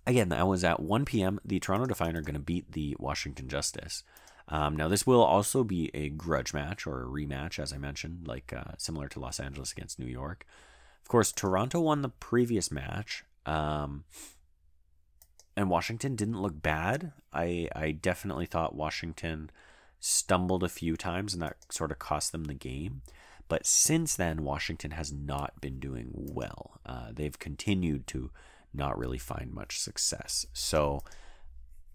again, 0.06 0.30
that 0.30 0.48
was 0.48 0.64
at 0.64 0.80
1 0.80 1.06
p.m. 1.06 1.40
The 1.44 1.60
Toronto 1.60 1.88
Defiant 1.88 2.18
are 2.18 2.22
going 2.22 2.34
to 2.36 2.40
beat 2.40 2.72
the 2.72 2.96
Washington 3.00 3.48
Justice. 3.48 4.04
Um, 4.48 4.76
now, 4.76 4.88
this 4.88 5.06
will 5.06 5.24
also 5.24 5.64
be 5.64 5.92
a 5.94 6.10
grudge 6.10 6.54
match 6.54 6.88
or 6.88 7.04
a 7.04 7.06
rematch, 7.06 7.60
as 7.60 7.72
I 7.72 7.78
mentioned, 7.78 8.28
like 8.28 8.52
uh, 8.52 8.72
similar 8.78 9.08
to 9.10 9.20
Los 9.20 9.40
Angeles 9.40 9.72
against 9.72 10.00
New 10.00 10.08
York. 10.08 10.46
Of 11.10 11.12
course, 11.12 11.32
Toronto 11.32 11.80
won 11.80 12.04
the 12.04 12.10
previous 12.10 12.70
match, 12.70 13.24
um, 13.44 14.04
and 15.58 15.68
Washington 15.68 16.16
didn't 16.16 16.40
look 16.40 16.62
bad. 16.62 17.14
I 17.34 17.68
I 17.76 17.94
definitely 17.94 18.46
thought 18.46 18.76
Washington 18.76 19.50
stumbled 20.00 20.64
a 20.64 20.70
few 20.70 20.96
times, 20.96 21.34
and 21.34 21.42
that 21.42 21.58
sort 21.72 21.92
of 21.92 21.98
cost 21.98 22.32
them 22.32 22.44
the 22.44 22.54
game. 22.54 23.02
But 23.48 23.66
since 23.66 24.16
then, 24.16 24.44
Washington 24.44 24.92
has 24.92 25.12
not 25.12 25.60
been 25.60 25.80
doing 25.80 26.12
well. 26.14 26.80
Uh, 26.86 27.08
they've 27.12 27.40
continued 27.40 28.06
to 28.06 28.30
not 28.72 28.96
really 28.96 29.18
find 29.18 29.52
much 29.52 29.80
success. 29.80 30.46
So 30.54 31.00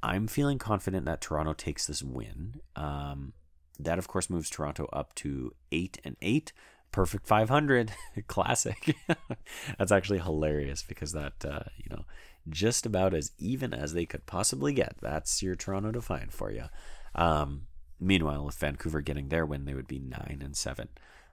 I'm 0.03 0.27
feeling 0.27 0.59
confident 0.59 1.07
that 1.07 1.21
Toronto 1.21 1.53
takes 1.53 1.87
this 1.87 2.03
win. 2.03 2.63
Um, 2.75 3.33
that 3.79 4.01
of 4.01 4.09
course 4.09 4.29
moves 4.29 4.51
Toronto 4.51 4.89
up 4.93 5.15
to 5.17 5.53
eight 5.71 6.01
and 6.03 6.17
eight, 6.21 6.53
perfect 6.95 7.27
500, 7.27 7.93
classic. 8.27 8.97
That's 9.79 9.93
actually 9.93 10.21
hilarious 10.21 10.83
because 10.83 11.13
that 11.13 11.45
uh, 11.45 11.65
you 11.77 11.91
know 11.91 12.05
just 12.49 12.87
about 12.87 13.15
as 13.15 13.33
even 13.39 13.75
as 13.75 13.95
they 13.95 14.07
could 14.07 14.27
possibly 14.27 14.73
get. 14.73 14.97
That's 15.01 15.43
your 15.43 15.57
Toronto 15.57 15.93
Defiant 15.93 16.33
for 16.33 16.51
you. 16.51 16.65
Um, 17.15 17.67
meanwhile, 17.99 18.45
with 18.45 18.57
Vancouver 18.57 19.01
getting 19.01 19.29
their 19.29 19.47
win, 19.47 19.65
they 19.65 19.75
would 19.75 19.89
be 19.89 19.99
nine 19.99 20.41
and 20.43 20.57
seven. 20.57 20.89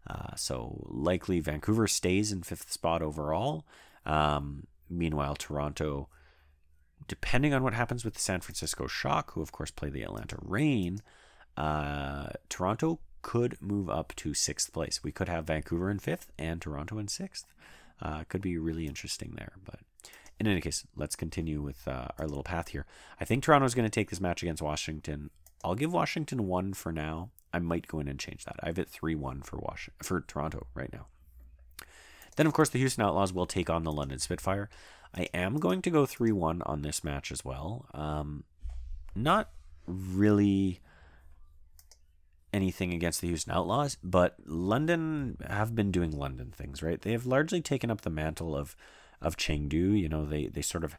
Uh, 0.10 0.36
so 0.36 0.88
likely 0.90 1.40
Vancouver 1.40 1.88
stays 1.88 2.32
in 2.32 2.42
fifth 2.42 2.72
spot 2.72 3.02
overall. 3.02 3.66
Um, 4.06 4.64
Meanwhile, 4.92 5.38
Toronto, 5.38 6.10
depending 7.08 7.54
on 7.54 7.64
what 7.64 7.74
happens 7.74 8.04
with 8.04 8.16
the 8.16 8.20
San 8.20 8.42
Francisco 8.42 8.88
Shock, 8.88 9.32
who 9.32 9.42
of 9.42 9.54
course 9.54 9.72
play 9.72 9.90
the 9.90 10.04
Atlanta 10.04 10.38
Reign 10.42 11.02
uh, 11.56 12.30
Toronto 12.50 13.00
could 13.22 13.62
move 13.62 13.90
up 13.90 14.14
to 14.18 14.34
sixth 14.34 14.74
place. 14.74 15.04
We 15.04 15.12
could 15.12 15.30
have 15.30 15.46
Vancouver 15.46 15.90
in 15.90 16.00
fifth 16.00 16.32
and 16.38 16.62
Toronto 16.62 16.98
in 16.98 17.08
sixth. 17.08 17.46
Uh, 18.02 18.24
could 18.28 18.42
be 18.42 18.58
really 18.58 18.88
interesting 18.88 19.34
there. 19.36 19.54
But 19.64 19.80
in 20.40 20.48
any 20.48 20.62
case, 20.62 20.86
let's 20.96 21.16
continue 21.16 21.62
with 21.62 21.88
uh, 21.88 22.08
our 22.18 22.28
little 22.28 22.44
path 22.44 22.70
here. 22.70 22.86
I 23.20 23.26
think 23.26 23.44
Toronto 23.44 23.66
is 23.66 23.76
going 23.76 23.86
to 23.86 23.90
take 23.90 24.10
this 24.10 24.22
match 24.22 24.42
against 24.42 24.62
Washington. 24.62 25.30
I'll 25.64 25.76
give 25.76 25.94
Washington 25.94 26.48
one 26.48 26.74
for 26.74 26.92
now. 26.92 27.30
I 27.54 27.60
might 27.60 27.88
go 27.88 28.00
in 28.00 28.08
and 28.08 28.20
change 28.20 28.46
that. 28.46 28.56
I 28.64 28.68
have 28.68 28.80
it 28.80 28.90
three 28.90 29.16
one 29.16 29.42
for 29.42 29.58
Washington 29.58 30.04
for 30.04 30.22
Toronto 30.22 30.68
right 30.74 30.92
now. 30.92 31.08
Then, 32.38 32.48
of 32.48 32.54
course, 32.54 32.70
the 32.70 32.80
Houston 32.80 33.04
Outlaws 33.04 33.34
will 33.34 33.46
take 33.46 33.70
on 33.70 33.84
the 33.84 33.92
London 33.92 34.20
Spitfire. 34.20 34.70
I 35.14 35.28
am 35.34 35.60
going 35.60 35.82
to 35.82 35.90
go 35.90 36.06
3 36.06 36.32
1 36.32 36.62
on 36.66 36.82
this 36.82 37.04
match 37.04 37.32
as 37.32 37.44
well. 37.44 37.86
Um, 37.94 38.46
not 39.16 39.50
really 39.86 40.80
anything 42.54 42.94
against 42.94 43.22
the 43.22 43.28
Houston 43.28 43.54
Outlaws, 43.54 43.98
but 44.04 44.36
London 44.46 45.38
have 45.48 45.76
been 45.76 45.92
doing 45.92 46.12
London 46.12 46.52
things, 46.56 46.84
right? 46.84 47.02
They 47.02 47.12
have 47.12 47.26
largely 47.26 47.62
taken 47.62 47.90
up 47.90 48.02
the 48.02 48.10
mantle 48.10 48.56
of 48.56 48.76
of 49.22 49.38
Chengdu. 49.38 50.00
You 50.00 50.10
know, 50.10 50.26
they 50.26 50.48
they 50.48 50.62
sort 50.62 50.84
of 50.84 50.98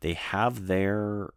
they 0.00 0.14
have 0.14 0.66
their 0.66 1.30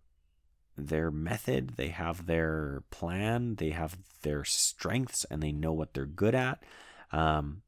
their 0.78 1.12
method, 1.12 1.72
they 1.78 1.90
have 1.90 2.26
their 2.26 2.84
plan, 2.90 3.56
they 3.56 3.72
have 3.72 3.98
their 4.22 4.44
strengths, 4.44 5.26
and 5.26 5.42
they 5.42 5.52
know 5.52 5.74
what 5.74 5.94
they're 5.94 6.06
good 6.06 6.36
at. 6.36 6.64
Um, 7.12 7.62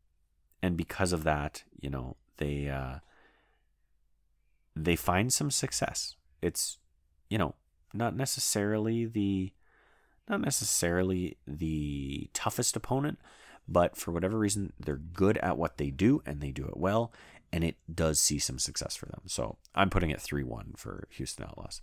and 0.62 0.78
because 0.78 1.12
of 1.14 1.24
that, 1.24 1.64
you 1.80 1.90
know, 1.90 2.16
they 2.38 2.70
uh, 2.70 3.00
they 4.76 4.96
find 4.96 5.32
some 5.32 5.52
success. 5.52 6.16
It's 6.42 6.78
you 7.30 7.38
know 7.38 7.56
not 7.94 8.16
necessarily 8.16 9.06
the 9.06 9.52
not 10.30 10.42
necessarily 10.42 11.38
the 11.48 12.30
toughest 12.34 12.76
opponent, 12.76 13.20
but 13.68 13.98
for 13.98 14.12
whatever 14.12 14.38
reason, 14.38 14.74
they're 14.80 14.98
good 14.98 15.38
at 15.40 15.58
what 15.58 15.78
they 15.78 15.90
do 15.90 16.22
and 16.26 16.42
they 16.42 16.52
do 16.52 16.66
it 16.66 16.78
well, 16.78 17.14
and 17.52 17.64
it 17.64 17.76
does 17.94 18.20
see 18.20 18.40
some 18.40 18.60
success 18.60 18.96
for 18.96 19.06
them. 19.08 19.22
So 19.26 19.58
I'm 19.76 19.90
putting 19.90 20.10
it 20.10 20.22
3 20.22 20.44
1 20.44 20.74
for 20.78 21.08
Houston 21.12 21.46
Outlaws. 21.46 21.82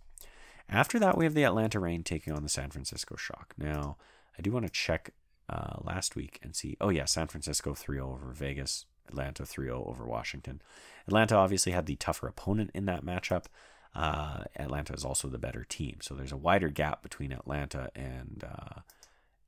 After 0.69 0.99
that, 1.01 1.19
we 1.19 1.25
have 1.25 1.35
the 1.35 1.45
Atlanta 1.45 1.81
Reign 1.81 2.05
taking 2.05 2.33
on 2.33 2.43
the 2.43 2.49
San 2.49 2.71
Francisco 2.71 3.17
Shock. 3.17 3.55
Now, 3.59 3.97
I 4.39 4.43
do 4.43 4.53
want 4.53 4.67
to 4.67 4.73
check 4.73 5.11
uh, 5.49 5.79
last 5.83 6.15
week 6.15 6.39
and 6.43 6.55
see. 6.55 6.77
Oh 6.81 6.91
yeah, 6.91 7.07
San 7.07 7.27
Francisco 7.27 7.73
3-0 7.73 8.01
over 8.03 8.33
Vegas. 8.33 8.87
Atlanta 9.09 9.43
3-0 9.43 9.89
over 9.89 10.07
Washington. 10.07 10.63
Atlanta 11.09 11.37
obviously 11.37 11.73
had 11.73 11.87
the 11.87 11.97
tougher 11.97 12.29
opponent 12.29 12.71
in 12.75 12.85
that 12.87 13.05
matchup. 13.05 13.47
Uh, 13.95 14.45
Atlanta 14.57 14.93
is 14.93 15.05
also 15.05 15.29
the 15.29 15.39
better 15.39 15.65
team, 15.65 15.97
so 16.01 16.15
there's 16.15 16.33
a 16.33 16.37
wider 16.37 16.69
gap 16.69 17.03
between 17.03 17.33
Atlanta 17.33 17.91
and 17.97 18.45
uh, 18.47 18.81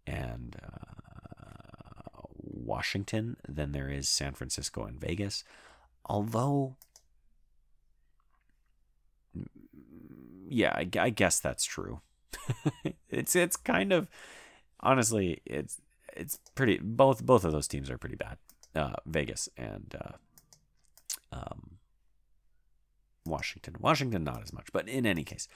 and 0.07 0.57
uh, 0.63 2.23
Washington 2.37 3.37
than 3.49 3.73
there 3.73 3.89
is 3.89 4.09
San 4.09 4.33
Francisco 4.33 4.85
and 4.85 5.01
Vegas. 5.01 5.45
Although, 6.07 6.75
yeah, 10.49 10.73
I, 10.75 10.89
I 10.99 11.11
guess 11.11 11.39
that's 11.39 11.65
true. 11.65 12.01
it's 13.11 13.37
it's 13.37 13.57
kind 13.57 13.93
of 13.93 14.09
honestly 14.81 15.41
it's 15.47 15.81
it's 16.17 16.39
pretty 16.55 16.79
both 16.83 17.25
both 17.25 17.45
of 17.45 17.53
those 17.53 17.69
teams 17.69 17.91
are 17.91 17.99
pretty 17.99 18.17
bad. 18.17 18.39
Uh, 18.75 18.95
Vegas 19.07 19.49
and 19.57 19.95
uh, 20.01 21.37
um, 21.37 21.72
Washington. 23.27 23.77
Washington 23.81 24.25
not 24.25 24.43
as 24.43 24.53
much, 24.53 24.69
but 24.73 24.89
in 24.89 25.07
any 25.07 25.25
case, 25.25 25.49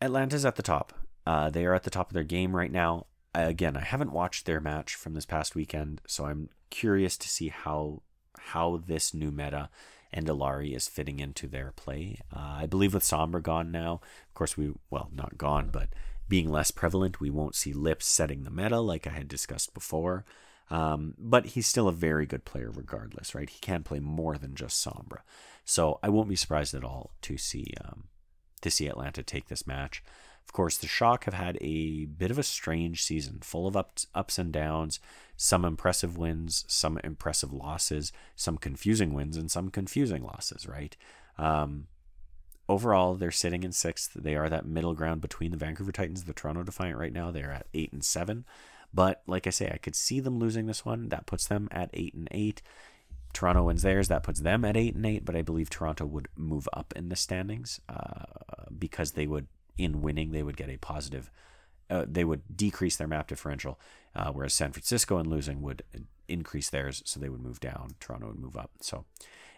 Atlanta's 0.00 0.44
at 0.44 0.56
the 0.56 0.62
top. 0.62 0.92
Uh, 1.26 1.50
they 1.50 1.64
are 1.64 1.74
at 1.74 1.84
the 1.84 1.90
top 1.90 2.08
of 2.10 2.14
their 2.14 2.24
game 2.24 2.56
right 2.56 2.72
now. 2.72 3.06
Again, 3.34 3.76
I 3.76 3.80
haven't 3.82 4.12
watched 4.12 4.44
their 4.44 4.60
match 4.60 4.94
from 4.94 5.14
this 5.14 5.24
past 5.24 5.54
weekend, 5.54 6.00
so 6.06 6.26
I'm 6.26 6.50
curious 6.70 7.16
to 7.18 7.28
see 7.28 7.48
how 7.48 8.02
how 8.38 8.82
this 8.86 9.14
new 9.14 9.30
meta 9.30 9.70
and 10.12 10.26
Illari 10.26 10.74
is 10.74 10.88
fitting 10.88 11.20
into 11.20 11.46
their 11.46 11.72
play. 11.76 12.18
Uh, 12.34 12.56
I 12.58 12.66
believe 12.66 12.92
with 12.92 13.04
Sombra 13.04 13.42
gone 13.42 13.70
now, 13.70 14.00
of 14.28 14.34
course 14.34 14.56
we 14.56 14.72
well 14.90 15.10
not 15.14 15.38
gone, 15.38 15.70
but 15.72 15.88
being 16.28 16.50
less 16.50 16.70
prevalent, 16.70 17.20
we 17.20 17.30
won't 17.30 17.54
see 17.54 17.72
Lips 17.72 18.06
setting 18.06 18.42
the 18.42 18.50
meta 18.50 18.80
like 18.80 19.06
I 19.06 19.10
had 19.10 19.28
discussed 19.28 19.74
before. 19.74 20.24
Um, 20.70 21.14
but 21.18 21.46
he's 21.46 21.66
still 21.66 21.88
a 21.88 21.92
very 21.92 22.24
good 22.24 22.46
player 22.46 22.70
regardless, 22.70 23.34
right? 23.34 23.50
He 23.50 23.58
can 23.60 23.82
play 23.82 24.00
more 24.00 24.38
than 24.38 24.54
just 24.54 24.82
Sombra, 24.82 25.18
so 25.64 25.98
I 26.02 26.08
won't 26.08 26.28
be 26.28 26.36
surprised 26.36 26.74
at 26.74 26.84
all 26.84 27.12
to 27.22 27.36
see 27.36 27.72
um, 27.84 28.04
to 28.60 28.70
see 28.70 28.86
Atlanta 28.86 29.22
take 29.22 29.48
this 29.48 29.66
match. 29.66 30.02
Of 30.44 30.52
course, 30.52 30.76
the 30.76 30.88
Shock 30.88 31.24
have 31.24 31.34
had 31.34 31.56
a 31.60 32.06
bit 32.06 32.30
of 32.30 32.38
a 32.38 32.42
strange 32.42 33.02
season, 33.02 33.38
full 33.42 33.66
of 33.66 33.76
ups, 33.76 34.06
ups 34.14 34.38
and 34.38 34.52
downs, 34.52 34.98
some 35.36 35.64
impressive 35.64 36.18
wins, 36.18 36.64
some 36.68 36.98
impressive 37.04 37.52
losses, 37.52 38.12
some 38.34 38.58
confusing 38.58 39.14
wins, 39.14 39.36
and 39.36 39.50
some 39.50 39.70
confusing 39.70 40.22
losses, 40.22 40.66
right? 40.66 40.96
Um, 41.38 41.86
overall, 42.68 43.14
they're 43.14 43.30
sitting 43.30 43.62
in 43.62 43.72
sixth. 43.72 44.12
They 44.14 44.34
are 44.34 44.48
that 44.48 44.66
middle 44.66 44.94
ground 44.94 45.20
between 45.20 45.52
the 45.52 45.56
Vancouver 45.56 45.92
Titans 45.92 46.24
the 46.24 46.32
Toronto 46.32 46.64
Defiant 46.64 46.98
right 46.98 47.12
now. 47.12 47.30
They're 47.30 47.52
at 47.52 47.68
eight 47.72 47.92
and 47.92 48.04
seven. 48.04 48.44
But 48.94 49.22
like 49.26 49.46
I 49.46 49.50
say, 49.50 49.70
I 49.72 49.78
could 49.78 49.96
see 49.96 50.20
them 50.20 50.38
losing 50.38 50.66
this 50.66 50.84
one. 50.84 51.08
That 51.08 51.26
puts 51.26 51.46
them 51.46 51.68
at 51.70 51.90
eight 51.94 52.14
and 52.14 52.28
eight. 52.30 52.62
Toronto 53.32 53.64
wins 53.64 53.82
theirs. 53.82 54.08
That 54.08 54.22
puts 54.22 54.40
them 54.40 54.64
at 54.64 54.76
eight 54.76 54.94
and 54.94 55.06
eight. 55.06 55.24
But 55.24 55.36
I 55.36 55.42
believe 55.42 55.70
Toronto 55.70 56.04
would 56.06 56.28
move 56.36 56.68
up 56.72 56.92
in 56.96 57.08
the 57.08 57.16
standings 57.16 57.80
uh, 57.88 58.24
because 58.78 59.12
they 59.12 59.26
would 59.26 59.48
in 59.78 60.02
winning, 60.02 60.30
they 60.32 60.42
would 60.42 60.56
get 60.56 60.68
a 60.68 60.76
positive, 60.76 61.30
uh, 61.90 62.04
they 62.08 62.24
would 62.24 62.42
decrease 62.54 62.96
their 62.96 63.06
map 63.06 63.28
differential, 63.28 63.78
uh, 64.14 64.30
whereas 64.30 64.54
San 64.54 64.72
Francisco 64.72 65.18
in 65.18 65.28
losing 65.28 65.62
would 65.62 65.82
increase 66.28 66.70
theirs, 66.70 67.02
so 67.04 67.18
they 67.18 67.28
would 67.28 67.42
move 67.42 67.60
down. 67.60 67.94
Toronto 68.00 68.28
would 68.28 68.38
move 68.38 68.56
up. 68.56 68.70
So, 68.80 69.04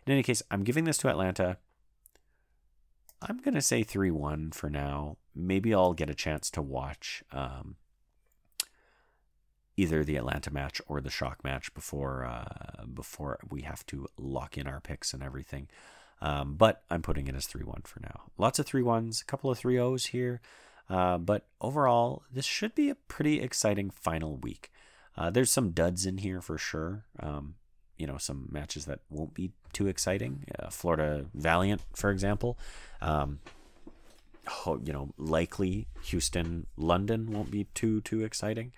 in 0.07 0.13
any 0.13 0.23
case, 0.23 0.43
I'm 0.51 0.65
giving 0.65 0.85
this 0.85 0.99
to 0.99 1.09
Atlanta. 1.09 1.59
I'm 3.23 3.41
to 3.41 3.63
say 3.63 3.83
3 3.83 4.11
1 4.11 4.53
for 4.53 4.69
now. 4.69 5.17
Maybe 5.35 5.75
I'll 5.75 5.95
get 5.95 6.11
a 6.11 6.15
chance 6.15 6.51
to 6.51 6.63
watch 6.63 7.23
um, 7.33 7.77
either 9.77 10.05
the 10.05 10.17
Atlanta 10.17 10.53
match 10.53 10.81
or 10.87 11.01
the 11.01 11.11
Shock 11.11 11.43
match 11.45 11.73
before 11.75 12.25
uh, 12.25 12.85
before 12.87 13.39
we 13.51 13.63
have 13.63 13.85
to 13.87 14.07
lock 14.17 14.57
in 14.57 14.67
our 14.67 14.81
picks 14.81 15.13
and 15.13 15.23
everything. 15.23 15.69
Um, 16.21 16.55
but 16.55 16.83
I'm 16.91 17.03
putting 17.03 17.27
it 17.27 17.35
as 17.35 17.47
3 17.47 17.65
1 17.65 17.83
for 17.85 18.01
now. 18.01 18.23
Lots 18.39 18.59
of 18.59 18.67
3 18.67 18.83
1s, 18.83 19.23
a 19.23 19.25
couple 19.25 19.51
of 19.51 19.59
3 19.59 19.75
0s 19.75 20.09
here. 20.09 20.41
Uh, 20.89 21.19
but 21.19 21.47
overall, 21.61 22.23
this 22.33 22.45
should 22.45 22.75
be 22.75 22.91
a 22.91 22.95
pretty 22.95 23.41
exciting 23.41 23.91
final 23.91 24.37
week. 24.37 24.71
Uh, 25.17 25.31
there's 25.31 25.51
some 25.51 25.71
duds 25.71 26.07
in 26.07 26.19
here 26.19 26.41
for 26.41 26.59
sure. 26.59 27.05
Um, 27.21 27.55
you 27.97 28.07
know, 28.07 28.19
some 28.19 28.49
matches 28.51 28.87
that 28.87 29.01
won't 29.09 29.35
be 29.35 29.53
too 29.73 29.87
exciting. 29.87 30.45
Uh, 30.59 30.69
Florida 30.69 31.27
Valiant, 31.35 31.83
for 31.95 32.11
example. 32.11 32.59
Um, 33.01 33.41
oh, 34.67 34.81
you 34.85 34.93
know, 34.93 35.11
likely 35.17 35.87
Houston 36.05 36.67
London 36.77 37.33
won't 37.33 37.51
be 37.51 37.65
too 37.75 38.01
too 38.01 38.23
exciting. 38.23 38.73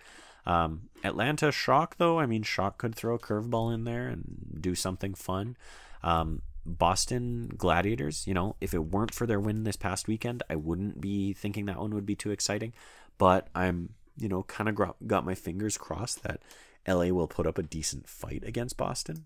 Um, 0.46 0.88
Atlanta 1.02 1.50
Shock 1.52 1.96
though, 1.96 2.18
I 2.18 2.26
mean, 2.26 2.42
Shock 2.42 2.78
could 2.78 2.94
throw 2.94 3.14
a 3.14 3.18
curveball 3.18 3.74
in 3.74 3.84
there 3.84 4.08
and 4.08 4.58
do 4.60 4.74
something 4.74 5.14
fun. 5.14 5.56
Um, 6.02 6.42
Boston 6.64 7.52
Gladiators, 7.56 8.26
you 8.26 8.34
know, 8.34 8.56
if 8.60 8.74
it 8.74 8.90
weren't 8.90 9.14
for 9.14 9.26
their 9.26 9.40
win 9.40 9.64
this 9.64 9.76
past 9.76 10.08
weekend, 10.08 10.42
I 10.50 10.56
wouldn't 10.56 11.00
be 11.00 11.32
thinking 11.32 11.66
that 11.66 11.78
one 11.78 11.94
would 11.94 12.06
be 12.06 12.16
too 12.16 12.30
exciting. 12.30 12.72
But 13.18 13.48
I'm, 13.54 13.94
you 14.18 14.28
know, 14.28 14.42
kind 14.44 14.68
of 14.68 14.94
got 15.06 15.24
my 15.24 15.34
fingers 15.34 15.78
crossed 15.78 16.22
that 16.24 16.40
LA 16.86 17.06
will 17.06 17.28
put 17.28 17.46
up 17.46 17.58
a 17.58 17.62
decent 17.62 18.08
fight 18.08 18.42
against 18.44 18.76
Boston. 18.76 19.24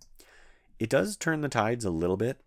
It 0.78 0.90
does 0.90 1.16
turn 1.16 1.40
the 1.40 1.48
tides 1.48 1.84
a 1.84 1.90
little 1.90 2.16
bit 2.16 2.40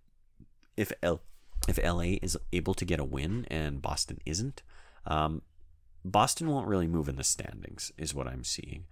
if 0.78 0.92
L- 1.02 1.22
if 1.68 1.80
LA 1.84 2.18
is 2.22 2.38
able 2.52 2.74
to 2.74 2.86
get 2.86 3.00
a 3.00 3.06
win 3.06 3.46
and 3.50 3.82
Boston 3.82 4.20
isn't. 4.26 4.62
Um, 5.06 5.42
Boston 6.06 6.50
won't 6.50 6.68
really 6.68 6.88
move 6.88 7.08
in 7.08 7.16
the 7.16 7.24
standings, 7.24 7.92
is 7.98 8.14
what 8.14 8.28
I'm 8.28 8.44
seeing. 8.44 8.86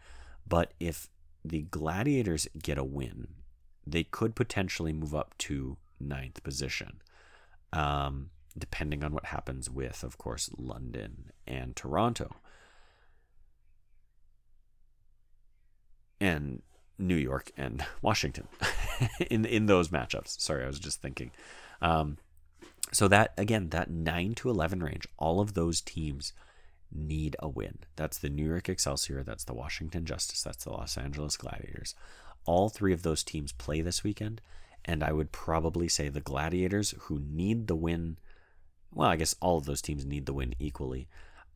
But 0.47 0.73
if 0.79 1.07
the 1.43 1.63
Gladiators 1.63 2.47
get 2.61 2.77
a 2.77 2.83
win, 2.83 3.27
they 3.85 4.03
could 4.03 4.35
potentially 4.35 4.93
move 4.93 5.13
up 5.13 5.37
to 5.39 5.77
ninth 5.99 6.41
position, 6.43 7.01
um, 7.73 8.29
depending 8.57 9.03
on 9.03 9.13
what 9.13 9.25
happens 9.25 9.69
with, 9.69 10.03
of 10.03 10.17
course, 10.17 10.49
London 10.57 11.31
and 11.47 11.75
Toronto. 11.75 12.35
And 16.19 16.61
New 16.97 17.15
York 17.15 17.51
and 17.57 17.83
Washington 18.01 18.47
in 19.29 19.45
in 19.45 19.65
those 19.65 19.89
matchups. 19.89 20.39
Sorry, 20.39 20.63
I 20.63 20.67
was 20.67 20.79
just 20.79 21.01
thinking. 21.01 21.31
Um, 21.81 22.17
so 22.91 23.07
that 23.07 23.33
again, 23.37 23.69
that 23.69 23.89
nine 23.89 24.35
to 24.35 24.49
eleven 24.49 24.83
range, 24.83 25.07
all 25.17 25.39
of 25.39 25.55
those 25.55 25.81
teams 25.81 26.33
need 26.93 27.35
a 27.39 27.49
win. 27.49 27.79
That's 27.95 28.17
the 28.17 28.29
New 28.29 28.45
York 28.45 28.69
Excelsior, 28.69 29.23
that's 29.23 29.43
the 29.43 29.53
Washington 29.53 30.05
Justice, 30.05 30.43
that's 30.43 30.63
the 30.63 30.71
Los 30.71 30.97
Angeles 30.97 31.37
Gladiators. 31.37 31.95
All 32.45 32.69
three 32.69 32.93
of 32.93 33.03
those 33.03 33.23
teams 33.23 33.51
play 33.51 33.81
this 33.81 34.03
weekend, 34.03 34.41
and 34.83 35.03
I 35.03 35.11
would 35.11 35.31
probably 35.31 35.87
say 35.87 36.09
the 36.09 36.21
Gladiators, 36.21 36.93
who 37.01 37.19
need 37.19 37.67
the 37.67 37.75
win, 37.75 38.17
well, 38.91 39.09
I 39.09 39.15
guess 39.15 39.35
all 39.39 39.57
of 39.57 39.65
those 39.65 39.81
teams 39.81 40.05
need 40.05 40.25
the 40.25 40.33
win 40.33 40.55
equally. 40.59 41.07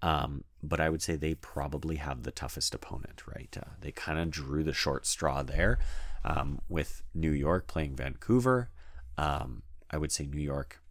Um, 0.02 0.44
but 0.62 0.80
I 0.80 0.90
would 0.90 1.02
say 1.02 1.16
they 1.16 1.34
probably 1.36 1.96
have 1.96 2.24
the 2.24 2.32
toughest 2.32 2.76
opponent, 2.76 3.24
right? 3.28 3.56
Uh, 3.60 3.72
they 3.82 3.92
kind 3.92 4.20
of 4.20 4.30
drew 4.30 4.64
the 4.64 4.74
short 4.74 5.06
straw 5.06 5.42
there 5.42 5.80
um, 6.24 6.60
with 6.70 7.02
New 7.14 7.32
York 7.32 7.68
playing 7.68 7.96
Vancouver. 7.96 8.70
Um, 9.18 9.64
I 9.90 9.98
would 9.98 10.12
say 10.12 10.26
New 10.26 10.42
York. 10.42 10.82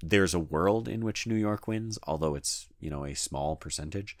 There's 0.00 0.34
a 0.34 0.38
world 0.38 0.88
in 0.88 1.04
which 1.04 1.26
New 1.26 1.34
York 1.34 1.66
wins, 1.66 1.98
although 2.04 2.34
it's 2.34 2.68
you 2.80 2.90
know 2.90 3.04
a 3.04 3.14
small 3.14 3.56
percentage. 3.56 4.16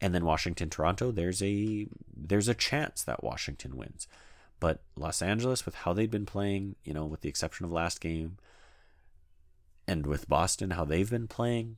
And 0.00 0.14
then 0.14 0.24
Washington 0.24 0.68
Toronto 0.68 1.10
there's 1.12 1.42
a 1.42 1.86
there's 2.14 2.48
a 2.48 2.54
chance 2.54 3.02
that 3.04 3.24
Washington 3.24 3.76
wins. 3.76 4.06
But 4.60 4.82
Los 4.96 5.22
Angeles 5.22 5.64
with 5.64 5.74
how 5.76 5.92
they've 5.92 6.10
been 6.10 6.26
playing 6.26 6.76
you 6.84 6.92
know 6.92 7.06
with 7.06 7.22
the 7.22 7.28
exception 7.28 7.64
of 7.64 7.72
last 7.72 8.00
game 8.00 8.36
and 9.86 10.06
with 10.06 10.28
Boston 10.28 10.70
how 10.70 10.84
they've 10.84 11.10
been 11.10 11.28
playing 11.28 11.76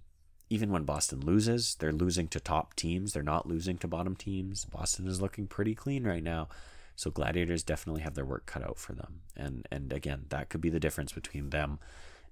even 0.48 0.70
when 0.70 0.84
Boston 0.84 1.20
loses 1.20 1.76
they're 1.76 1.92
losing 1.92 2.26
to 2.28 2.40
top 2.40 2.74
teams. 2.74 3.12
They're 3.12 3.22
not 3.22 3.46
losing 3.46 3.78
to 3.78 3.88
bottom 3.88 4.16
teams. 4.16 4.64
Boston 4.64 5.06
is 5.06 5.20
looking 5.20 5.46
pretty 5.46 5.74
clean 5.74 6.04
right 6.04 6.22
now. 6.22 6.48
So 6.96 7.10
gladiators 7.10 7.62
definitely 7.62 8.02
have 8.02 8.14
their 8.14 8.24
work 8.24 8.46
cut 8.46 8.64
out 8.64 8.78
for 8.78 8.92
them. 8.92 9.20
And 9.36 9.68
and 9.70 9.92
again 9.92 10.24
that 10.30 10.48
could 10.48 10.60
be 10.60 10.70
the 10.70 10.80
difference 10.80 11.12
between 11.12 11.50
them 11.50 11.78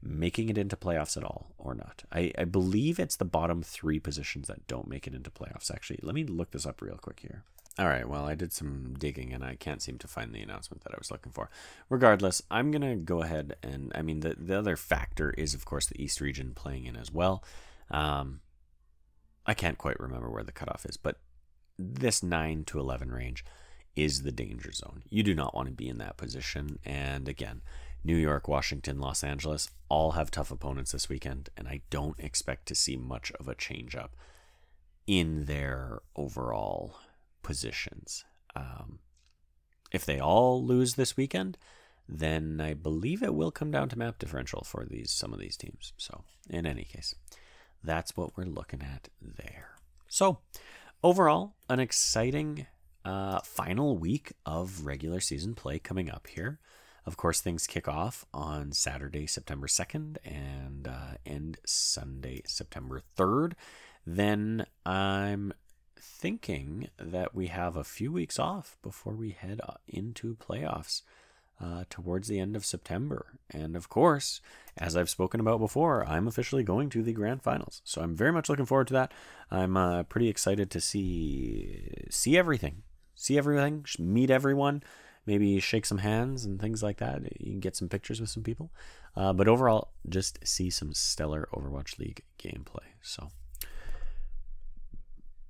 making 0.04 0.50
it 0.50 0.58
into 0.58 0.76
playoffs 0.76 1.16
at 1.16 1.24
all 1.24 1.54
or 1.56 1.74
not. 1.74 2.04
I, 2.12 2.30
I 2.36 2.44
believe 2.44 2.98
it's 2.98 3.16
the 3.16 3.24
bottom 3.24 3.62
three 3.62 3.98
positions 3.98 4.48
that 4.48 4.66
don't 4.66 4.88
make 4.88 5.06
it 5.06 5.14
into 5.14 5.30
playoffs, 5.30 5.70
actually. 5.72 6.00
Let 6.02 6.14
me 6.14 6.24
look 6.24 6.50
this 6.50 6.66
up 6.66 6.82
real 6.82 6.98
quick 6.98 7.20
here. 7.20 7.42
All 7.78 7.88
right, 7.88 8.08
well, 8.08 8.24
I 8.24 8.36
did 8.36 8.52
some 8.52 8.94
digging 8.98 9.32
and 9.32 9.42
I 9.42 9.56
can't 9.56 9.82
seem 9.82 9.98
to 9.98 10.06
find 10.06 10.32
the 10.32 10.42
announcement 10.42 10.84
that 10.84 10.92
I 10.94 10.98
was 10.98 11.10
looking 11.10 11.32
for. 11.32 11.50
Regardless, 11.88 12.42
I'm 12.50 12.70
going 12.70 12.82
to 12.82 12.94
go 12.94 13.22
ahead 13.22 13.56
and, 13.62 13.90
I 13.94 14.02
mean, 14.02 14.20
the, 14.20 14.36
the 14.38 14.56
other 14.56 14.76
factor 14.76 15.30
is, 15.30 15.54
of 15.54 15.64
course, 15.64 15.86
the 15.86 16.00
East 16.00 16.20
region 16.20 16.52
playing 16.54 16.84
in 16.84 16.96
as 16.96 17.10
well. 17.10 17.42
Um, 17.90 18.40
I 19.46 19.54
can't 19.54 19.78
quite 19.78 19.98
remember 19.98 20.30
where 20.30 20.44
the 20.44 20.52
cutoff 20.52 20.86
is, 20.86 20.96
but 20.96 21.18
this 21.76 22.22
9 22.22 22.64
to 22.66 22.78
11 22.78 23.10
range 23.10 23.44
is 23.96 24.22
the 24.22 24.32
danger 24.32 24.70
zone. 24.70 25.02
You 25.08 25.22
do 25.22 25.34
not 25.34 25.54
want 25.54 25.68
to 25.68 25.74
be 25.74 25.88
in 25.88 25.98
that 25.98 26.16
position. 26.16 26.78
And 26.84 27.28
again, 27.28 27.62
New 28.04 28.16
York, 28.16 28.46
Washington, 28.46 29.00
Los 29.00 29.24
Angeles 29.24 29.70
all 29.88 30.12
have 30.12 30.30
tough 30.30 30.50
opponents 30.50 30.92
this 30.92 31.08
weekend, 31.08 31.48
and 31.56 31.66
I 31.66 31.80
don't 31.88 32.18
expect 32.20 32.66
to 32.66 32.74
see 32.74 32.96
much 32.96 33.32
of 33.40 33.48
a 33.48 33.54
change 33.54 33.96
up 33.96 34.14
in 35.06 35.46
their 35.46 36.00
overall 36.14 36.96
positions. 37.42 38.24
Um, 38.54 38.98
if 39.90 40.04
they 40.04 40.20
all 40.20 40.62
lose 40.62 40.94
this 40.94 41.16
weekend, 41.16 41.56
then 42.06 42.60
I 42.60 42.74
believe 42.74 43.22
it 43.22 43.34
will 43.34 43.50
come 43.50 43.70
down 43.70 43.88
to 43.88 43.98
map 43.98 44.18
differential 44.18 44.62
for 44.64 44.84
these 44.84 45.10
some 45.10 45.32
of 45.32 45.38
these 45.38 45.56
teams. 45.56 45.94
So, 45.96 46.24
in 46.50 46.66
any 46.66 46.84
case, 46.84 47.14
that's 47.82 48.16
what 48.16 48.36
we're 48.36 48.44
looking 48.44 48.82
at 48.82 49.08
there. 49.22 49.76
So, 50.08 50.40
overall, 51.02 51.54
an 51.70 51.80
exciting 51.80 52.66
uh, 53.04 53.40
final 53.40 53.96
week 53.96 54.32
of 54.44 54.84
regular 54.84 55.20
season 55.20 55.54
play 55.54 55.78
coming 55.78 56.10
up 56.10 56.26
here. 56.26 56.58
Of 57.06 57.16
course, 57.16 57.40
things 57.40 57.66
kick 57.66 57.86
off 57.86 58.24
on 58.32 58.72
Saturday, 58.72 59.26
September 59.26 59.66
2nd, 59.66 60.16
and 60.24 60.88
uh, 60.88 61.16
end 61.26 61.58
Sunday, 61.66 62.42
September 62.46 63.02
3rd. 63.16 63.52
then 64.06 64.66
I'm 64.86 65.52
thinking 65.98 66.88
that 66.98 67.34
we 67.34 67.48
have 67.48 67.76
a 67.76 67.84
few 67.84 68.12
weeks 68.12 68.38
off 68.38 68.76
before 68.82 69.14
we 69.14 69.30
head 69.30 69.60
uh, 69.66 69.74
into 69.86 70.36
playoffs 70.36 71.02
uh, 71.60 71.84
towards 71.88 72.28
the 72.28 72.38
end 72.40 72.56
of 72.56 72.64
September. 72.64 73.38
And 73.50 73.76
of 73.76 73.88
course, 73.88 74.40
as 74.76 74.96
I've 74.96 75.10
spoken 75.10 75.40
about 75.40 75.60
before, 75.60 76.06
I'm 76.06 76.26
officially 76.26 76.62
going 76.62 76.90
to 76.90 77.02
the 77.02 77.12
grand 77.12 77.42
finals. 77.42 77.80
So 77.84 78.02
I'm 78.02 78.16
very 78.16 78.32
much 78.32 78.48
looking 78.48 78.66
forward 78.66 78.88
to 78.88 78.94
that. 78.94 79.12
I'm 79.50 79.76
uh, 79.76 80.02
pretty 80.04 80.28
excited 80.28 80.70
to 80.70 80.80
see 80.80 81.90
see 82.10 82.36
everything, 82.36 82.82
see 83.14 83.38
everything, 83.38 83.84
meet 83.98 84.30
everyone, 84.30 84.82
maybe 85.26 85.58
shake 85.60 85.86
some 85.86 85.98
hands 85.98 86.44
and 86.44 86.60
things 86.60 86.82
like 86.82 86.98
that. 86.98 87.22
You 87.40 87.52
can 87.52 87.60
get 87.60 87.76
some 87.76 87.88
pictures 87.88 88.20
with 88.20 88.30
some 88.30 88.42
people. 88.42 88.70
Uh, 89.16 89.32
but 89.32 89.48
overall, 89.48 89.92
just 90.08 90.46
see 90.46 90.70
some 90.70 90.92
stellar 90.92 91.48
Overwatch 91.54 91.98
League 91.98 92.22
gameplay. 92.38 92.86
So, 93.02 93.30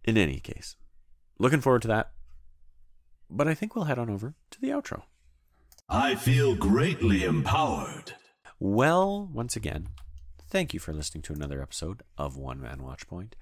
in 0.04 0.16
any 0.16 0.38
case, 0.40 0.76
looking 1.38 1.60
forward 1.60 1.82
to 1.82 1.88
that. 1.88 2.12
But 3.30 3.48
I 3.48 3.54
think 3.54 3.74
we'll 3.74 3.86
head 3.86 3.98
on 3.98 4.10
over 4.10 4.34
to 4.50 4.60
the 4.60 4.68
outro. 4.68 5.02
I 5.88 6.14
feel 6.14 6.54
greatly 6.54 7.24
empowered. 7.24 8.14
Well, 8.58 9.28
once 9.32 9.56
again, 9.56 9.88
thank 10.48 10.72
you 10.72 10.80
for 10.80 10.92
listening 10.92 11.22
to 11.22 11.32
another 11.32 11.60
episode 11.60 12.02
of 12.16 12.36
One 12.36 12.60
Man 12.60 12.78
Watchpoint 12.78 13.32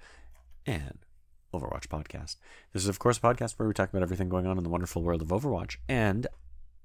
and 0.65 0.99
Overwatch 1.53 1.87
Podcast. 1.87 2.35
This 2.73 2.83
is, 2.83 2.89
of 2.89 2.99
course, 2.99 3.17
a 3.17 3.21
podcast 3.21 3.53
where 3.53 3.67
we 3.67 3.73
talk 3.73 3.89
about 3.89 4.01
everything 4.01 4.29
going 4.29 4.47
on 4.47 4.57
in 4.57 4.63
the 4.63 4.69
wonderful 4.69 5.03
world 5.03 5.21
of 5.21 5.29
Overwatch. 5.29 5.77
And 5.87 6.27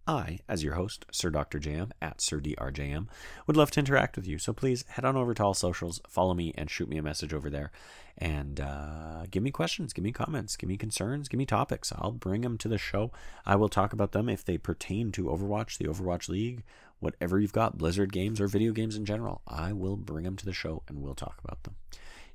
I, 0.08 0.38
as 0.48 0.64
your 0.64 0.74
host, 0.74 1.04
Sir 1.12 1.28
Dr. 1.28 1.58
JM 1.58 1.90
at 2.00 2.22
Sir 2.22 2.40
DRJM, 2.40 3.08
would 3.46 3.58
love 3.58 3.70
to 3.72 3.80
interact 3.80 4.16
with 4.16 4.26
you. 4.26 4.38
So 4.38 4.54
please 4.54 4.84
head 4.88 5.04
on 5.04 5.16
over 5.16 5.34
to 5.34 5.44
all 5.44 5.52
socials, 5.52 6.00
follow 6.08 6.32
me, 6.32 6.54
and 6.56 6.70
shoot 6.70 6.88
me 6.88 6.96
a 6.96 7.02
message 7.02 7.34
over 7.34 7.50
there. 7.50 7.70
And 8.16 8.58
uh, 8.58 9.26
give 9.30 9.42
me 9.42 9.50
questions, 9.50 9.92
give 9.92 10.02
me 10.02 10.10
comments, 10.10 10.56
give 10.56 10.68
me 10.68 10.78
concerns, 10.78 11.28
give 11.28 11.36
me 11.36 11.44
topics. 11.44 11.92
I'll 11.94 12.12
bring 12.12 12.40
them 12.40 12.56
to 12.58 12.68
the 12.68 12.78
show. 12.78 13.12
I 13.44 13.56
will 13.56 13.68
talk 13.68 13.92
about 13.92 14.12
them 14.12 14.30
if 14.30 14.42
they 14.42 14.56
pertain 14.56 15.12
to 15.12 15.24
Overwatch, 15.24 15.76
the 15.76 15.84
Overwatch 15.84 16.30
League, 16.30 16.62
whatever 17.00 17.38
you've 17.38 17.52
got, 17.52 17.76
Blizzard 17.76 18.10
games 18.10 18.40
or 18.40 18.48
video 18.48 18.72
games 18.72 18.96
in 18.96 19.04
general. 19.04 19.42
I 19.46 19.74
will 19.74 19.98
bring 19.98 20.24
them 20.24 20.36
to 20.36 20.46
the 20.46 20.54
show 20.54 20.82
and 20.88 21.02
we'll 21.02 21.14
talk 21.14 21.38
about 21.44 21.64
them. 21.64 21.76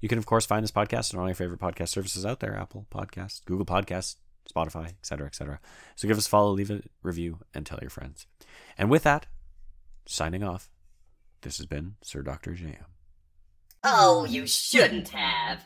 You 0.04 0.10
can, 0.10 0.18
of 0.18 0.26
course, 0.26 0.46
find 0.46 0.62
this 0.62 0.70
podcast 0.70 1.14
on 1.14 1.22
all 1.22 1.30
your 1.30 1.34
favorite 1.34 1.62
podcast 1.62 1.88
services 1.88 2.26
out 2.26 2.42
there 2.42 2.58
Apple 2.58 2.86
Podcasts, 2.94 3.40
Google 3.46 3.66
Podcasts, 3.66 4.18
Spotify, 4.54 4.90
etc., 4.90 5.28
etc. 5.28 5.62
So 5.96 6.10
give 6.10 6.18
us 6.18 6.28
a 6.28 6.30
follow, 6.30 6.52
leave 6.52 6.72
a 6.72 6.82
review, 7.04 7.40
and 7.54 7.66
tell 7.66 7.80
your 7.80 7.90
friends. 7.90 8.28
And 8.78 8.90
with 8.90 9.04
that, 9.04 9.28
signing 10.06 10.44
off, 10.44 10.70
this 11.40 11.56
has 11.56 11.68
been 11.68 11.96
Sir 12.02 12.22
Dr. 12.22 12.52
JM. 12.52 12.84
Oh, 13.82 14.26
you 14.26 14.46
shouldn't 14.46 15.08
have. 15.08 15.64